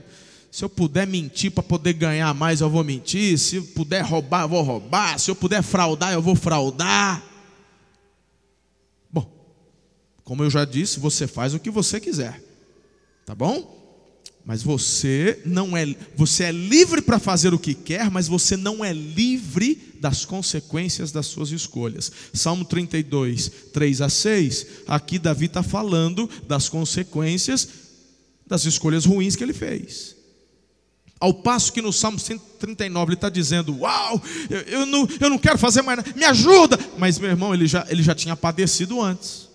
Se 0.53 0.65
eu 0.65 0.69
puder 0.69 1.07
mentir 1.07 1.51
para 1.51 1.63
poder 1.63 1.93
ganhar 1.95 2.33
mais, 2.35 2.61
eu 2.61 2.71
vou 2.71 2.85
mentir. 2.85 3.39
Se 3.39 3.57
eu 3.57 3.65
puder 3.65 4.03
roubar, 4.03 4.43
eu 4.43 4.49
vou 4.49 4.63
roubar. 4.63 5.19
Se 5.19 5.31
eu 5.31 5.35
puder 5.35 5.63
fraudar, 5.63 6.13
eu 6.13 6.23
vou 6.23 6.37
fraudar. 6.37 7.23
Bom, 9.11 9.29
como 10.23 10.45
eu 10.45 10.51
já 10.51 10.65
disse, 10.65 11.01
você 11.01 11.27
faz 11.27 11.55
o 11.55 11.61
que 11.61 11.71
você 11.71 12.01
quiser. 12.01 12.41
Tá 13.25 13.35
bom? 13.35 13.80
Mas 14.45 14.62
você 14.62 15.41
não 15.45 15.76
é, 15.76 15.95
você 16.16 16.45
é 16.45 16.53
livre 16.53 17.03
para 17.03 17.18
fazer 17.18 17.53
o 17.53 17.59
que 17.59 17.74
quer, 17.74 18.11
mas 18.11 18.26
você 18.26 18.57
não 18.57 18.84
é 18.84 18.93
livre 18.93 19.95
das 20.01 20.24
consequências 20.24 21.12
das 21.12 21.26
suas 21.26 21.51
escolhas. 21.51 22.11
Salmo 22.32 22.64
32, 22.64 23.51
3 23.72 24.01
a 24.01 24.09
6. 24.09 24.66
Aqui 24.86 25.18
Davi 25.18 25.47
está 25.47 25.62
falando 25.62 26.28
das 26.49 26.68
consequências 26.68 27.68
das 28.47 28.64
escolhas 28.64 29.05
ruins 29.05 29.36
que 29.36 29.45
ele 29.45 29.53
fez. 29.53 30.16
Ao 31.20 31.34
passo 31.34 31.72
que 31.72 31.82
no 31.82 31.93
Salmo 31.93 32.18
139 32.18 33.11
ele 33.11 33.14
está 33.14 33.28
dizendo: 33.28 33.78
Uau, 33.78 34.20
eu, 34.49 34.61
eu, 34.61 34.86
não, 34.86 35.07
eu 35.20 35.28
não 35.28 35.38
quero 35.38 35.59
fazer 35.59 35.82
mais 35.82 35.99
nada, 35.99 36.12
me 36.16 36.24
ajuda. 36.24 36.78
Mas 36.99 37.18
meu 37.18 37.28
irmão, 37.28 37.53
ele 37.53 37.66
já, 37.66 37.86
ele 37.91 38.03
já 38.03 38.14
tinha 38.14 38.34
padecido 38.34 39.03
antes. 39.03 39.51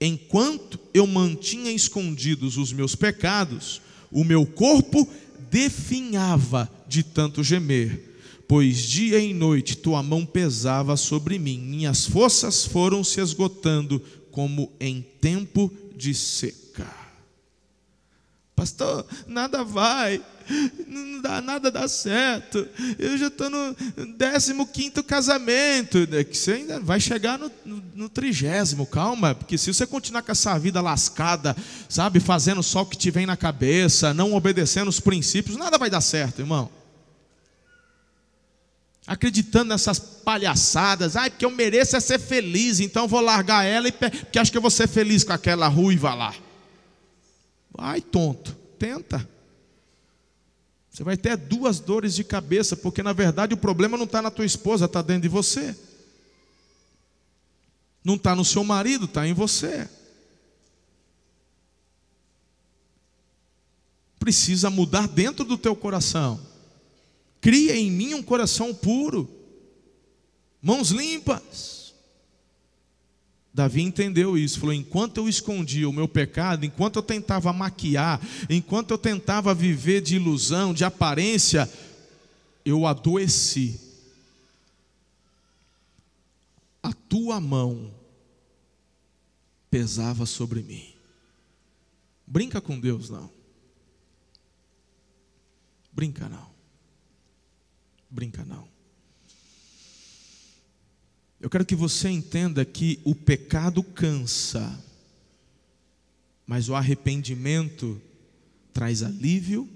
Enquanto 0.00 0.78
eu 0.94 1.06
mantinha 1.06 1.72
escondidos 1.72 2.56
os 2.56 2.72
meus 2.72 2.94
pecados, 2.94 3.82
o 4.16 4.24
meu 4.24 4.46
corpo 4.46 5.06
definhava 5.50 6.70
de 6.88 7.02
tanto 7.02 7.44
gemer, 7.44 8.16
pois 8.48 8.78
dia 8.78 9.18
e 9.18 9.34
noite 9.34 9.76
tua 9.76 10.02
mão 10.02 10.24
pesava 10.24 10.96
sobre 10.96 11.38
mim, 11.38 11.58
minhas 11.58 12.06
forças 12.06 12.64
foram 12.64 13.04
se 13.04 13.20
esgotando 13.20 14.02
como 14.30 14.72
em 14.80 15.04
tempo 15.20 15.70
de 15.94 16.14
seca. 16.14 16.90
Pastor, 18.54 19.04
nada 19.26 19.62
vai, 19.62 20.18
não 20.86 21.20
dá, 21.20 21.42
nada 21.42 21.70
dá 21.70 21.86
certo. 21.86 22.66
Eu 22.98 23.18
já 23.18 23.26
estou 23.26 23.50
no 23.50 23.76
15 24.66 25.02
casamento. 25.02 26.08
É 26.12 26.24
que 26.24 26.36
você 26.36 26.52
ainda 26.52 26.80
vai 26.80 26.98
chegar 26.98 27.38
no, 27.38 27.50
no, 27.96 28.08
trigésimo, 28.08 28.86
calma, 28.86 29.34
porque 29.34 29.56
se 29.56 29.72
você 29.72 29.86
continuar 29.86 30.22
com 30.22 30.30
essa 30.30 30.58
vida 30.58 30.80
lascada, 30.80 31.56
sabe, 31.88 32.20
fazendo 32.20 32.62
só 32.62 32.82
o 32.82 32.86
que 32.86 32.96
te 32.96 33.10
vem 33.10 33.26
na 33.26 33.36
cabeça, 33.36 34.12
não 34.12 34.34
obedecendo 34.34 34.88
os 34.88 35.00
princípios, 35.00 35.56
nada 35.56 35.78
vai 35.78 35.88
dar 35.88 36.00
certo, 36.00 36.40
irmão. 36.40 36.70
Acreditando 39.06 39.70
nessas 39.70 39.98
palhaçadas, 39.98 41.16
ai, 41.16 41.30
porque 41.30 41.44
eu 41.44 41.50
mereço 41.50 41.96
é 41.96 42.00
ser 42.00 42.18
feliz, 42.18 42.80
então 42.80 43.08
vou 43.08 43.20
largar 43.20 43.64
ela, 43.64 43.90
porque 43.90 44.38
acho 44.38 44.50
que 44.50 44.58
eu 44.58 44.62
vou 44.62 44.70
ser 44.70 44.88
feliz 44.88 45.24
com 45.24 45.32
aquela 45.32 45.68
ruiva 45.68 46.12
lá. 46.14 46.34
Ai, 47.78 48.00
tonto, 48.00 48.56
tenta. 48.78 49.26
Você 50.90 51.04
vai 51.04 51.16
ter 51.16 51.36
duas 51.36 51.78
dores 51.78 52.14
de 52.14 52.24
cabeça, 52.24 52.76
porque 52.76 53.02
na 53.02 53.12
verdade 53.12 53.54
o 53.54 53.58
problema 53.58 53.96
não 53.96 54.04
está 54.04 54.20
na 54.20 54.30
tua 54.30 54.46
esposa, 54.46 54.86
está 54.86 55.02
dentro 55.02 55.22
de 55.22 55.28
você. 55.28 55.76
Não 58.06 58.14
está 58.14 58.36
no 58.36 58.44
seu 58.44 58.62
marido, 58.62 59.06
está 59.06 59.26
em 59.26 59.32
você. 59.32 59.88
Precisa 64.16 64.70
mudar 64.70 65.08
dentro 65.08 65.44
do 65.44 65.58
teu 65.58 65.74
coração. 65.74 66.40
Cria 67.40 67.74
em 67.74 67.90
mim 67.90 68.14
um 68.14 68.22
coração 68.22 68.72
puro, 68.72 69.28
mãos 70.62 70.90
limpas. 70.90 71.96
Davi 73.52 73.82
entendeu 73.82 74.38
isso, 74.38 74.60
falou: 74.60 74.72
enquanto 74.72 75.16
eu 75.16 75.28
escondia 75.28 75.88
o 75.88 75.92
meu 75.92 76.06
pecado, 76.06 76.64
enquanto 76.64 77.00
eu 77.00 77.02
tentava 77.02 77.52
maquiar, 77.52 78.20
enquanto 78.48 78.92
eu 78.92 78.98
tentava 78.98 79.52
viver 79.52 80.00
de 80.00 80.14
ilusão, 80.14 80.72
de 80.72 80.84
aparência, 80.84 81.68
eu 82.64 82.86
adoeci. 82.86 83.85
A 86.86 86.92
tua 86.92 87.40
mão 87.40 87.92
pesava 89.68 90.24
sobre 90.24 90.62
mim. 90.62 90.94
Brinca 92.24 92.60
com 92.60 92.78
Deus, 92.78 93.10
não. 93.10 93.28
Brinca 95.90 96.28
não. 96.28 96.48
Brinca 98.08 98.44
não. 98.44 98.68
Eu 101.40 101.50
quero 101.50 101.66
que 101.66 101.74
você 101.74 102.08
entenda 102.08 102.64
que 102.64 103.00
o 103.04 103.16
pecado 103.16 103.82
cansa, 103.82 104.80
mas 106.46 106.68
o 106.68 106.76
arrependimento 106.76 108.00
traz 108.72 109.02
alívio 109.02 109.68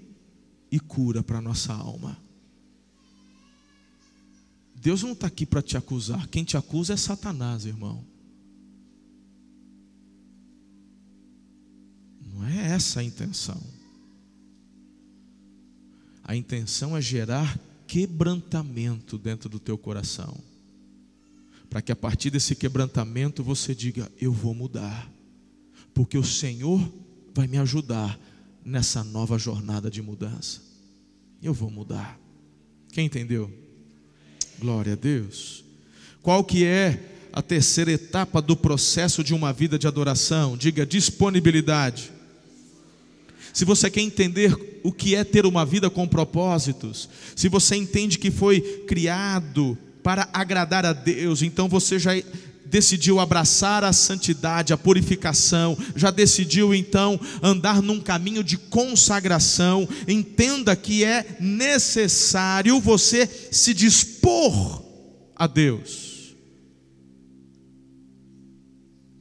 e 0.71 0.79
cura 0.79 1.21
para 1.21 1.39
a 1.39 1.41
nossa 1.41 1.73
alma. 1.73 2.17
Deus 4.81 5.03
não 5.03 5.11
está 5.11 5.27
aqui 5.27 5.45
para 5.45 5.61
te 5.61 5.77
acusar, 5.77 6.27
quem 6.27 6.43
te 6.43 6.57
acusa 6.57 6.93
é 6.93 6.97
Satanás, 6.97 7.65
irmão. 7.65 8.03
Não 12.33 12.45
é 12.47 12.71
essa 12.73 12.99
a 12.99 13.03
intenção. 13.03 13.61
A 16.23 16.35
intenção 16.35 16.97
é 16.97 17.01
gerar 17.01 17.59
quebrantamento 17.85 19.17
dentro 19.17 19.47
do 19.47 19.59
teu 19.59 19.77
coração 19.77 20.35
para 21.71 21.81
que 21.81 21.91
a 21.91 21.95
partir 21.95 22.29
desse 22.29 22.53
quebrantamento 22.53 23.41
você 23.41 23.73
diga: 23.73 24.11
Eu 24.19 24.33
vou 24.33 24.53
mudar, 24.53 25.09
porque 25.93 26.17
o 26.17 26.23
Senhor 26.23 26.91
vai 27.33 27.47
me 27.47 27.57
ajudar 27.57 28.19
nessa 28.63 29.05
nova 29.05 29.37
jornada 29.37 29.89
de 29.89 30.01
mudança. 30.01 30.61
Eu 31.41 31.53
vou 31.53 31.71
mudar. 31.71 32.19
Quem 32.91 33.05
entendeu? 33.05 33.49
Glória 34.61 34.93
a 34.93 34.95
Deus. 34.95 35.63
Qual 36.21 36.43
que 36.43 36.63
é 36.63 36.99
a 37.33 37.41
terceira 37.41 37.91
etapa 37.91 38.39
do 38.39 38.55
processo 38.55 39.23
de 39.23 39.33
uma 39.33 39.51
vida 39.51 39.79
de 39.79 39.87
adoração? 39.87 40.55
Diga 40.55 40.85
disponibilidade. 40.85 42.11
Se 43.51 43.65
você 43.65 43.89
quer 43.89 44.01
entender 44.01 44.55
o 44.83 44.91
que 44.91 45.15
é 45.15 45.23
ter 45.23 45.47
uma 45.47 45.65
vida 45.65 45.89
com 45.89 46.07
propósitos, 46.07 47.09
se 47.35 47.49
você 47.49 47.75
entende 47.75 48.19
que 48.19 48.29
foi 48.29 48.61
criado 48.87 49.75
para 50.03 50.29
agradar 50.31 50.85
a 50.85 50.93
Deus, 50.93 51.41
então 51.41 51.67
você 51.67 51.97
já 51.97 52.11
decidiu 52.71 53.19
abraçar 53.19 53.83
a 53.83 53.91
santidade, 53.91 54.71
a 54.71 54.77
purificação, 54.77 55.77
já 55.93 56.09
decidiu 56.09 56.73
então 56.73 57.19
andar 57.43 57.81
num 57.81 57.99
caminho 57.99 58.41
de 58.41 58.57
consagração, 58.57 59.87
entenda 60.07 60.73
que 60.73 61.03
é 61.03 61.35
necessário 61.41 62.79
você 62.79 63.27
se 63.51 63.73
dispor 63.73 64.85
a 65.35 65.45
Deus. 65.47 66.33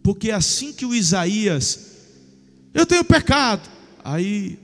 Porque 0.01 0.31
é 0.31 0.35
assim 0.35 0.73
que 0.73 0.87
o 0.87 0.95
Isaías, 0.95 1.81
eu 2.73 2.87
tenho 2.87 3.05
pecado, 3.05 3.69
aí 4.05 4.59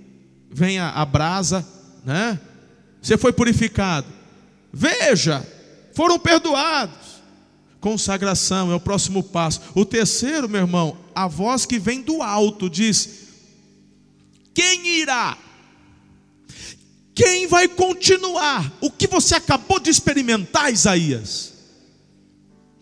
vem 0.49 0.78
a, 0.78 0.91
a 0.91 1.05
brasa, 1.05 1.66
né? 2.05 2.39
Você 3.03 3.18
foi 3.18 3.32
purificado. 3.32 4.07
Veja, 4.72 5.45
foram 5.93 6.18
perdoados. 6.20 7.06
Consagração 7.87 8.72
é 8.72 8.74
o 8.74 8.80
próximo 8.80 9.22
passo. 9.22 9.61
O 9.72 9.84
terceiro, 9.84 10.49
meu 10.49 10.62
irmão, 10.62 10.99
a 11.14 11.28
voz 11.28 11.64
que 11.64 11.78
vem 11.78 12.03
do 12.03 12.20
alto 12.20 12.68
diz: 12.68 13.09
Quem 14.53 14.89
irá? 14.99 15.39
Quem 17.14 17.47
vai 17.47 17.68
continuar 17.68 18.76
o 18.80 18.91
que 18.91 19.07
você 19.07 19.37
acabou 19.37 19.78
de 19.78 19.89
experimentar, 19.89 20.72
Isaías? 20.72 21.53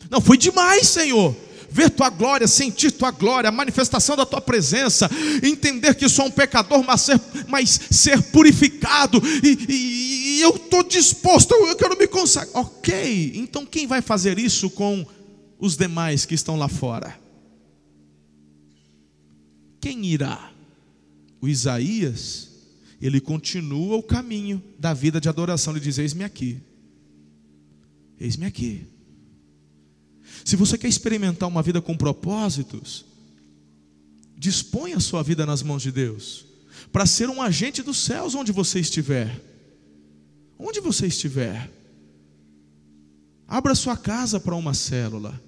Não 0.08 0.22
foi 0.22 0.38
demais, 0.38 0.88
Senhor 0.88 1.36
ver 1.74 1.90
tua 1.90 2.08
glória, 2.08 2.46
sentir 2.46 2.92
tua 2.92 3.10
glória, 3.10 3.48
a 3.48 3.52
manifestação 3.52 4.16
da 4.16 4.24
tua 4.24 4.40
presença, 4.40 5.10
entender 5.42 5.96
que 5.96 6.08
sou 6.08 6.26
um 6.26 6.30
pecador, 6.30 6.84
mas 6.84 7.00
ser, 7.00 7.20
mas 7.48 7.80
ser 7.90 8.22
purificado, 8.22 9.20
e, 9.42 9.66
e, 9.68 10.03
e 10.34 10.40
eu 10.40 10.56
estou 10.56 10.82
disposto, 10.82 11.54
eu 11.54 11.76
quero 11.76 11.96
me 11.96 12.08
consagrar. 12.08 12.56
Ok, 12.56 13.32
então 13.36 13.64
quem 13.64 13.86
vai 13.86 14.02
fazer 14.02 14.36
isso 14.36 14.68
com 14.68 15.06
os 15.60 15.76
demais 15.76 16.26
que 16.26 16.34
estão 16.34 16.56
lá 16.56 16.68
fora? 16.68 17.18
Quem 19.80 20.04
irá? 20.06 20.52
O 21.40 21.46
Isaías, 21.46 22.48
ele 23.00 23.20
continua 23.20 23.96
o 23.96 24.02
caminho 24.02 24.60
da 24.76 24.92
vida 24.92 25.20
de 25.20 25.28
adoração, 25.28 25.72
ele 25.72 25.84
diz: 25.84 25.98
Eis-me 25.98 26.24
aqui, 26.24 26.60
eis-me 28.18 28.46
aqui. 28.46 28.86
Se 30.44 30.56
você 30.56 30.76
quer 30.76 30.88
experimentar 30.88 31.48
uma 31.48 31.62
vida 31.62 31.80
com 31.80 31.96
propósitos, 31.96 33.04
dispõe 34.36 34.94
a 34.94 35.00
sua 35.00 35.22
vida 35.22 35.46
nas 35.46 35.62
mãos 35.62 35.82
de 35.82 35.92
Deus, 35.92 36.44
para 36.90 37.06
ser 37.06 37.28
um 37.28 37.40
agente 37.40 37.82
dos 37.82 37.98
céus 37.98 38.34
onde 38.34 38.50
você 38.50 38.80
estiver. 38.80 39.53
Onde 40.58 40.80
você 40.80 41.06
estiver. 41.06 41.70
Abra 43.46 43.74
sua 43.74 43.96
casa 43.96 44.40
para 44.40 44.54
uma 44.54 44.74
célula. 44.74 45.40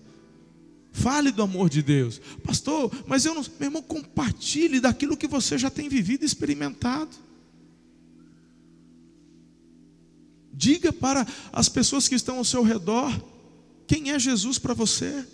Fale 0.92 1.30
do 1.30 1.42
amor 1.42 1.68
de 1.68 1.82
Deus. 1.82 2.20
Pastor, 2.42 2.90
mas 3.07 3.24
eu 3.24 3.34
não. 3.34 3.42
Meu 3.42 3.68
irmão, 3.68 3.82
compartilhe 3.82 4.80
daquilo 4.80 5.16
que 5.16 5.26
você 5.26 5.59
já 5.59 5.70
tem 5.70 5.88
vivido 5.88 6.22
e 6.22 6.26
experimentado. 6.26 7.11
Diga 10.52 10.92
para 10.92 11.26
as 11.52 11.68
pessoas 11.68 12.09
que 12.09 12.14
estão 12.14 12.38
ao 12.38 12.44
seu 12.44 12.62
redor 12.62 13.12
quem 13.86 14.11
é 14.11 14.18
Jesus 14.18 14.59
para 14.59 14.74
você? 14.74 15.24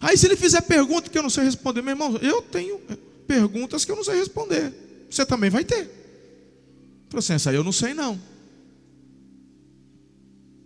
Aí, 0.00 0.16
se 0.16 0.26
ele 0.26 0.36
fizer 0.36 0.60
pergunta 0.62 1.08
que 1.08 1.16
eu 1.16 1.22
não 1.22 1.30
sei 1.30 1.44
responder, 1.44 1.82
meu 1.82 1.92
irmão, 1.92 2.16
eu 2.18 2.42
tenho 2.42 2.80
perguntas 3.26 3.84
que 3.84 3.92
eu 3.92 3.96
não 3.96 4.04
sei 4.04 4.16
responder. 4.16 4.72
Você 5.10 5.24
também 5.24 5.50
vai 5.50 5.64
ter. 5.64 6.01
Falei 7.12 7.18
assim, 7.18 7.34
essa 7.34 7.50
aí 7.50 7.56
eu 7.56 7.62
não 7.62 7.72
sei 7.72 7.92
não. 7.92 8.18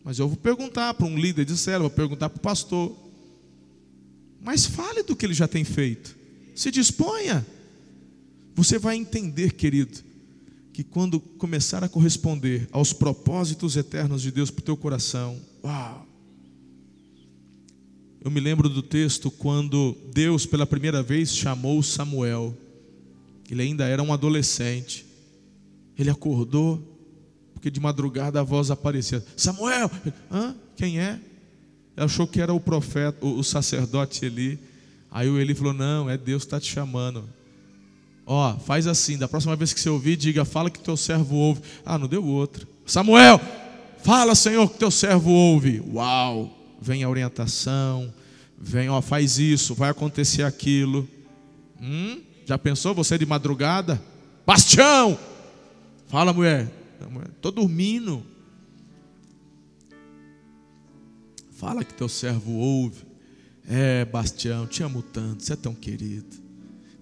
Mas 0.04 0.20
eu 0.20 0.28
vou 0.28 0.36
perguntar 0.36 0.94
para 0.94 1.04
um 1.04 1.18
líder 1.18 1.44
de 1.44 1.56
célula, 1.56 1.88
vou 1.88 1.96
perguntar 1.96 2.30
para 2.30 2.38
o 2.38 2.40
pastor. 2.40 2.96
Mas 4.40 4.64
fale 4.64 5.02
do 5.02 5.16
que 5.16 5.26
ele 5.26 5.34
já 5.34 5.48
tem 5.48 5.64
feito. 5.64 6.16
Se 6.54 6.70
disponha. 6.70 7.44
Você 8.54 8.78
vai 8.78 8.94
entender, 8.94 9.54
querido, 9.54 9.98
que 10.72 10.84
quando 10.84 11.18
começar 11.18 11.82
a 11.82 11.88
corresponder 11.88 12.68
aos 12.70 12.92
propósitos 12.92 13.76
eternos 13.76 14.22
de 14.22 14.30
Deus 14.30 14.48
para 14.48 14.62
o 14.62 14.64
teu 14.64 14.76
coração, 14.76 15.40
uau! 15.64 16.06
Eu 18.20 18.30
me 18.30 18.38
lembro 18.38 18.68
do 18.68 18.84
texto 18.84 19.32
quando 19.32 19.96
Deus 20.14 20.46
pela 20.46 20.64
primeira 20.64 21.02
vez 21.02 21.34
chamou 21.34 21.82
Samuel. 21.82 22.56
Ele 23.50 23.62
ainda 23.62 23.84
era 23.84 24.00
um 24.00 24.12
adolescente. 24.12 25.05
Ele 25.98 26.10
acordou, 26.10 26.82
porque 27.54 27.70
de 27.70 27.80
madrugada 27.80 28.40
a 28.40 28.42
voz 28.42 28.70
aparecia: 28.70 29.24
Samuel! 29.36 29.90
Hã? 30.30 30.54
Quem 30.76 31.00
é? 31.00 31.18
Ele 31.96 32.04
achou 32.04 32.26
que 32.26 32.40
era 32.40 32.52
o 32.52 32.60
profeta, 32.60 33.24
o 33.24 33.42
sacerdote 33.42 34.24
Eli. 34.24 34.58
Aí 35.10 35.28
o 35.28 35.38
Eli 35.38 35.54
falou: 35.54 35.72
Não, 35.72 36.10
é 36.10 36.18
Deus 36.18 36.42
que 36.42 36.48
está 36.48 36.60
te 36.60 36.70
chamando. 36.70 37.24
Ó, 38.26 38.56
faz 38.58 38.88
assim, 38.88 39.16
da 39.16 39.28
próxima 39.28 39.54
vez 39.54 39.72
que 39.72 39.80
você 39.80 39.88
ouvir, 39.88 40.16
diga, 40.16 40.44
fala 40.44 40.68
que 40.68 40.80
teu 40.80 40.96
servo 40.96 41.36
ouve. 41.36 41.62
Ah, 41.84 41.96
não 41.96 42.08
deu 42.08 42.24
outra. 42.24 42.66
Samuel, 42.84 43.40
fala, 44.02 44.34
Senhor, 44.34 44.68
que 44.68 44.78
teu 44.78 44.90
servo 44.90 45.30
ouve. 45.30 45.80
Uau! 45.92 46.52
Vem 46.82 47.04
a 47.04 47.08
orientação, 47.08 48.12
vem, 48.58 48.88
ó, 48.90 49.00
faz 49.00 49.38
isso, 49.38 49.74
vai 49.74 49.90
acontecer 49.90 50.42
aquilo. 50.42 51.08
Hum? 51.80 52.20
Já 52.44 52.58
pensou 52.58 52.94
você 52.94 53.16
de 53.16 53.24
madrugada? 53.24 54.02
Bastião! 54.44 55.18
Fala, 56.06 56.32
mulher. 56.32 56.70
Estou 57.34 57.50
dormindo. 57.50 58.22
Fala 61.50 61.84
que 61.84 61.94
teu 61.94 62.08
servo 62.08 62.52
ouve. 62.52 63.04
É, 63.68 64.04
Bastião, 64.04 64.66
te 64.66 64.82
amo 64.82 65.02
tanto, 65.02 65.42
você 65.42 65.54
é 65.54 65.56
tão 65.56 65.74
querido. 65.74 66.36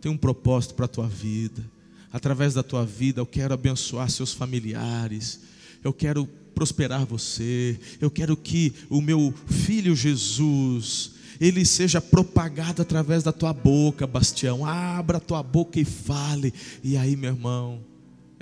Tem 0.01 0.11
um 0.11 0.17
propósito 0.17 0.75
para 0.75 0.87
a 0.87 0.89
tua 0.89 1.07
vida. 1.07 1.63
Através 2.11 2.55
da 2.55 2.63
tua 2.63 2.87
vida, 2.87 3.21
eu 3.21 3.27
quero 3.27 3.53
abençoar 3.53 4.09
seus 4.11 4.33
familiares. 4.33 5.41
Eu 5.83 5.93
quero 5.93 6.27
prosperar 6.55 7.05
você. 7.05 7.79
Eu 8.01 8.11
quero 8.11 8.37
que 8.37 8.73
o 8.89 9.03
meu 9.03 9.35
filho 9.47 9.95
Jesus, 9.95 11.13
ele 11.39 11.67
seja 11.67 12.01
propagado 12.01 12.81
através 12.81 13.23
da 13.23 13.33
tua 13.33 13.53
boca, 13.53 14.07
Bastião. 14.07 14.65
Abra 14.65 15.19
a 15.19 15.21
tua 15.21 15.43
boca 15.43 15.79
e 15.79 15.85
fale. 15.85 16.55
E 16.83 16.97
aí, 16.97 17.17
meu 17.17 17.35
irmão, 17.35 17.83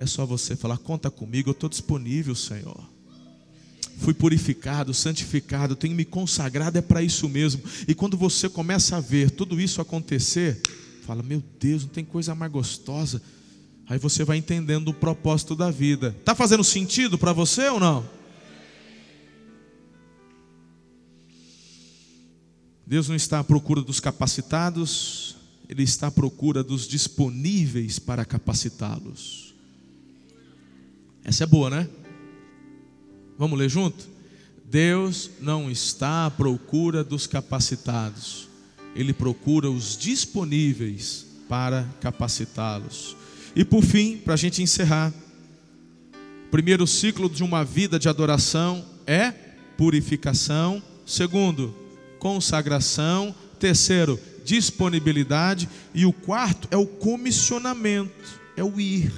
é 0.03 0.07
só 0.07 0.27
você 0.27 0.55
falar: 0.57 0.79
conta 0.79 1.11
comigo, 1.11 1.51
eu 1.51 1.53
estou 1.53 1.69
disponível, 1.69 2.35
Senhor 2.35 2.93
fui 3.99 4.13
purificado, 4.13 4.93
santificado, 4.93 5.77
tenho 5.77 5.95
me 5.95 6.05
consagrado, 6.05 6.77
é 6.77 6.83
para 6.83 7.03
isso 7.03 7.29
mesmo. 7.29 7.63
E 7.87 7.95
quando 7.95 8.17
você 8.17 8.49
começa 8.49 8.97
a 8.97 9.01
ver 9.01 9.31
tudo 9.31 9.61
isso 9.61 9.81
acontecer, 9.81 10.61
fala: 11.07 11.23
Meu 11.23 11.43
Deus, 11.61 11.83
não 11.83 11.91
tem 11.91 12.05
coisa 12.05 12.35
mais 12.35 12.51
gostosa. 12.51 13.23
Aí 13.89 13.99
você 13.99 14.25
vai 14.25 14.37
entendendo 14.37 14.89
o 14.89 14.95
propósito 14.95 15.55
da 15.55 15.71
vida. 15.71 16.15
Está 16.19 16.35
fazendo 16.35 16.65
sentido 16.65 17.19
para 17.19 17.33
você 17.33 17.69
ou 17.69 17.81
não? 17.81 18.09
Deus 22.87 23.09
não 23.09 23.17
está 23.17 23.39
à 23.39 23.45
procura 23.45 23.81
dos 23.81 24.01
capacitados, 24.01 25.37
Ele 25.69 25.83
está 25.83 26.09
à 26.09 26.11
procura 26.11 26.63
dos 26.63 26.87
disponíveis 26.87 27.99
para 27.99 28.25
capacitá-los. 28.25 29.52
Essa 31.25 31.45
é 31.45 31.47
boa, 31.47 31.71
né? 31.71 31.89
Vamos 33.39 33.59
ler 33.59 33.69
junto? 33.69 34.07
Deus 34.65 35.31
não 35.41 35.71
está 35.71 36.27
à 36.27 36.31
procura 36.31 37.05
dos 37.05 37.27
capacitados, 37.27 38.49
Ele 38.97 39.13
procura 39.13 39.71
os 39.71 39.97
disponíveis 39.97 41.27
para 41.49 41.87
capacitá-los. 42.01 43.17
E 43.55 43.65
por 43.65 43.83
fim, 43.83 44.17
para 44.17 44.35
a 44.35 44.37
gente 44.37 44.63
encerrar, 44.63 45.13
primeiro 46.51 46.87
ciclo 46.87 47.29
de 47.29 47.43
uma 47.43 47.65
vida 47.65 47.99
de 47.99 48.09
adoração 48.09 48.85
é 49.07 49.31
purificação, 49.77 50.83
segundo, 51.05 51.75
consagração, 52.19 53.35
terceiro, 53.59 54.19
disponibilidade, 54.45 55.69
e 55.95 56.07
o 56.07 56.13
quarto 56.13 56.69
é 56.71 56.77
o 56.77 56.87
comissionamento, 56.87 58.41
é 58.57 58.65
o 58.65 58.81
ir, 58.81 59.13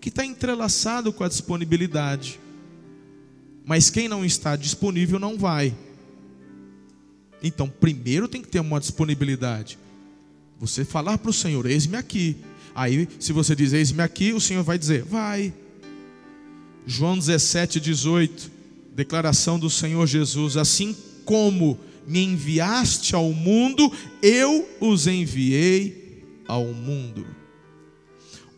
que 0.00 0.08
está 0.08 0.24
entrelaçado 0.24 1.12
com 1.12 1.22
a 1.22 1.28
disponibilidade. 1.28 2.40
Mas 3.64 3.90
quem 3.90 4.08
não 4.08 4.24
está 4.24 4.56
disponível 4.56 5.18
não 5.18 5.36
vai. 5.36 5.74
Então, 7.42 7.68
primeiro 7.68 8.26
tem 8.26 8.42
que 8.42 8.48
ter 8.48 8.60
uma 8.60 8.80
disponibilidade. 8.80 9.78
Você 10.58 10.84
falar 10.84 11.18
para 11.18 11.30
o 11.30 11.34
Senhor: 11.34 11.66
Eis-me 11.66 11.96
aqui. 11.96 12.36
Aí, 12.74 13.08
se 13.18 13.32
você 13.32 13.54
diz: 13.54 13.72
Eis-me 13.72 14.02
aqui, 14.02 14.32
o 14.32 14.40
Senhor 14.40 14.62
vai 14.62 14.78
dizer: 14.78 15.04
Vai. 15.04 15.52
João 16.86 17.18
17, 17.18 17.80
18. 17.80 18.50
Declaração 18.94 19.58
do 19.58 19.70
Senhor 19.70 20.06
Jesus: 20.06 20.56
Assim 20.56 20.96
como 21.24 21.78
me 22.06 22.24
enviaste 22.24 23.14
ao 23.14 23.32
mundo, 23.32 23.90
eu 24.22 24.68
os 24.80 25.06
enviei 25.06 26.24
ao 26.48 26.66
mundo. 26.66 27.39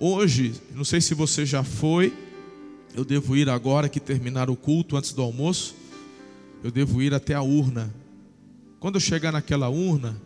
Hoje, 0.04 0.52
não 0.74 0.84
sei 0.84 1.00
se 1.00 1.14
você 1.14 1.46
já 1.46 1.62
foi, 1.62 2.12
eu 2.92 3.04
devo 3.04 3.36
ir 3.36 3.48
agora 3.48 3.88
que 3.88 4.00
terminar 4.00 4.50
o 4.50 4.56
culto 4.56 4.96
antes 4.96 5.12
do 5.12 5.22
almoço, 5.22 5.76
eu 6.60 6.72
devo 6.72 7.00
ir 7.00 7.14
até 7.14 7.34
a 7.34 7.40
urna. 7.40 7.94
Quando 8.80 8.96
eu 8.96 9.00
chegar 9.00 9.30
naquela 9.30 9.68
urna, 9.68 10.20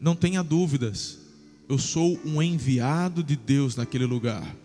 não 0.00 0.16
tenha 0.16 0.42
dúvidas, 0.42 1.18
eu 1.68 1.76
sou 1.76 2.18
um 2.24 2.42
enviado 2.42 3.22
de 3.22 3.36
Deus 3.36 3.76
naquele 3.76 4.06
lugar. 4.06 4.56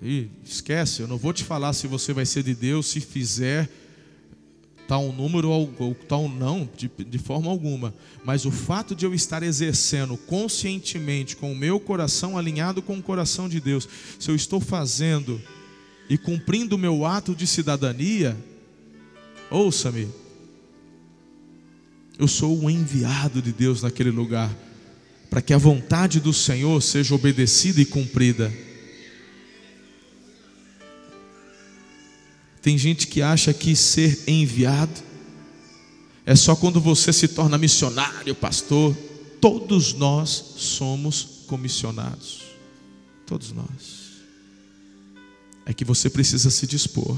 E 0.00 0.28
esquece, 0.44 1.02
eu 1.02 1.08
não 1.08 1.18
vou 1.18 1.32
te 1.32 1.42
falar 1.42 1.72
se 1.72 1.88
você 1.88 2.12
vai 2.12 2.26
ser 2.26 2.44
de 2.44 2.54
Deus 2.54 2.86
se 2.86 3.00
fizer 3.00 3.68
tal 4.86 5.12
número 5.12 5.48
ou 5.50 5.96
tal 6.08 6.28
não, 6.28 6.68
de, 6.76 6.90
de 7.04 7.18
forma 7.18 7.50
alguma. 7.50 7.94
Mas 8.24 8.44
o 8.44 8.50
fato 8.50 8.94
de 8.94 9.04
eu 9.04 9.14
estar 9.14 9.42
exercendo 9.42 10.16
conscientemente, 10.16 11.36
com 11.36 11.52
o 11.52 11.56
meu 11.56 11.80
coração 11.80 12.36
alinhado 12.36 12.82
com 12.82 12.98
o 12.98 13.02
coração 13.02 13.48
de 13.48 13.60
Deus, 13.60 13.88
se 14.18 14.30
eu 14.30 14.34
estou 14.34 14.60
fazendo 14.60 15.40
e 16.08 16.18
cumprindo 16.18 16.76
o 16.76 16.78
meu 16.78 17.04
ato 17.04 17.34
de 17.34 17.46
cidadania, 17.46 18.36
ouça-me, 19.50 20.08
eu 22.18 22.28
sou 22.28 22.58
um 22.60 22.70
enviado 22.70 23.42
de 23.42 23.52
Deus 23.52 23.82
naquele 23.82 24.10
lugar, 24.10 24.54
para 25.28 25.42
que 25.42 25.52
a 25.52 25.58
vontade 25.58 26.20
do 26.20 26.32
Senhor 26.32 26.80
seja 26.80 27.14
obedecida 27.14 27.80
e 27.80 27.84
cumprida. 27.84 28.52
Tem 32.64 32.78
gente 32.78 33.06
que 33.06 33.20
acha 33.20 33.52
que 33.52 33.76
ser 33.76 34.24
enviado 34.26 35.02
é 36.24 36.34
só 36.34 36.56
quando 36.56 36.80
você 36.80 37.12
se 37.12 37.28
torna 37.28 37.58
missionário, 37.58 38.34
pastor. 38.34 38.96
Todos 39.38 39.92
nós 39.92 40.30
somos 40.56 41.44
comissionados. 41.46 42.40
Todos 43.26 43.52
nós. 43.52 44.14
É 45.66 45.74
que 45.74 45.84
você 45.84 46.08
precisa 46.08 46.50
se 46.50 46.66
dispor. 46.66 47.14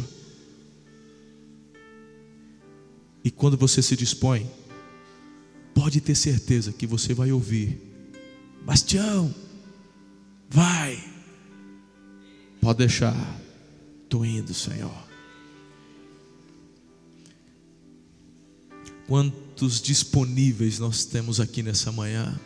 E 3.23 3.31
quando 3.31 3.57
você 3.57 3.81
se 3.81 3.95
dispõe, 3.95 4.51
pode 5.73 6.01
ter 6.01 6.17
certeza 6.17 6.73
que 6.73 6.89
você 6.89 7.15
vai 7.15 7.31
ouvir: 7.31 7.81
Bastião, 8.65 9.33
vai. 10.51 10.99
Pode 12.61 12.79
deixar. 12.79 13.41
Estou 14.03 14.27
indo, 14.27 14.53
Senhor. 14.53 15.06
Quantos 19.07 19.81
disponíveis 19.81 20.79
nós 20.79 21.05
temos 21.05 21.41
aqui 21.41 21.63
nessa 21.63 21.93
manhã. 21.93 22.39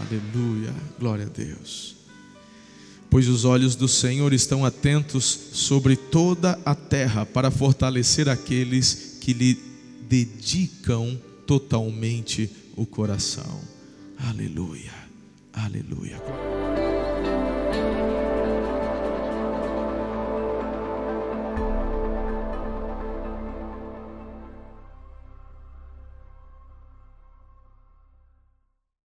Aleluia, 0.00 0.72
glória 0.98 1.26
a 1.26 1.28
Deus. 1.28 1.96
Pois 3.10 3.28
os 3.28 3.44
olhos 3.44 3.76
do 3.76 3.86
Senhor 3.86 4.32
estão 4.32 4.64
atentos 4.64 5.24
sobre 5.52 5.96
toda 5.96 6.58
a 6.64 6.74
terra 6.74 7.24
para 7.24 7.50
fortalecer 7.50 8.28
aqueles 8.28 9.18
que 9.20 9.32
lhe 9.32 9.58
dedicam 10.08 11.20
totalmente 11.46 12.50
o 12.76 12.84
coração. 12.86 13.60
Aleluia, 14.18 14.92
aleluia. 15.52 16.20